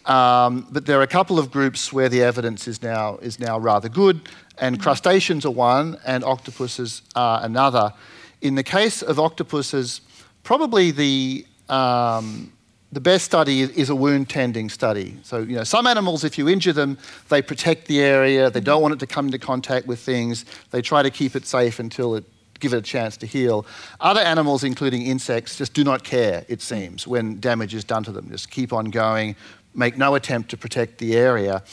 Um, 0.06 0.68
but 0.72 0.86
there 0.86 1.00
are 1.00 1.04
a 1.04 1.08
couple 1.08 1.40
of 1.40 1.52
groups 1.52 1.94
where 1.94 2.10
the 2.10 2.22
evidence 2.24 2.68
is 2.68 2.82
now, 2.82 3.18
is 3.22 3.40
now 3.40 3.58
rather 3.60 3.90
good, 3.90 4.28
and 4.58 4.76
mm-hmm. 4.76 4.84
crustaceans 4.84 5.46
are 5.46 5.52
one, 5.52 5.98
and 6.06 6.24
octopuses 6.24 7.02
are 7.16 7.44
another. 7.44 7.94
In 8.42 8.56
the 8.56 8.64
case 8.64 9.02
of 9.02 9.20
octopuses, 9.20 10.02
probably 10.44 10.92
the, 10.92 11.46
um, 11.70 12.52
the 12.92 13.00
best 13.00 13.26
study 13.26 13.62
is 13.62 13.90
a 13.90 13.96
wound 13.96 14.30
tending 14.30 14.70
study. 14.70 15.18
So, 15.24 15.40
you 15.40 15.56
know, 15.56 15.64
some 15.64 15.86
animals, 15.86 16.24
if 16.24 16.38
you 16.38 16.50
injure 16.50 16.74
them, 16.74 16.98
they 17.30 17.42
protect 17.42 17.88
the 17.88 18.02
area, 18.02 18.50
they 18.50 18.62
don't 18.62 18.82
want 18.82 18.96
it 18.96 19.00
to 19.02 19.08
come 19.08 19.28
into 19.28 19.38
contact 19.38 19.86
with 19.86 20.00
things, 20.00 20.46
they 20.72 20.82
try 20.82 21.04
to 21.04 21.12
keep 21.12 21.36
it 21.36 21.46
safe 21.46 21.80
until 21.80 22.16
it 22.16 22.24
give 22.60 22.74
it 22.74 22.78
a 22.78 22.82
chance 22.82 23.18
to 23.18 23.26
heal. 23.26 23.66
Other 24.00 24.20
animals, 24.20 24.64
including 24.64 25.04
insects, 25.04 25.56
just 25.58 25.74
do 25.74 25.84
not 25.84 26.04
care, 26.04 26.46
it 26.48 26.62
seems, 26.62 27.08
when 27.08 27.40
damage 27.40 27.74
is 27.74 27.84
done 27.84 28.04
to 28.04 28.12
them. 28.12 28.30
Just 28.30 28.52
keep 28.52 28.74
on 28.74 28.86
going, 28.86 29.36
make 29.74 29.98
no 29.98 30.16
attempt 30.16 30.50
to 30.50 30.58
protect 30.58 30.98
the 30.98 31.16
area. 31.16 31.64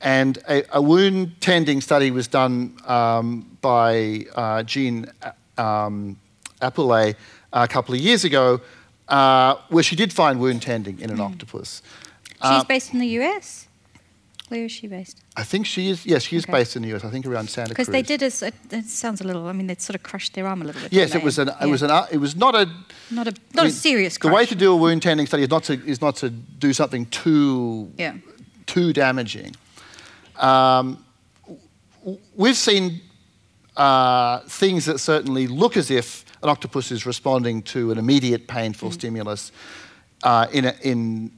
And 0.00 0.38
a, 0.48 0.64
a 0.76 0.82
wound 0.82 1.40
tending 1.40 1.80
study 1.80 2.10
was 2.10 2.26
done 2.26 2.76
um, 2.86 3.56
by 3.60 4.26
uh, 4.34 4.64
Jean 4.64 5.06
um, 5.56 6.18
Alupay 6.60 7.14
a 7.52 7.68
couple 7.68 7.94
of 7.94 8.00
years 8.00 8.24
ago, 8.24 8.60
uh, 9.12 9.56
where 9.68 9.82
she 9.82 9.94
did 9.94 10.12
find 10.12 10.40
wound 10.40 10.62
tending 10.62 10.98
in 10.98 11.10
an 11.10 11.18
mm. 11.18 11.30
octopus. 11.30 11.82
She's 12.24 12.40
uh, 12.40 12.64
based 12.64 12.94
in 12.94 12.98
the 12.98 13.06
US? 13.20 13.68
Where 14.48 14.64
is 14.64 14.72
she 14.72 14.86
based? 14.86 15.22
I 15.36 15.44
think 15.44 15.66
she 15.66 15.88
is, 15.90 16.04
yes, 16.04 16.24
she 16.24 16.36
is 16.36 16.44
okay. 16.44 16.52
based 16.52 16.76
in 16.76 16.82
the 16.82 16.94
US, 16.94 17.04
I 17.04 17.10
think 17.10 17.26
around 17.26 17.48
Santa 17.48 17.74
Cruz. 17.74 17.86
Because 17.86 17.92
they 17.92 18.02
did, 18.02 18.22
a, 18.22 18.76
it 18.76 18.86
sounds 18.86 19.20
a 19.20 19.24
little, 19.24 19.46
I 19.46 19.52
mean, 19.52 19.66
they 19.66 19.76
sort 19.76 19.96
of 19.96 20.02
crushed 20.02 20.34
their 20.34 20.46
arm 20.46 20.62
a 20.62 20.64
little 20.64 20.80
bit. 20.80 20.92
Yes, 20.92 21.14
it 21.14 21.22
was, 21.22 21.38
an, 21.38 21.48
yeah. 21.48 21.66
it 21.66 21.70
was 21.70 21.82
an, 21.82 21.90
it 22.10 22.16
was 22.18 22.34
not 22.34 22.54
a... 22.54 22.66
Not 23.10 23.28
a, 23.28 23.32
not 23.54 23.58
I 23.58 23.62
mean, 23.62 23.66
a 23.66 23.70
serious 23.70 24.16
crush. 24.16 24.30
The 24.30 24.34
way 24.34 24.46
to 24.46 24.54
do 24.54 24.72
a 24.72 24.76
wound 24.76 25.02
tending 25.02 25.26
study 25.26 25.42
is 25.42 25.50
not 25.50 25.64
to, 25.64 25.74
is 25.86 26.00
not 26.00 26.16
to 26.16 26.30
do 26.30 26.72
something 26.72 27.06
too, 27.06 27.92
yeah. 27.98 28.14
too 28.66 28.92
damaging. 28.94 29.54
Um, 30.38 31.04
we've 32.34 32.56
seen 32.56 33.00
uh, 33.76 34.40
things 34.40 34.84
that 34.86 34.98
certainly 34.98 35.46
look 35.46 35.76
as 35.76 35.90
if 35.90 36.24
an 36.42 36.48
octopus 36.48 36.90
is 36.90 37.06
responding 37.06 37.62
to 37.62 37.90
an 37.90 37.98
immediate 37.98 38.46
painful 38.46 38.90
mm. 38.90 38.94
stimulus 38.94 39.52
uh, 40.22 40.46
in, 40.52 40.64
a, 40.64 40.74
in 40.82 41.32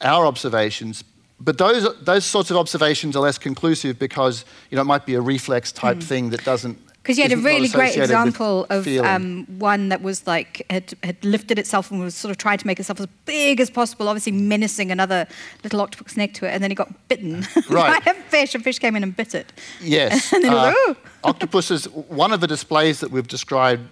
our 0.00 0.26
observations, 0.26 1.04
but 1.38 1.58
those, 1.58 1.86
those 2.02 2.24
sorts 2.24 2.50
of 2.50 2.56
observations 2.56 3.14
are 3.14 3.20
less 3.20 3.38
conclusive 3.38 3.98
because 3.98 4.44
you 4.70 4.76
know, 4.76 4.82
it 4.82 4.86
might 4.86 5.04
be 5.04 5.14
a 5.14 5.20
reflex 5.20 5.70
type 5.70 6.00
thing 6.00 6.30
that 6.30 6.44
doesn't. 6.44 6.78
Because 7.06 7.18
you 7.18 7.22
had 7.22 7.30
a 7.30 7.36
really 7.36 7.68
great 7.68 7.96
example 7.96 8.66
of 8.68 8.84
um, 8.88 9.46
one 9.60 9.90
that 9.90 10.02
was 10.02 10.26
like 10.26 10.66
had, 10.68 10.92
had 11.04 11.24
lifted 11.24 11.56
itself 11.56 11.92
and 11.92 12.00
was 12.00 12.16
sort 12.16 12.32
of 12.32 12.36
trying 12.36 12.58
to 12.58 12.66
make 12.66 12.80
itself 12.80 12.98
as 12.98 13.06
big 13.26 13.60
as 13.60 13.70
possible, 13.70 14.08
obviously 14.08 14.32
menacing 14.32 14.90
another 14.90 15.28
little 15.62 15.80
octopus 15.80 16.16
next 16.16 16.36
to 16.40 16.48
it, 16.48 16.50
and 16.50 16.64
then 16.64 16.72
it 16.72 16.74
got 16.74 16.92
bitten 17.06 17.46
Right. 17.70 18.04
by 18.04 18.10
a 18.10 18.14
fish, 18.14 18.56
and 18.56 18.64
fish 18.64 18.80
came 18.80 18.96
in 18.96 19.04
and 19.04 19.16
bit 19.16 19.36
it. 19.36 19.52
Yes. 19.80 20.32
And 20.36 20.42
then 20.42 20.52
it 20.52 20.56
was, 20.56 20.74
uh, 20.88 20.94
octopuses, 21.28 21.88
one 21.88 22.32
of 22.32 22.40
the 22.40 22.48
displays 22.48 22.98
that 22.98 23.12
we've 23.12 23.28
described 23.28 23.88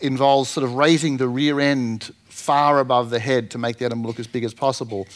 involves 0.00 0.50
sort 0.50 0.64
of 0.64 0.74
raising 0.74 1.18
the 1.18 1.28
rear 1.28 1.60
end 1.60 2.12
far 2.24 2.80
above 2.80 3.10
the 3.10 3.20
head 3.20 3.52
to 3.52 3.58
make 3.58 3.78
the 3.78 3.84
animal 3.84 4.08
look 4.08 4.18
as 4.18 4.26
big 4.26 4.42
as 4.42 4.52
possible. 4.52 5.06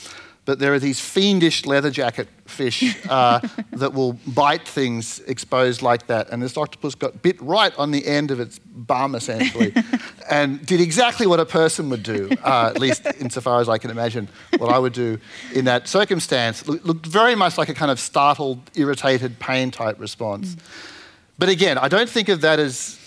But 0.45 0.59
there 0.59 0.75
are 0.75 0.81
these 0.81 0.99
fiendish 0.99 1.67
leather 1.67 1.91
jacket 1.91 2.27
fish 2.47 2.97
uh, 3.09 3.39
that 3.75 3.95
will 3.95 4.15
bite 4.27 4.67
things 4.67 5.21
exposed 5.21 5.83
like 5.83 6.09
that. 6.09 6.31
And 6.31 6.43
this 6.43 6.57
octopus 6.57 6.97
got 6.97 7.23
bit 7.23 7.41
right 7.41 7.73
on 7.79 7.93
the 7.93 8.05
end 8.05 8.33
of 8.33 8.41
its 8.41 8.59
bum, 8.59 9.15
essentially, 9.15 9.73
and 10.31 10.65
did 10.67 10.81
exactly 10.81 11.29
what 11.29 11.39
a 11.39 11.47
person 11.47 11.89
would 11.91 12.03
do, 12.03 12.29
uh, 12.43 12.73
at 12.75 12.81
least 12.81 13.07
insofar 13.21 13.61
as 13.61 13.69
I 13.69 13.79
can 13.79 13.91
imagine 13.93 14.29
what 14.59 14.73
I 14.73 14.81
would 14.81 14.93
do 14.93 15.19
in 15.55 15.65
that 15.67 15.87
circumstance. 15.87 16.67
Look- 16.67 16.85
Looked 16.85 17.07
very 17.07 17.37
much 17.37 17.57
like 17.57 17.69
a 17.69 17.75
kind 17.75 17.93
of 17.93 18.01
startled, 18.01 18.59
irritated, 18.75 19.39
pain 19.39 19.71
type 19.71 20.01
response. 20.01 20.57
But 21.39 21.51
again, 21.51 21.79
I 21.79 21.87
don't 21.89 22.09
think 22.11 22.29
of 22.29 22.41
that 22.41 22.59
as 22.59 22.99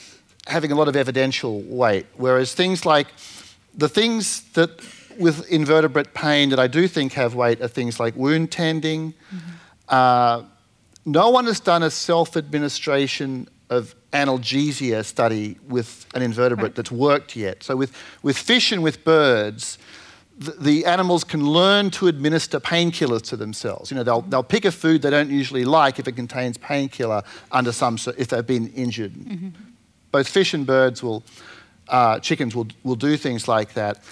having 0.47 0.71
a 0.71 0.75
lot 0.75 0.87
of 0.87 0.95
evidential 0.95 1.61
weight, 1.63 2.05
whereas 2.15 2.53
things 2.53 2.85
like 2.85 3.07
the 3.77 3.89
things 3.89 4.43
that 4.53 4.79
with 5.19 5.47
invertebrate 5.49 6.13
pain 6.13 6.49
that 6.49 6.59
I 6.59 6.67
do 6.67 6.87
think 6.87 7.13
have 7.13 7.35
weight 7.35 7.61
are 7.61 7.67
things 7.67 7.99
like 7.99 8.15
wound 8.15 8.51
tending. 8.51 9.13
Uh, 9.87 10.43
no 11.05 11.29
one 11.29 11.45
has 11.45 11.59
done 11.59 11.83
a 11.83 11.91
self 11.91 12.35
administration 12.35 13.47
of 13.69 13.95
analgesia 14.11 15.03
study 15.03 15.57
with 15.67 16.05
an 16.15 16.21
invertebrate 16.21 16.71
Right. 16.71 16.75
that's 16.75 16.91
worked 16.91 17.35
yet. 17.35 17.63
So, 17.63 17.75
with, 17.75 17.91
with 18.23 18.37
fish 18.37 18.71
and 18.71 18.81
with 18.83 19.03
birds, 19.03 19.77
the, 20.37 20.51
the 20.51 20.85
animals 20.85 21.23
can 21.23 21.45
learn 21.45 21.89
to 21.91 22.07
administer 22.07 22.59
painkillers 22.59 23.21
to 23.29 23.37
themselves. 23.37 23.91
You 23.91 23.97
know, 23.97 24.03
they'll, 24.03 24.21
they'll 24.21 24.43
pick 24.43 24.65
a 24.65 24.71
food 24.71 25.01
they 25.01 25.09
don't 25.09 25.29
usually 25.29 25.65
like 25.65 25.99
if 25.99 26.07
it 26.07 26.15
contains 26.15 26.57
painkiller 26.57 27.23
under 27.51 27.71
some, 27.71 27.97
if 28.17 28.27
they've 28.29 28.45
been 28.45 28.67
injured. 28.73 29.13
Both 30.11 30.27
fish 30.27 30.53
and 30.53 30.65
birds 30.65 31.01
will, 31.03 31.23
uh, 31.89 32.19
chickens 32.19 32.55
will, 32.55 32.67
will 32.83 32.95
do 32.95 33.17
things 33.17 33.47
like 33.47 33.73
that. 33.73 34.03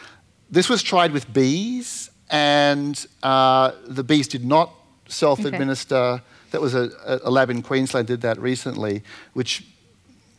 This 0.54 0.70
was 0.70 0.84
tried 0.84 1.14
with 1.14 1.34
bees, 1.34 2.12
and 2.30 3.04
uh, 3.24 3.72
the 3.88 4.04
bees 4.04 4.28
did 4.28 4.46
not 4.46 4.72
self 5.08 5.44
administer. 5.46 6.22
That 6.52 6.62
was 6.62 6.76
a, 6.76 6.92
a 7.24 7.32
lab 7.32 7.50
in 7.50 7.64
Queensland 7.64 8.06
did 8.06 8.22
that 8.22 8.40
recently, 8.40 9.02
which 9.34 9.66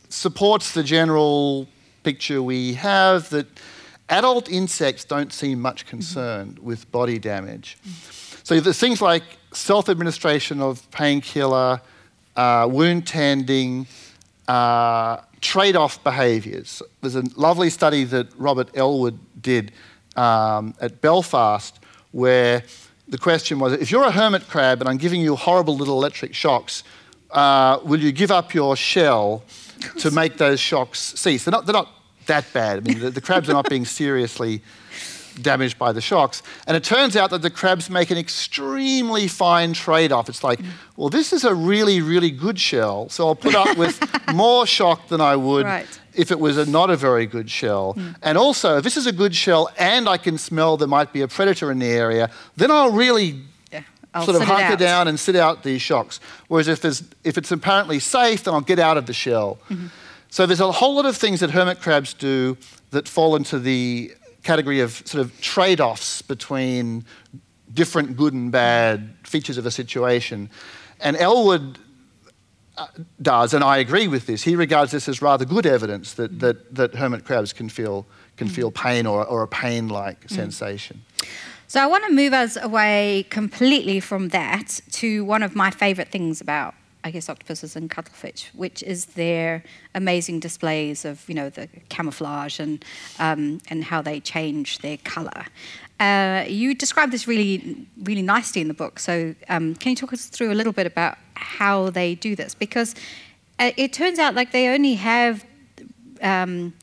supports 0.08 0.70
the 0.70 0.84
general 0.84 1.66
picture 2.04 2.40
we 2.40 2.74
have 2.74 3.28
that 3.30 3.48
adult 4.08 4.48
insects 4.48 5.04
don't 5.04 5.32
seem 5.32 5.60
much 5.60 5.84
concerned 5.84 6.60
with 6.60 6.88
body 6.92 7.18
damage. 7.18 7.76
So 8.44 8.60
there's 8.60 8.78
things 8.78 9.02
like 9.02 9.24
self-administration 9.52 10.60
of 10.60 10.88
painkiller, 10.92 11.80
uh, 12.36 12.68
wound 12.70 13.08
tending, 13.08 13.88
uh, 14.46 15.22
trade-off 15.40 16.04
behaviours. 16.04 16.82
There's 17.00 17.16
a 17.16 17.24
lovely 17.34 17.70
study 17.70 18.04
that 18.04 18.28
Robert 18.38 18.70
Elwood 18.76 19.18
did 19.42 19.72
um, 20.16 20.74
at 20.80 21.00
Belfast 21.00 21.78
where 22.12 22.62
the 23.08 23.18
question 23.18 23.58
was, 23.58 23.72
if 23.74 23.90
you're 23.90 24.04
a 24.04 24.10
hermit 24.10 24.48
crab 24.48 24.80
and 24.80 24.88
I'm 24.88 24.96
giving 24.96 25.20
you 25.20 25.36
horrible 25.36 25.76
little 25.76 25.96
electric 25.96 26.34
shocks, 26.34 26.84
uh, 27.30 27.78
will 27.84 28.00
you 28.00 28.12
give 28.12 28.30
up 28.30 28.54
your 28.54 28.76
shell 28.76 29.42
to 29.98 30.10
make 30.22 30.38
those 30.38 30.60
shocks 30.60 31.00
cease? 31.18 31.44
They're 31.44 31.52
not, 31.52 31.66
they're 31.66 31.74
not 31.74 31.88
that 32.26 32.50
bad. 32.52 32.78
I 32.78 32.80
mean, 32.80 33.00
the, 33.00 33.10
the 33.10 33.20
crabs 33.20 33.48
are 33.50 33.52
not 33.52 33.68
being 33.68 33.84
seriously 33.84 34.62
damaged 35.42 35.78
by 35.78 35.92
the 35.92 36.00
shocks. 36.00 36.42
And 36.66 36.76
it 36.76 36.84
turns 36.84 37.16
out 37.16 37.30
that 37.30 37.42
the 37.42 37.50
crabs 37.50 37.90
make 37.90 38.10
an 38.10 38.18
extremely 38.18 39.28
fine 39.28 39.72
trade 39.72 40.12
off. 40.12 40.28
It's 40.28 40.44
like, 40.44 40.60
well, 40.96 41.08
this 41.08 41.32
is 41.32 41.44
a 41.44 41.54
really, 41.54 42.00
really 42.00 42.30
good 42.30 42.58
shell, 42.58 43.08
so 43.08 43.26
I'll 43.28 43.34
put 43.34 43.54
up 43.54 43.76
with 43.76 44.00
more 44.34 44.66
shock 44.66 45.08
than 45.08 45.20
I 45.20 45.36
would 45.36 45.66
Right. 45.66 46.00
If 46.16 46.30
it 46.30 46.38
was 46.38 46.56
a 46.56 46.66
not 46.66 46.90
a 46.90 46.96
very 46.96 47.26
good 47.26 47.50
shell. 47.50 47.96
And 48.22 48.38
also, 48.38 48.78
if 48.78 48.84
this 48.84 48.96
is 48.96 49.06
a 49.06 49.12
good 49.12 49.34
shell 49.34 49.68
and 49.78 50.08
I 50.08 50.16
can 50.16 50.38
smell 50.38 50.76
there 50.76 50.88
might 50.88 51.12
be 51.12 51.22
a 51.22 51.28
predator 51.28 51.70
in 51.70 51.78
the 51.78 51.90
area, 51.90 52.30
then 52.56 52.70
I'll 52.70 52.92
really 52.92 53.42
Yeah, 53.72 53.82
I'll 54.14 54.24
sort 54.24 54.36
of 54.36 54.42
hunker 54.42 54.76
down 54.76 55.08
and 55.08 55.18
sit 55.18 55.36
out 55.36 55.62
these 55.62 55.82
shocks. 55.82 56.20
Whereas 56.48 56.68
if, 56.68 56.80
there's, 56.80 57.02
if 57.24 57.36
it's 57.36 57.50
apparently 57.50 57.98
safe, 57.98 58.44
then 58.44 58.54
I'll 58.54 58.60
get 58.60 58.78
out 58.78 58.96
of 58.96 59.06
the 59.06 59.12
shell. 59.12 59.58
Mm-hmm. 59.68 59.88
So 60.30 60.46
there's 60.46 60.60
a 60.60 60.72
whole 60.72 60.94
lot 60.96 61.06
of 61.06 61.16
things 61.16 61.40
that 61.40 61.50
hermit 61.50 61.80
crabs 61.80 62.14
do 62.14 62.56
that 62.90 63.08
fall 63.08 63.36
into 63.36 63.58
the 63.58 64.12
category 64.42 64.80
of 64.80 65.02
sort 65.04 65.24
of 65.24 65.40
trade-offs 65.40 66.22
between 66.22 67.04
different 67.72 68.16
good 68.16 68.34
and 68.34 68.52
bad 68.52 69.14
features 69.24 69.58
of 69.58 69.66
a 69.66 69.70
situation. 69.70 70.50
And 71.00 71.16
Elwood 71.16 71.78
does, 73.20 73.54
and 73.54 73.62
I 73.62 73.78
agree 73.78 74.08
with 74.08 74.26
this. 74.26 74.42
He 74.42 74.56
regards 74.56 74.92
this 74.92 75.08
as 75.08 75.22
rather 75.22 75.44
good 75.44 75.66
evidence 75.66 76.14
that, 76.14 76.32
mm. 76.32 76.40
that, 76.40 76.74
that 76.74 76.94
hermit 76.94 77.24
crabs 77.24 77.52
can 77.52 77.68
feel, 77.68 78.06
can 78.36 78.48
mm. 78.48 78.52
feel 78.52 78.70
pain 78.70 79.06
or, 79.06 79.24
or 79.24 79.42
a 79.42 79.48
pain-like 79.48 80.26
mm. 80.26 80.30
sensation. 80.30 81.02
So 81.66 81.80
I 81.80 81.86
want 81.86 82.04
to 82.04 82.12
move 82.12 82.32
us 82.32 82.56
away 82.56 83.26
completely 83.30 84.00
from 84.00 84.28
that 84.28 84.80
to 84.92 85.24
one 85.24 85.42
of 85.42 85.56
my 85.56 85.70
favorite 85.70 86.08
things 86.08 86.40
about, 86.40 86.74
I 87.02 87.10
guess, 87.10 87.28
octopuses 87.28 87.76
and 87.76 87.90
cuttlefish, 87.90 88.50
which 88.54 88.82
is 88.82 89.06
their 89.06 89.62
amazing 89.94 90.40
displays 90.40 91.04
of, 91.04 91.28
you 91.28 91.34
know, 91.34 91.50
the 91.50 91.68
camouflage 91.88 92.60
and 92.60 92.84
um, 93.18 93.60
and 93.68 93.84
how 93.84 94.02
they 94.02 94.20
change 94.20 94.78
their 94.78 94.98
color. 94.98 95.46
Uh, 96.00 96.44
you 96.48 96.74
describe 96.74 97.10
this 97.10 97.28
really, 97.28 97.86
really 98.02 98.22
nicely 98.22 98.60
in 98.60 98.68
the 98.68 98.74
book. 98.74 98.98
So 98.98 99.34
um, 99.48 99.74
can 99.76 99.90
you 99.90 99.96
talk 99.96 100.12
us 100.12 100.26
through 100.26 100.50
a 100.52 100.54
little 100.54 100.72
bit 100.72 100.86
about 100.86 101.18
how 101.34 101.90
they 101.90 102.14
do 102.14 102.34
this? 102.34 102.54
Because 102.54 102.94
uh, 103.58 103.70
it 103.76 103.92
turns 103.92 104.18
out 104.18 104.34
like 104.34 104.50
they 104.52 104.68
only 104.68 104.94
have 104.94 105.44
um, 106.20 106.74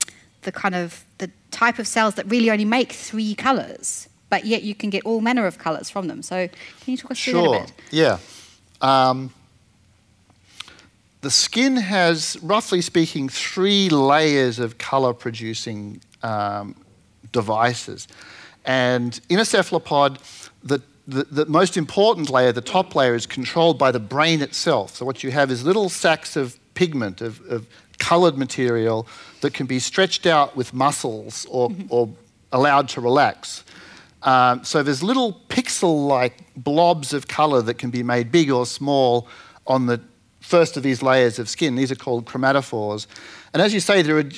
the 0.43 0.51
kind 0.51 0.75
of 0.75 1.03
the 1.17 1.29
type 1.51 1.77
of 1.77 1.87
cells 1.87 2.15
that 2.15 2.29
really 2.29 2.49
only 2.49 2.65
make 2.65 2.93
three 2.93 3.35
colors, 3.35 4.07
but 4.29 4.45
yet 4.45 4.63
you 4.63 4.73
can 4.73 4.89
get 4.89 5.03
all 5.05 5.19
manner 5.19 5.45
of 5.45 5.57
colors 5.57 5.89
from 5.89 6.07
them. 6.07 6.21
So 6.21 6.47
can 6.47 6.91
you 6.91 6.97
talk 6.97 7.11
us 7.11 7.23
through 7.23 7.33
that 7.33 7.39
a 7.39 7.43
Sure. 7.43 7.59
bit? 7.59 7.73
Yeah. 7.91 8.17
Um, 8.79 9.33
the 11.19 11.29
skin 11.29 11.75
has, 11.75 12.37
roughly 12.41 12.81
speaking, 12.81 13.29
three 13.29 13.89
layers 13.89 14.57
of 14.57 14.77
color 14.77 15.13
producing 15.13 16.01
um, 16.23 16.75
devices. 17.31 18.07
And 18.65 19.19
in 19.29 19.39
a 19.39 19.45
cephalopod, 19.45 20.19
the, 20.63 20.81
the, 21.07 21.23
the 21.23 21.45
most 21.45 21.77
important 21.77 22.29
layer, 22.29 22.51
the 22.51 22.61
top 22.61 22.95
layer, 22.95 23.15
is 23.15 23.25
controlled 23.25 23.77
by 23.77 23.91
the 23.91 23.99
brain 23.99 24.41
itself. 24.41 24.95
So 24.95 25.05
what 25.05 25.23
you 25.23 25.31
have 25.31 25.51
is 25.51 25.63
little 25.63 25.89
sacks 25.89 26.35
of 26.35 26.57
pigment, 26.73 27.21
of, 27.21 27.41
of 27.49 27.67
colored 27.97 28.37
material 28.37 29.07
that 29.41 29.53
can 29.53 29.67
be 29.67 29.79
stretched 29.79 30.25
out 30.25 30.55
with 30.55 30.73
muscles 30.73 31.45
or, 31.49 31.71
or 31.89 32.09
allowed 32.51 32.89
to 32.89 33.01
relax. 33.01 33.63
Um, 34.23 34.63
so 34.63 34.83
there's 34.83 35.01
little 35.01 35.41
pixel-like 35.49 36.53
blobs 36.55 37.13
of 37.13 37.27
color 37.27 37.61
that 37.63 37.75
can 37.75 37.89
be 37.89 38.03
made 38.03 38.31
big 38.31 38.51
or 38.51 38.65
small 38.65 39.27
on 39.65 39.87
the 39.87 39.99
first 40.39 40.77
of 40.77 40.83
these 40.83 41.01
layers 41.01 41.39
of 41.39 41.49
skin. 41.49 41.75
These 41.75 41.91
are 41.91 41.95
called 41.95 42.25
chromatophores. 42.25 43.07
And 43.53 43.61
as 43.61 43.73
you 43.73 43.79
say, 43.79 44.01
there 44.01 44.17
are, 44.17 44.29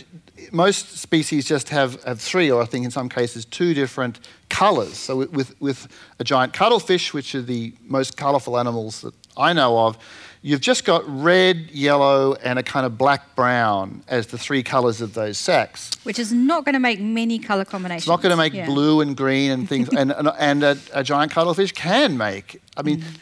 most 0.52 0.98
species 0.98 1.46
just 1.46 1.70
have, 1.70 2.02
have 2.04 2.20
three, 2.20 2.52
or 2.52 2.62
I 2.62 2.66
think 2.66 2.86
in 2.86 2.91
some 2.91 3.10
cases 3.10 3.46
two 3.46 3.74
different 3.74 4.20
colors. 4.50 4.98
So 4.98 5.18
with, 5.18 5.60
with, 5.62 5.88
a 6.20 6.24
giant 6.24 6.54
cuttlefish, 6.54 7.14
which 7.14 7.36
are 7.36 7.41
the 7.41 7.74
most 7.86 8.18
colorful 8.18 8.58
animals 8.58 9.02
that 9.02 9.14
I 9.36 9.54
know 9.54 9.80
of, 9.80 9.98
you've 10.41 10.62
just 10.62 10.86
got 10.86 11.04
red, 11.08 11.72
yellow, 11.72 12.34
and 12.36 12.60
a 12.60 12.64
kind 12.64 12.86
of 12.86 12.98
black 12.98 13.36
brown 13.36 14.04
as 14.08 14.28
the 14.28 14.38
three 14.38 14.62
colors 14.64 15.02
of 15.02 15.14
those 15.14 15.38
sacs. 15.38 15.89
Which 16.04 16.20
is 16.20 16.32
not 16.32 16.66
going 16.66 16.74
to 16.74 16.80
make 16.80 17.00
many 17.00 17.39
color 17.39 17.66
combinations. 17.66 18.04
It's 18.04 18.08
not 18.08 18.22
going 18.22 18.32
to 18.32 18.38
make 18.38 18.54
Yeah. 18.54 18.66
blue 18.66 19.02
and 19.02 19.18
green 19.18 19.52
and 19.52 19.68
things, 19.68 19.89
and, 19.89 20.12
and, 20.12 20.30
and 20.38 20.64
a, 20.64 20.78
a 20.94 21.04
giant 21.04 21.32
cuttlefish 21.32 21.72
can 21.72 22.18
make. 22.18 22.62
I 22.78 22.84
mean, 22.84 23.00
mm. 23.00 23.18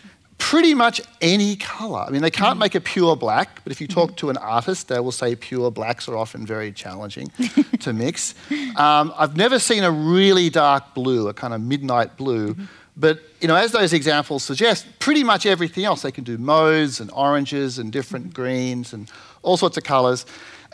Pretty 0.51 0.73
much 0.73 0.99
any 1.21 1.55
color. 1.55 2.01
I 2.01 2.09
mean, 2.09 2.21
they 2.21 2.29
can't 2.29 2.57
mm. 2.57 2.59
make 2.59 2.75
a 2.75 2.81
pure 2.81 3.15
black, 3.15 3.63
but 3.63 3.71
if 3.71 3.79
you 3.79 3.87
talk 3.87 4.09
mm-hmm. 4.09 4.15
to 4.17 4.29
an 4.31 4.35
artist, 4.35 4.89
they 4.89 4.99
will 4.99 5.13
say 5.13 5.33
pure 5.33 5.71
blacks 5.71 6.09
are 6.09 6.17
often 6.17 6.45
very 6.45 6.73
challenging 6.73 7.31
to 7.79 7.93
mix. 7.93 8.35
Um, 8.75 9.13
I've 9.17 9.37
never 9.37 9.59
seen 9.59 9.85
a 9.85 9.91
really 9.91 10.49
dark 10.49 10.93
blue, 10.93 11.29
a 11.29 11.33
kind 11.33 11.53
of 11.53 11.61
midnight 11.61 12.17
blue. 12.17 12.53
Mm-hmm. 12.53 12.65
But 12.97 13.21
you 13.39 13.47
know, 13.47 13.55
as 13.55 13.71
those 13.71 13.93
examples 13.93 14.43
suggest, 14.43 14.87
pretty 14.99 15.23
much 15.23 15.45
everything 15.45 15.85
else 15.85 16.01
they 16.01 16.11
can 16.11 16.25
do 16.25 16.37
mauves 16.37 16.99
and 16.99 17.09
oranges 17.11 17.79
and 17.79 17.89
different 17.89 18.25
mm-hmm. 18.25 18.41
greens 18.41 18.91
and 18.91 19.09
all 19.43 19.55
sorts 19.55 19.77
of 19.77 19.85
colours. 19.85 20.25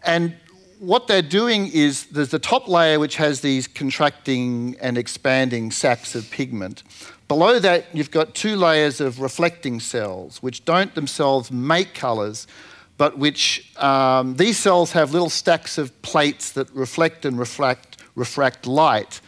And 0.03 0.35
what 0.79 1.05
they're 1.05 1.21
doing 1.21 1.67
is 1.67 2.07
there's 2.07 2.29
the 2.29 2.39
top 2.39 2.67
layer 2.67 2.99
which 2.99 3.17
has 3.17 3.41
these 3.41 3.67
contracting 3.67 4.75
and 4.81 4.97
expanding 4.97 5.69
sacs 5.69 6.15
of 6.15 6.31
pigment. 6.31 6.81
Below 7.27 7.59
that, 7.59 7.87
you've 7.93 8.11
got 8.11 8.35
two 8.35 8.55
layers 8.55 9.01
of 9.01 9.19
reflecting 9.19 9.79
cells, 9.79 10.41
which 10.41 10.63
don't 10.63 10.95
themselves 10.95 11.51
make 11.51 11.93
colours, 11.93 12.47
but 12.97 13.17
which 13.17 13.71
um, 13.77 14.37
these 14.37 14.57
cells 14.57 14.93
have 14.93 15.11
little 15.11 15.29
stacks 15.29 15.77
of 15.77 16.01
plates 16.01 16.51
that 16.53 16.69
reflect 16.71 17.25
and 17.25 17.37
refract, 17.37 17.97
refract 18.15 18.65
light. 18.65 19.19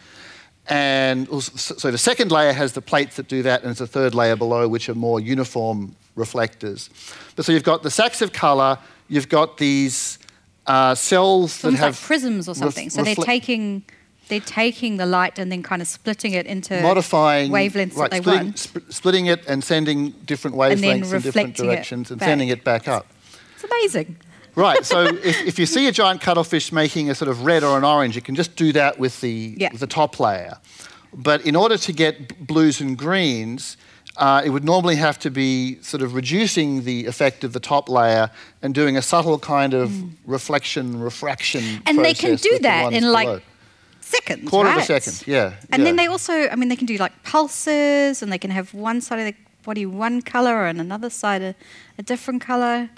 And 0.66 1.28
so 1.42 1.90
the 1.90 1.98
second 1.98 2.30
layer 2.30 2.52
has 2.52 2.72
the 2.72 2.80
plates 2.80 3.16
that 3.16 3.28
do 3.28 3.42
that, 3.42 3.60
and 3.60 3.68
there's 3.68 3.80
a 3.80 3.86
third 3.86 4.14
layer 4.14 4.36
below, 4.36 4.66
which 4.66 4.88
are 4.88 4.94
more 4.94 5.20
uniform 5.20 5.94
reflectors. 6.14 6.88
But 7.36 7.44
so 7.44 7.52
you've 7.52 7.64
got 7.64 7.82
the 7.82 7.90
sacs 7.90 8.22
of 8.22 8.32
colour, 8.32 8.78
you've 9.08 9.28
got 9.28 9.58
these 9.58 10.18
uh, 10.66 10.94
cells 10.94 11.60
that 11.62 11.74
have 11.74 11.94
like 11.94 12.02
prisms 12.02 12.48
or 12.48 12.54
something. 12.54 12.88
So 12.88 13.02
they're 13.02 13.14
taking 13.14 13.84
they're 14.30 14.40
taking 14.40 14.96
the 14.96 15.04
light 15.04 15.38
and 15.38 15.52
then 15.52 15.62
kind 15.62 15.82
of 15.82 15.88
splitting 15.88 16.32
it 16.32 16.46
into 16.46 16.80
modifying 16.80 17.50
wavelengths 17.50 17.96
right, 17.96 18.10
that 18.10 18.16
they 18.16 18.20
splitting, 18.22 18.46
want, 18.46 18.58
sp- 18.58 18.88
splitting 18.88 19.26
it 19.26 19.44
and 19.46 19.62
sending 19.62 20.10
different 20.24 20.56
wavelengths 20.56 21.12
in 21.12 21.20
different 21.20 21.56
directions 21.56 22.10
and 22.10 22.20
sending 22.20 22.48
it 22.48 22.64
back 22.64 22.88
up. 22.88 23.06
It's 23.54 23.64
amazing. 23.64 24.16
Right. 24.54 24.84
So 24.84 25.04
if, 25.24 25.46
if 25.46 25.58
you 25.58 25.66
see 25.66 25.86
a 25.88 25.92
giant 25.92 26.20
cuttlefish 26.20 26.72
making 26.72 27.10
a 27.10 27.14
sort 27.14 27.28
of 27.28 27.44
red 27.44 27.62
or 27.62 27.76
an 27.76 27.84
orange, 27.84 28.16
you 28.16 28.22
can 28.22 28.34
just 28.34 28.56
do 28.56 28.72
that 28.72 28.98
with 28.98 29.20
the 29.20 29.54
yeah. 29.58 29.70
with 29.72 29.80
the 29.80 29.86
top 29.86 30.18
layer. 30.18 30.56
But 31.12 31.44
in 31.44 31.56
order 31.56 31.76
to 31.76 31.92
get 31.92 32.46
blues 32.46 32.80
and 32.80 32.96
greens, 32.96 33.76
uh, 34.16 34.42
it 34.44 34.50
would 34.50 34.64
normally 34.64 34.96
have 34.96 35.18
to 35.20 35.30
be 35.30 35.80
sort 35.82 36.02
of 36.02 36.14
reducing 36.14 36.84
the 36.84 37.06
effect 37.06 37.42
of 37.42 37.52
the 37.52 37.60
top 37.60 37.88
layer 37.88 38.30
and 38.62 38.74
doing 38.74 38.96
a 38.96 39.02
subtle 39.02 39.38
kind 39.38 39.74
of 39.74 39.90
mm. 39.90 40.10
reflection, 40.24 41.00
refraction. 41.00 41.82
And 41.86 41.98
they 41.98 42.14
can 42.14 42.36
do 42.36 42.58
that 42.60 42.92
in 42.92 43.02
below. 43.02 43.40
Seconds. 44.10 44.48
Quarter 44.48 44.70
right? 44.70 44.76
of 44.76 44.82
a 44.90 45.00
second, 45.00 45.26
yeah. 45.26 45.54
And 45.72 45.80
yeah. 45.80 45.84
then 45.84 45.96
they 45.96 46.06
also, 46.06 46.48
I 46.48 46.56
mean, 46.56 46.68
they 46.68 46.76
can 46.76 46.86
do 46.86 46.96
like 46.96 47.22
pulses 47.22 48.22
and 48.22 48.32
they 48.32 48.38
can 48.38 48.50
have 48.50 48.72
one 48.74 49.00
side 49.00 49.18
of 49.18 49.26
the 49.26 49.34
body 49.62 49.86
one 49.86 50.22
color 50.22 50.66
and 50.66 50.80
another 50.80 51.10
side 51.10 51.42
a, 51.42 51.54
a 51.98 52.02
different 52.02 52.42
color. 52.42 52.90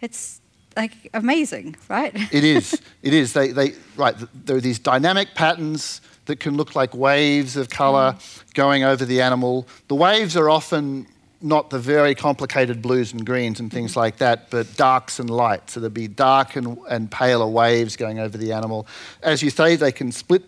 It's 0.00 0.40
like 0.76 0.92
amazing, 1.14 1.76
right? 1.88 2.12
it 2.32 2.44
is. 2.44 2.80
It 3.02 3.14
is. 3.14 3.32
They, 3.32 3.48
they, 3.52 3.74
right, 3.96 4.14
there 4.46 4.56
are 4.56 4.60
these 4.60 4.78
dynamic 4.78 5.34
patterns 5.34 6.00
that 6.26 6.40
can 6.40 6.56
look 6.56 6.74
like 6.74 6.94
waves 6.94 7.56
of 7.56 7.70
color 7.70 8.12
mm. 8.12 8.54
going 8.54 8.84
over 8.84 9.04
the 9.04 9.20
animal. 9.20 9.66
The 9.88 9.94
waves 9.94 10.36
are 10.36 10.48
often 10.48 11.06
not 11.42 11.70
the 11.70 11.78
very 11.78 12.14
complicated 12.14 12.82
blues 12.82 13.12
and 13.12 13.24
greens 13.24 13.60
and 13.60 13.72
things 13.72 13.96
like 13.96 14.18
that, 14.18 14.50
but 14.50 14.76
darks 14.76 15.18
and 15.18 15.30
lights. 15.30 15.72
So 15.72 15.80
there'd 15.80 15.94
be 15.94 16.08
dark 16.08 16.56
and, 16.56 16.78
and 16.88 17.10
paler 17.10 17.46
waves 17.46 17.96
going 17.96 18.18
over 18.18 18.36
the 18.36 18.52
animal. 18.52 18.86
As 19.22 19.42
you 19.42 19.50
say, 19.50 19.76
they 19.76 19.92
can 19.92 20.12
split, 20.12 20.44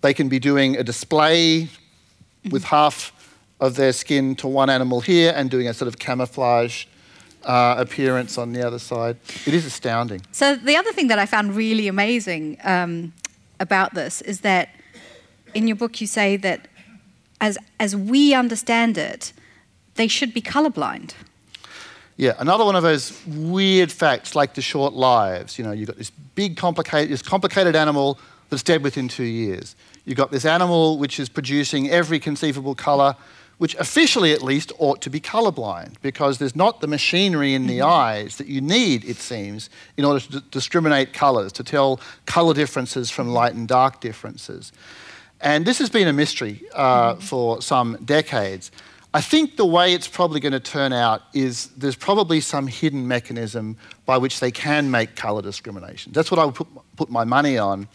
they 0.00 0.12
can 0.12 0.28
be 0.28 0.38
doing 0.38 0.76
a 0.76 0.82
display 0.82 1.68
with 2.50 2.64
half 2.64 3.12
of 3.60 3.76
their 3.76 3.92
skin 3.92 4.34
to 4.36 4.48
one 4.48 4.68
animal 4.68 5.00
here 5.00 5.32
and 5.36 5.48
doing 5.48 5.68
a 5.68 5.74
sort 5.74 5.86
of 5.86 5.98
camouflage 5.98 6.86
uh, 7.44 7.76
appearance 7.78 8.36
on 8.36 8.52
the 8.52 8.66
other 8.66 8.78
side. 8.78 9.16
It 9.46 9.54
is 9.54 9.64
astounding. 9.64 10.22
So 10.32 10.56
the 10.56 10.76
other 10.76 10.92
thing 10.92 11.08
that 11.08 11.18
I 11.18 11.26
found 11.26 11.54
really 11.54 11.86
amazing 11.86 12.58
um, 12.64 13.12
about 13.60 13.94
this 13.94 14.20
is 14.20 14.40
that 14.40 14.70
in 15.54 15.68
your 15.68 15.76
book 15.76 16.00
you 16.00 16.06
say 16.08 16.36
that 16.38 16.66
as, 17.40 17.58
as 17.78 17.94
we 17.94 18.34
understand 18.34 18.98
it, 18.98 19.32
they 19.94 20.08
should 20.08 20.32
be 20.32 20.40
colorblind. 20.40 21.12
Yeah, 22.16 22.34
another 22.38 22.64
one 22.64 22.76
of 22.76 22.82
those 22.82 23.20
weird 23.26 23.90
facts, 23.90 24.34
like 24.34 24.54
the 24.54 24.62
short 24.62 24.92
lives. 24.92 25.58
You 25.58 25.64
know, 25.64 25.72
you've 25.72 25.88
got 25.88 25.96
this 25.96 26.10
big, 26.34 26.56
complicated, 26.56 27.10
this 27.10 27.22
complicated 27.22 27.74
animal 27.74 28.18
that's 28.50 28.62
dead 28.62 28.82
within 28.82 29.08
two 29.08 29.24
years. 29.24 29.74
You've 30.04 30.18
got 30.18 30.30
this 30.30 30.44
animal 30.44 30.98
which 30.98 31.18
is 31.18 31.28
producing 31.28 31.90
every 31.90 32.18
conceivable 32.18 32.74
colour, 32.74 33.16
which 33.58 33.74
officially 33.76 34.32
at 34.32 34.42
least 34.42 34.72
ought 34.78 35.00
to 35.02 35.10
be 35.10 35.20
colourblind 35.20 35.94
because 36.02 36.38
there's 36.38 36.56
not 36.56 36.80
the 36.80 36.86
machinery 36.86 37.54
in 37.54 37.66
the 37.66 37.78
mm-hmm. 37.78 37.90
eyes 37.90 38.36
that 38.36 38.46
you 38.46 38.60
need, 38.60 39.04
it 39.04 39.16
seems, 39.16 39.70
in 39.96 40.04
order 40.04 40.20
to 40.20 40.40
discriminate 40.50 41.12
colours, 41.12 41.52
to 41.52 41.64
tell 41.64 42.00
colour 42.26 42.52
differences 42.54 43.10
from 43.10 43.28
light 43.28 43.54
and 43.54 43.68
dark 43.68 44.00
differences. 44.00 44.72
And 45.40 45.64
this 45.64 45.78
has 45.78 45.90
been 45.90 46.08
a 46.08 46.12
mystery 46.12 46.62
uh, 46.74 47.14
mm-hmm. 47.14 47.20
for 47.20 47.62
some 47.62 47.98
decades. 48.04 48.70
I 49.14 49.20
think 49.20 49.56
the 49.56 49.66
way 49.66 49.92
it's 49.92 50.08
probably 50.08 50.40
going 50.40 50.52
to 50.52 50.60
turn 50.60 50.92
out 50.92 51.22
is 51.34 51.66
there's 51.76 51.96
probably 51.96 52.40
some 52.40 52.66
hidden 52.66 53.06
mechanism 53.06 53.76
by 54.06 54.16
which 54.16 54.40
they 54.40 54.50
can 54.50 54.90
make 54.90 55.16
colour 55.16 55.42
discrimination. 55.42 56.12
That's 56.12 56.30
what 56.30 56.40
I 56.40 56.46
would 56.46 56.54
put, 56.54 56.68
put 56.96 57.10
my 57.10 57.24
money 57.24 57.58
on. 57.58 57.88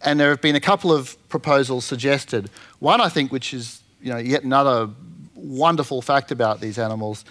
And 0.00 0.18
there 0.18 0.30
have 0.30 0.40
been 0.40 0.56
a 0.56 0.60
couple 0.60 0.90
of 0.90 1.16
proposals 1.28 1.84
suggested. 1.84 2.50
One, 2.78 3.00
I 3.00 3.10
think, 3.10 3.30
which 3.30 3.52
is 3.52 3.82
you 4.00 4.10
know, 4.10 4.18
yet 4.18 4.42
another 4.42 4.88
wonderful 5.34 6.00
fact 6.00 6.30
about 6.30 6.60
these 6.60 6.78
animals. 6.78 7.24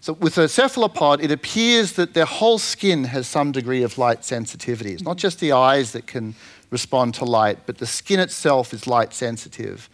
So, 0.00 0.14
with 0.14 0.38
a 0.38 0.48
cephalopod, 0.48 1.20
it 1.20 1.30
appears 1.30 1.92
that 1.92 2.14
their 2.14 2.24
whole 2.24 2.58
skin 2.58 3.04
has 3.04 3.26
some 3.26 3.52
degree 3.52 3.82
of 3.82 3.98
light 3.98 4.24
sensitivity. 4.24 4.94
It's 4.94 5.02
not 5.02 5.18
just 5.18 5.40
the 5.40 5.52
eyes 5.52 5.92
that 5.92 6.06
can 6.06 6.34
respond 6.70 7.14
to 7.14 7.24
light, 7.24 7.58
but 7.66 7.78
the 7.78 7.86
skin 7.86 8.18
itself 8.18 8.72
is 8.72 8.86
light 8.86 9.12
sensitive. 9.12 9.90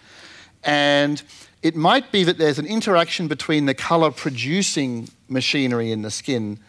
And 0.63 1.23
it 1.67 1.75
might 1.75 2.12
be 2.12 2.23
that 2.23 2.39
there's 2.39 2.61
an 2.61 2.67
interaction 2.67 3.27
between 3.27 3.67
the 3.67 3.75
color 3.75 4.12
producing 4.12 5.09
machinery 5.29 5.91
in 5.91 6.03
the 6.03 6.12
skin 6.12 6.61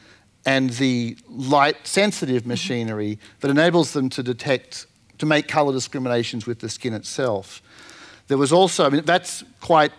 and 0.43 0.71
the 0.71 1.15
light 1.29 1.85
sensitive 1.85 2.41
mm-hmm. 2.41 2.49
machinery 2.49 3.19
that 3.41 3.51
enables 3.51 3.93
them 3.93 4.09
to 4.09 4.23
detect, 4.23 4.87
to 5.19 5.27
make 5.27 5.47
color 5.47 5.71
discriminations 5.71 6.47
with 6.47 6.61
the 6.61 6.69
skin 6.69 6.95
itself. 6.95 7.61
There 8.27 8.39
was 8.39 8.51
also, 8.51 8.87
I 8.87 8.89
mean, 8.89 9.03
that's 9.05 9.43
quite 9.61 9.91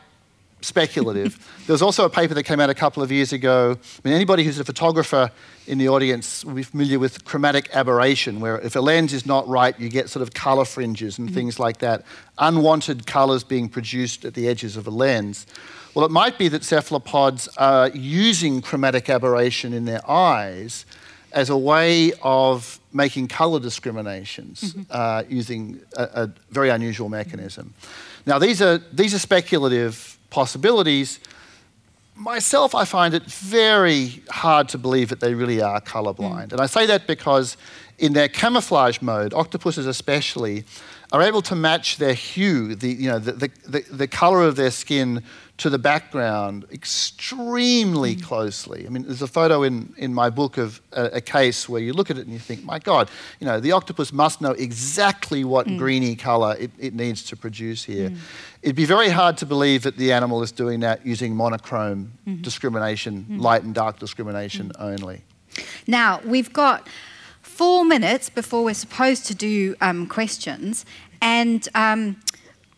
speculative. 0.60 1.38
there 1.66 1.74
was 1.74 1.82
also 1.82 2.04
a 2.04 2.10
paper 2.10 2.34
that 2.34 2.42
came 2.44 2.60
out 2.60 2.70
a 2.70 2.74
couple 2.74 3.02
of 3.02 3.12
years 3.12 3.32
ago. 3.32 3.76
I 3.80 4.00
mean, 4.04 4.14
anybody 4.14 4.44
who's 4.44 4.58
a 4.58 4.64
photographer 4.64 5.30
in 5.66 5.78
the 5.78 5.88
audience 5.88 6.44
will 6.44 6.54
be 6.54 6.62
familiar 6.62 6.98
with 6.98 7.24
chromatic 7.24 7.68
aberration, 7.74 8.40
where 8.40 8.58
if 8.60 8.74
a 8.74 8.80
lens 8.80 9.12
is 9.12 9.26
not 9.26 9.46
right, 9.46 9.78
you 9.78 9.88
get 9.88 10.08
sort 10.08 10.22
of 10.22 10.34
colour 10.34 10.64
fringes 10.64 11.18
and 11.18 11.28
mm-hmm. 11.28 11.34
things 11.34 11.58
like 11.58 11.78
that, 11.78 12.04
unwanted 12.38 13.06
colours 13.06 13.44
being 13.44 13.68
produced 13.68 14.24
at 14.24 14.34
the 14.34 14.48
edges 14.48 14.76
of 14.76 14.86
a 14.86 14.90
lens. 14.90 15.46
Well, 15.94 16.04
it 16.04 16.10
might 16.10 16.38
be 16.38 16.48
that 16.48 16.64
cephalopods 16.64 17.48
are 17.56 17.88
using 17.90 18.62
chromatic 18.62 19.08
aberration 19.08 19.72
in 19.72 19.84
their 19.84 20.08
eyes 20.08 20.86
as 21.32 21.50
a 21.50 21.56
way 21.56 22.12
of 22.22 22.80
making 22.92 23.28
colour 23.28 23.60
discriminations 23.60 24.74
mm-hmm. 24.74 24.82
uh, 24.90 25.22
using 25.28 25.80
a, 25.96 26.02
a, 26.02 26.30
very 26.50 26.70
unusual 26.70 27.08
mechanism. 27.08 27.74
Now, 28.26 28.38
these 28.38 28.62
are, 28.62 28.78
these 28.92 29.14
are 29.14 29.18
speculative 29.18 30.17
possibilities. 30.30 31.20
Myself, 32.14 32.74
I 32.74 32.84
find 32.84 33.14
it 33.14 33.24
very 33.24 34.22
hard 34.30 34.68
to 34.70 34.78
believe 34.78 35.08
that 35.08 35.20
they 35.20 35.34
really 35.34 35.62
are 35.62 35.80
colorblind. 35.80 36.48
Mm. 36.48 36.52
And 36.52 36.60
I 36.60 36.66
say 36.66 36.86
that 36.86 37.06
because 37.06 37.56
in 37.98 38.12
their 38.12 38.28
camouflage 38.28 39.00
mode, 39.00 39.32
octopuses 39.34 39.86
especially, 39.86 40.64
are 41.12 41.22
able 41.22 41.42
to 41.42 41.54
match 41.54 41.96
their 41.96 42.12
hue, 42.12 42.74
the, 42.74 42.88
you 42.88 43.08
know, 43.08 43.18
the, 43.18 43.32
the, 43.32 43.50
the, 43.66 43.80
the 43.90 44.08
color 44.08 44.42
of 44.42 44.56
their 44.56 44.70
skin 44.70 45.22
to 45.56 45.68
the 45.68 45.78
background 45.78 46.66
extremely 46.70 48.14
mm. 48.14 48.22
closely. 48.22 48.86
I 48.86 48.90
mean, 48.90 49.02
there's 49.02 49.22
a 49.22 49.26
photo 49.26 49.64
in, 49.64 49.92
in 49.96 50.14
my 50.14 50.30
book 50.30 50.56
of 50.56 50.80
a, 50.92 51.04
a, 51.14 51.20
case 51.20 51.68
where 51.68 51.80
you 51.80 51.92
look 51.92 52.10
at 52.10 52.18
it 52.18 52.26
and 52.26 52.32
you 52.32 52.38
think, 52.38 52.62
my 52.62 52.78
God, 52.78 53.10
you 53.40 53.46
know, 53.46 53.58
the 53.58 53.72
octopus 53.72 54.12
must 54.12 54.40
know 54.40 54.52
exactly 54.52 55.44
what 55.44 55.66
mm. 55.66 55.76
greeny 55.76 56.14
colour 56.14 56.56
it, 56.60 56.70
it, 56.78 56.94
needs 56.94 57.24
to 57.24 57.36
produce 57.36 57.82
here. 57.82 58.10
Mm. 58.10 58.18
It'd 58.62 58.76
be 58.76 58.84
very 58.84 59.08
hard 59.08 59.36
to 59.38 59.46
believe 59.46 59.82
that 59.82 59.96
the 59.96 60.12
animal 60.12 60.42
is 60.42 60.52
doing 60.52 60.80
that 60.80 61.04
using 61.04 61.34
monochrome 61.34 62.12
mm-hmm. 62.26 62.40
discrimination, 62.42 63.22
mm-hmm. 63.22 63.40
light 63.40 63.64
and 63.64 63.74
dark 63.74 63.98
discrimination 63.98 64.68
mm. 64.68 64.80
only. 64.80 65.22
Now, 65.88 66.20
we've 66.24 66.52
got 66.52 66.86
four 67.58 67.84
minutes 67.84 68.30
before 68.30 68.62
we're 68.62 68.72
supposed 68.72 69.26
to 69.26 69.34
do 69.34 69.74
um, 69.80 70.06
questions. 70.06 70.86
And 71.20 71.68
um, 71.74 72.16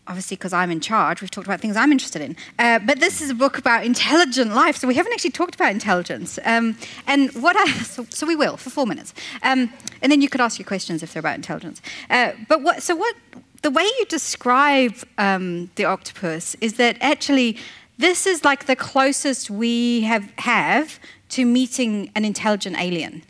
obviously 0.07 0.35
because 0.35 0.53
I'm 0.53 0.71
in 0.71 0.79
charge, 0.79 1.21
we've 1.21 1.29
talked 1.29 1.45
about 1.45 1.61
things 1.61 1.77
I'm 1.77 1.91
interested 1.91 2.19
in. 2.23 2.35
Uh, 2.57 2.79
but 2.79 2.99
this 2.99 3.21
is 3.21 3.29
a 3.29 3.35
book 3.35 3.59
about 3.59 3.85
intelligent 3.85 4.55
life, 4.55 4.75
so 4.77 4.87
we 4.87 4.95
haven't 4.95 5.13
actually 5.13 5.29
talked 5.41 5.53
about 5.53 5.71
intelligence. 5.71 6.39
Um, 6.45 6.75
and 7.05 7.31
what 7.33 7.55
I, 7.55 7.65
so, 7.83 8.07
so, 8.09 8.25
we 8.25 8.35
will 8.35 8.57
for 8.57 8.71
four 8.71 8.87
minutes, 8.87 9.13
um, 9.43 9.71
and 10.01 10.11
then 10.11 10.19
you 10.19 10.29
could 10.29 10.41
ask 10.41 10.57
your 10.57 10.65
questions 10.65 11.03
if 11.03 11.13
they're 11.13 11.19
about 11.19 11.35
intelligence. 11.35 11.79
Uh, 12.09 12.31
but 12.49 12.63
what, 12.63 12.81
so 12.81 12.95
what, 12.95 13.15
the 13.61 13.69
way 13.69 13.83
you 13.83 14.05
describe 14.09 14.95
um, 15.19 15.69
the 15.75 15.85
octopus 15.85 16.55
is 16.59 16.73
that 16.73 16.97
actually 17.01 17.55
this 17.99 18.25
is 18.25 18.43
like 18.43 18.65
the 18.65 18.75
closest 18.75 19.51
we 19.51 20.01
have 20.01 20.33
have 20.39 20.99
to 21.29 21.45
meeting 21.45 22.09
an 22.15 22.25
intelligent 22.25 22.75
alien. 22.79 23.21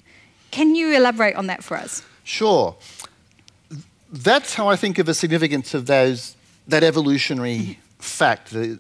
Can 0.51 0.75
you 0.75 0.95
elaborate 0.95 1.35
on 1.35 1.47
that 1.47 1.63
for 1.63 1.77
us? 1.77 2.03
Sure. 2.23 2.75
That's 4.11 4.53
how 4.53 4.67
I 4.67 4.75
think 4.75 4.99
of 4.99 5.05
the 5.05 5.13
significance 5.13 5.73
of 5.73 5.85
those 5.85 6.35
that 6.67 6.83
evolutionary 6.83 7.57
mm-hmm. 7.57 7.81
fact, 7.99 8.51
the, 8.51 8.79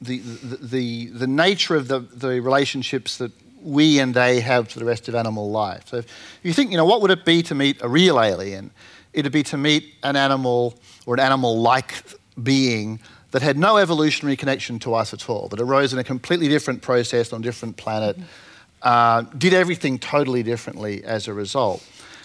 the, 0.00 0.18
the, 0.18 1.06
the, 1.06 1.26
nature 1.26 1.76
of 1.76 1.88
the, 1.88 2.00
the 2.00 2.40
relationships 2.40 3.18
that 3.18 3.32
we 3.62 4.00
and 4.00 4.14
they 4.14 4.40
have 4.40 4.68
to 4.68 4.78
the 4.78 4.84
rest 4.84 5.08
of 5.08 5.14
animal 5.14 5.50
life. 5.50 5.88
So 5.88 5.98
if 5.98 6.06
you 6.42 6.52
think, 6.52 6.72
you 6.72 6.76
know, 6.76 6.84
what 6.84 7.00
would 7.00 7.10
it 7.10 7.24
be 7.24 7.42
to 7.44 7.54
meet 7.54 7.80
a 7.80 7.88
real 7.88 8.20
alien? 8.20 8.70
It'd 9.12 9.32
be 9.32 9.42
to 9.44 9.56
meet 9.56 9.94
an 10.02 10.16
animal 10.16 10.74
or 11.06 11.14
an 11.14 11.20
animal-like 11.20 12.04
being 12.42 13.00
that 13.30 13.42
had 13.42 13.56
no 13.56 13.76
evolutionary 13.76 14.36
connection 14.36 14.78
to 14.80 14.94
us 14.94 15.14
at 15.14 15.28
all, 15.28 15.48
that 15.48 15.60
arose 15.60 15.92
in 15.92 15.98
a 15.98 16.04
completely 16.04 16.48
different 16.48 16.82
process 16.82 17.32
on 17.32 17.40
a 17.40 17.42
different 17.42 17.76
planet, 17.76 18.16
mm-hmm. 18.16 18.26
Uh, 18.82 19.22
did 19.38 19.54
everything 19.54 19.98
totally 19.98 20.42
differently 20.42 21.04
as 21.04 21.28
a 21.28 21.34
result. 21.34 21.84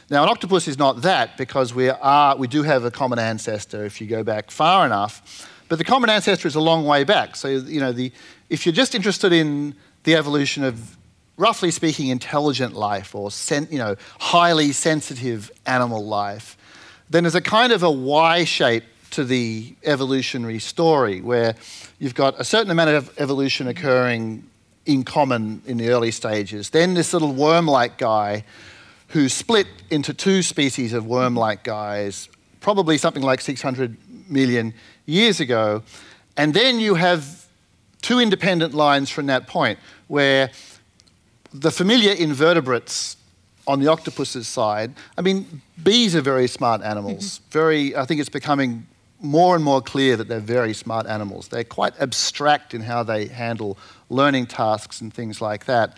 Now, 0.10 0.24
an 0.24 0.30
octopus 0.30 0.68
is 0.68 0.78
not 0.78 1.02
that 1.02 1.38
because 1.38 1.74
we, 1.74 1.90
are, 1.90 2.36
we 2.38 2.48
do 2.48 2.64
have 2.64 2.86
a 2.86 2.92
common 2.92 3.20
ancestor 3.20 3.86
if 3.86 4.00
you 4.00 4.08
go 4.08 4.24
back 4.24 4.52
far 4.52 4.86
enough, 4.86 5.50
but 5.68 5.78
the 5.78 5.84
common 5.84 6.10
ancestor 6.10 6.48
is 6.48 6.56
a 6.56 6.62
long 6.62 6.86
way 6.86 7.04
back. 7.04 7.36
So, 7.36 7.50
you 7.50 7.82
know, 7.82 7.92
the, 7.92 8.12
if 8.50 8.66
you're 8.66 8.74
just 8.74 8.96
interested 8.96 9.34
in 9.34 9.76
the 10.04 10.16
evolution 10.16 10.64
of, 10.64 10.96
roughly 11.36 11.72
speaking, 11.72 12.08
intelligent 12.08 12.74
life 12.74 13.14
or 13.14 13.30
sen- 13.30 13.68
you 13.70 13.78
know, 13.78 13.96
highly 14.20 14.72
sensitive 14.72 15.52
animal 15.66 16.06
life, 16.06 16.58
then 17.10 17.24
there's 17.24 17.36
a 17.36 17.42
kind 17.42 17.72
of 17.74 17.84
a 17.84 17.92
Y 17.92 18.44
shape 18.44 18.84
to 19.12 19.24
the 19.24 19.76
evolutionary 19.84 20.60
story 20.60 21.22
where 21.22 21.56
you've 22.00 22.16
got 22.16 22.40
a 22.40 22.44
certain 22.44 22.72
amount 22.72 22.90
of 22.90 23.14
evolution 23.20 23.68
occurring 23.68 24.44
in 24.88 25.04
common 25.04 25.62
in 25.66 25.78
the 25.78 25.90
early 25.90 26.12
stages. 26.12 26.72
Then 26.72 26.94
this 26.94 27.14
little 27.14 27.34
worm 27.34 27.68
like 27.68 27.98
guy 27.98 28.46
who 29.10 29.30
split 29.30 29.68
into 29.92 30.14
two 30.14 30.42
species 30.42 30.94
of 30.94 31.06
worm 31.06 31.36
like 31.36 31.64
guys, 31.64 32.30
probably 32.62 32.98
something 32.98 33.22
like 33.22 33.42
600 33.42 33.98
million 34.30 34.74
years 35.06 35.40
ago. 35.40 35.84
And 36.36 36.54
then 36.54 36.80
you 36.80 36.96
have 36.96 37.46
two 38.02 38.20
independent 38.20 38.74
lines 38.74 39.10
from 39.10 39.28
that 39.28 39.48
point 39.48 39.78
where 40.08 40.50
the 41.54 41.72
familiar 41.72 42.14
invertebrates 42.14 43.18
on 43.66 43.82
the 43.82 43.88
octopus's 43.88 44.48
side, 44.48 44.94
I 45.18 45.22
mean, 45.22 45.62
bees 45.84 46.16
are 46.16 46.22
very 46.22 46.48
smart 46.48 46.82
animals. 46.82 47.40
Mm-hmm. 47.40 47.52
Very, 47.52 47.96
I 47.96 48.06
think 48.06 48.22
it's 48.22 48.30
becoming 48.30 48.88
more 49.20 49.56
and 49.56 49.64
more 49.64 49.82
clear 49.82 50.16
that 50.16 50.28
they're 50.28 50.40
very 50.40 50.74
smart 50.74 51.08
animals. 51.08 51.48
They're 51.48 51.64
quite 51.64 52.00
abstract 52.00 52.74
in 52.74 52.82
how 52.82 53.04
they 53.04 53.28
handle 53.28 53.78
learning 54.10 54.48
tasks 54.48 55.02
and 55.02 55.14
things 55.14 55.42
like 55.42 55.66
that. 55.66 55.98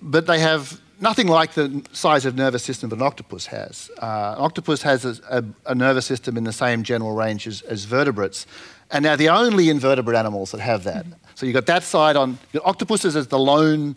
But 0.00 0.26
they 0.26 0.38
have 0.38 0.80
nothing 1.00 1.26
like 1.26 1.54
the 1.54 1.82
size 1.92 2.26
of 2.26 2.36
nervous 2.36 2.62
system 2.62 2.90
that 2.90 2.96
an 2.96 3.02
octopus 3.02 3.46
has. 3.46 3.90
Uh, 4.00 4.34
an 4.36 4.44
octopus 4.44 4.82
has 4.82 5.04
a, 5.04 5.16
a, 5.30 5.44
a, 5.72 5.74
nervous 5.74 6.06
system 6.06 6.36
in 6.36 6.44
the 6.44 6.52
same 6.52 6.82
general 6.82 7.12
range 7.12 7.46
as, 7.46 7.62
as, 7.62 7.84
vertebrates, 7.84 8.46
and 8.90 9.04
they're 9.04 9.16
the 9.16 9.28
only 9.28 9.70
invertebrate 9.70 10.16
animals 10.16 10.52
that 10.52 10.60
have 10.60 10.84
that. 10.84 11.04
Mm-hmm. 11.04 11.14
So 11.34 11.46
you've 11.46 11.54
got 11.54 11.66
that 11.66 11.82
side 11.82 12.16
on 12.16 12.38
octopuses 12.64 13.16
as 13.16 13.28
the 13.28 13.38
lone, 13.38 13.96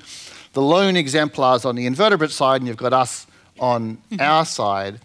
the 0.54 0.62
lone 0.62 0.96
exemplars 0.96 1.66
on 1.66 1.76
the 1.76 1.86
invertebrate 1.86 2.32
side, 2.32 2.62
and 2.62 2.68
you've 2.68 2.78
got 2.78 2.94
us 2.94 3.28
on 3.60 3.98
mm-hmm. 3.98 4.22
our 4.22 4.46
side. 4.46 5.00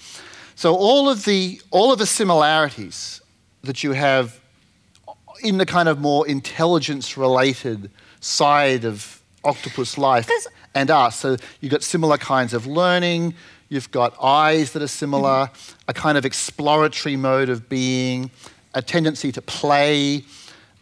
So 0.54 0.74
all 0.74 1.08
of 1.08 1.24
the 1.24 1.60
all 1.70 1.92
of 1.92 1.98
the 1.98 2.06
similarities 2.06 3.20
that 3.68 3.84
you 3.84 3.92
have 3.92 4.40
in 5.42 5.58
the 5.58 5.66
kind 5.66 5.88
of 5.88 6.00
more 6.00 6.26
intelligence 6.26 7.16
related 7.16 7.90
side 8.20 8.84
of 8.84 9.22
octopus 9.44 9.96
life 9.96 10.28
and 10.74 10.90
us. 10.90 11.16
So 11.16 11.36
you've 11.60 11.70
got 11.70 11.82
similar 11.82 12.16
kinds 12.16 12.54
of 12.54 12.66
learning, 12.66 13.34
you've 13.68 13.90
got 13.90 14.16
eyes 14.22 14.72
that 14.72 14.82
are 14.82 14.88
similar, 14.88 15.46
mm-hmm. 15.46 15.74
a 15.86 15.92
kind 15.92 16.18
of 16.18 16.24
exploratory 16.24 17.14
mode 17.16 17.48
of 17.48 17.68
being, 17.68 18.30
a 18.74 18.82
tendency 18.82 19.30
to 19.32 19.42
play. 19.42 20.24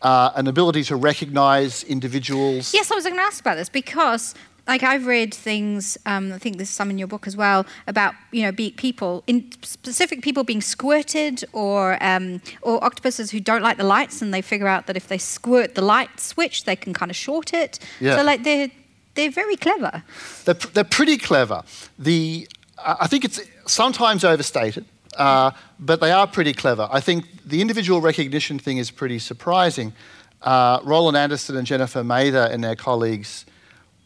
Uh, 0.03 0.31
an 0.37 0.47
ability 0.47 0.85
to 0.85 0.95
recognize 0.95 1.83
individuals. 1.85 2.75
Yes, 2.75 2.93
I 2.93 2.95
was 2.95 3.05
going 3.05 3.17
to 3.17 3.23
ask 3.23 3.41
about 3.41 3.57
this 3.57 3.71
because 3.71 4.35
like 4.67 4.83
I've 4.83 5.07
read 5.07 5.33
things. 5.33 5.97
Um, 6.07 6.33
I 6.33 6.39
think 6.39 6.57
there's 6.57 6.71
some 6.71 6.91
in 6.91 6.99
your 6.99 7.09
book 7.09 7.27
as 7.27 7.37
well 7.37 7.67
about 7.87 8.15
you 8.33 8.43
know 8.43 8.53
be, 8.53 8.71
people 8.73 9.23
in 9.27 9.51
specific 9.63 10.23
people 10.23 10.45
being 10.45 10.61
squirted 10.61 11.45
or 11.53 12.03
um, 12.03 12.41
or 12.63 12.83
octopuses 12.85 13.31
who 13.31 13.41
don't 13.41 13.63
like 13.63 13.77
the 13.77 13.85
lights 13.85 14.23
and 14.23 14.35
they 14.35 14.43
figure 14.43 14.69
out 14.69 14.87
that 14.87 14.97
if 14.97 15.09
they 15.09 15.19
squirt 15.19 15.75
the 15.75 15.83
light 15.83 16.21
switch 16.21 16.65
they 16.65 16.77
can 16.77 16.93
kind 16.93 17.11
of 17.11 17.17
short 17.17 17.53
it. 17.53 17.79
Yeah. 18.01 18.17
So 18.17 18.25
like 18.25 18.43
they're 18.43 18.71
they're 19.15 19.31
very 19.31 19.57
clever. 19.57 20.03
They're, 20.45 20.55
they're 20.55 20.85
pretty 20.85 21.19
clever. 21.19 21.63
The 21.99 22.49
I 22.79 23.07
think 23.07 23.25
it's 23.25 23.41
sometimes 23.67 24.25
overstated. 24.25 24.85
Uh, 25.17 25.51
but 25.81 26.01
they 26.01 26.13
are 26.13 26.27
pretty 26.27 26.53
clever. 26.53 26.89
I 26.93 27.01
think 27.01 27.25
the 27.47 27.63
individual 27.63 28.03
recognition 28.03 28.59
thing 28.59 28.77
is 28.77 28.91
pretty 28.91 29.19
surprising. 29.19 29.95
Uh, 30.43 30.79
Roland 30.85 31.17
Anderson 31.17 31.57
and 31.57 31.67
Jennifer 31.67 32.05
Mather 32.05 32.49
and 32.53 32.63
their 32.63 32.77
colleagues 32.77 33.47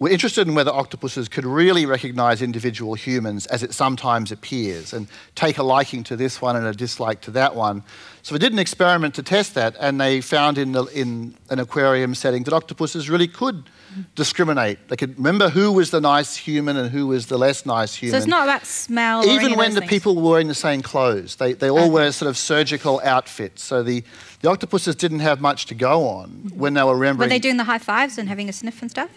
we're 0.00 0.08
interested 0.08 0.48
in 0.48 0.54
whether 0.54 0.72
octopuses 0.72 1.28
could 1.28 1.44
really 1.44 1.84
recognize 1.84 2.40
individual 2.40 2.94
humans 2.94 3.44
as 3.46 3.62
it 3.62 3.74
sometimes 3.74 4.32
appears 4.32 4.94
and 4.94 5.06
take 5.34 5.58
a 5.58 5.62
liking 5.62 6.02
to 6.04 6.16
this 6.16 6.40
one 6.40 6.56
and 6.56 6.66
a 6.66 6.72
dislike 6.72 7.20
to 7.20 7.30
that 7.32 7.54
one. 7.54 7.84
So 8.22 8.34
we 8.34 8.38
did 8.38 8.54
an 8.54 8.58
experiment 8.58 9.14
to 9.16 9.22
test 9.22 9.54
that, 9.54 9.76
and 9.78 10.00
they 10.00 10.22
found 10.22 10.56
in, 10.56 10.72
the, 10.72 10.84
in 10.86 11.34
an 11.50 11.58
aquarium 11.58 12.14
setting 12.14 12.44
that 12.44 12.54
octopuses 12.54 13.10
really 13.10 13.28
could 13.28 13.68
discriminate. 14.14 14.88
They 14.88 14.96
could 14.96 15.18
remember 15.18 15.50
who 15.50 15.70
was 15.70 15.90
the 15.90 16.00
nice 16.00 16.34
human 16.34 16.78
and 16.78 16.90
who 16.90 17.06
was 17.06 17.26
the 17.26 17.36
less 17.36 17.66
nice 17.66 17.94
human. 17.94 18.12
So 18.12 18.18
it's 18.18 18.26
not 18.26 18.44
about 18.44 18.64
smell. 18.64 19.26
Even 19.26 19.54
when 19.56 19.74
the 19.74 19.80
things. 19.80 19.90
people 19.90 20.16
were 20.16 20.40
in 20.40 20.48
the 20.48 20.54
same 20.54 20.80
clothes, 20.80 21.36
they, 21.36 21.52
they 21.52 21.68
all 21.68 21.78
okay. 21.78 21.90
wear 21.90 22.12
sort 22.12 22.30
of 22.30 22.38
surgical 22.38 23.02
outfits. 23.04 23.62
So 23.62 23.82
the, 23.82 24.02
the 24.40 24.48
octopuses 24.48 24.96
didn't 24.96 25.20
have 25.20 25.42
much 25.42 25.66
to 25.66 25.74
go 25.74 26.08
on 26.08 26.52
when 26.54 26.72
they 26.72 26.82
were 26.82 26.94
remembering. 26.94 27.28
Were 27.28 27.30
they 27.30 27.38
doing 27.38 27.58
the 27.58 27.64
high 27.64 27.78
fives 27.78 28.16
and 28.16 28.30
having 28.30 28.48
a 28.48 28.52
sniff 28.52 28.80
and 28.80 28.90
stuff? 28.90 29.10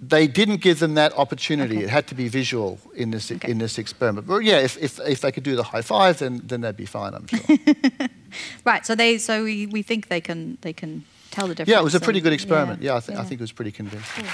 They 0.00 0.28
didn't 0.28 0.60
give 0.60 0.78
them 0.78 0.94
that 0.94 1.12
opportunity. 1.18 1.76
Okay. 1.76 1.84
It 1.84 1.90
had 1.90 2.06
to 2.08 2.14
be 2.14 2.28
visual 2.28 2.78
in 2.94 3.10
this 3.10 3.32
okay. 3.32 3.50
in 3.50 3.58
this 3.58 3.78
experiment. 3.78 4.26
But 4.26 4.44
yeah, 4.44 4.58
if, 4.58 4.76
if, 4.78 5.00
if 5.00 5.20
they 5.20 5.32
could 5.32 5.42
do 5.42 5.56
the 5.56 5.64
high 5.64 5.82
five, 5.82 6.18
then 6.18 6.40
then 6.44 6.60
they'd 6.60 6.76
be 6.76 6.86
fine. 6.86 7.14
I'm 7.14 7.26
sure. 7.26 7.56
right. 8.64 8.86
So 8.86 8.94
they 8.94 9.18
so 9.18 9.42
we, 9.44 9.66
we 9.66 9.82
think 9.82 10.08
they 10.08 10.20
can 10.20 10.58
they 10.60 10.72
can 10.72 11.04
tell 11.30 11.48
the 11.48 11.54
difference. 11.54 11.74
Yeah, 11.74 11.80
it 11.80 11.84
was 11.84 11.96
a 11.96 12.00
pretty 12.00 12.20
good 12.20 12.32
experiment. 12.32 12.80
Yeah, 12.80 12.92
yeah, 12.92 12.96
I, 12.96 13.00
th- 13.00 13.16
yeah. 13.16 13.22
I 13.22 13.24
think 13.24 13.40
it 13.40 13.44
was 13.44 13.52
pretty 13.52 13.72
convincing. 13.72 14.24
Cool. 14.24 14.32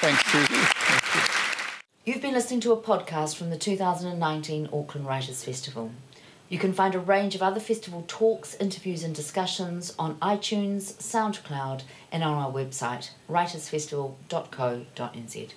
Thanks, 0.00 0.22
Siouxsie. 0.24 0.46
Thank 0.48 1.14
you. 1.14 2.12
You've 2.12 2.22
been 2.22 2.34
listening 2.34 2.60
to 2.60 2.72
a 2.72 2.76
podcast 2.76 3.36
from 3.36 3.50
the 3.50 3.58
2019 3.58 4.70
Auckland 4.72 5.06
Writers 5.06 5.44
Festival. 5.44 5.92
You 6.50 6.58
can 6.58 6.72
find 6.72 6.96
a 6.96 6.98
range 6.98 7.36
of 7.36 7.42
other 7.42 7.60
festival 7.60 8.04
talks, 8.08 8.56
interviews, 8.56 9.04
and 9.04 9.14
discussions 9.14 9.94
on 9.96 10.16
iTunes, 10.16 10.94
SoundCloud, 10.94 11.82
and 12.10 12.24
on 12.24 12.34
our 12.34 12.50
website, 12.50 13.10
writersfestival.co.nz. 13.30 15.50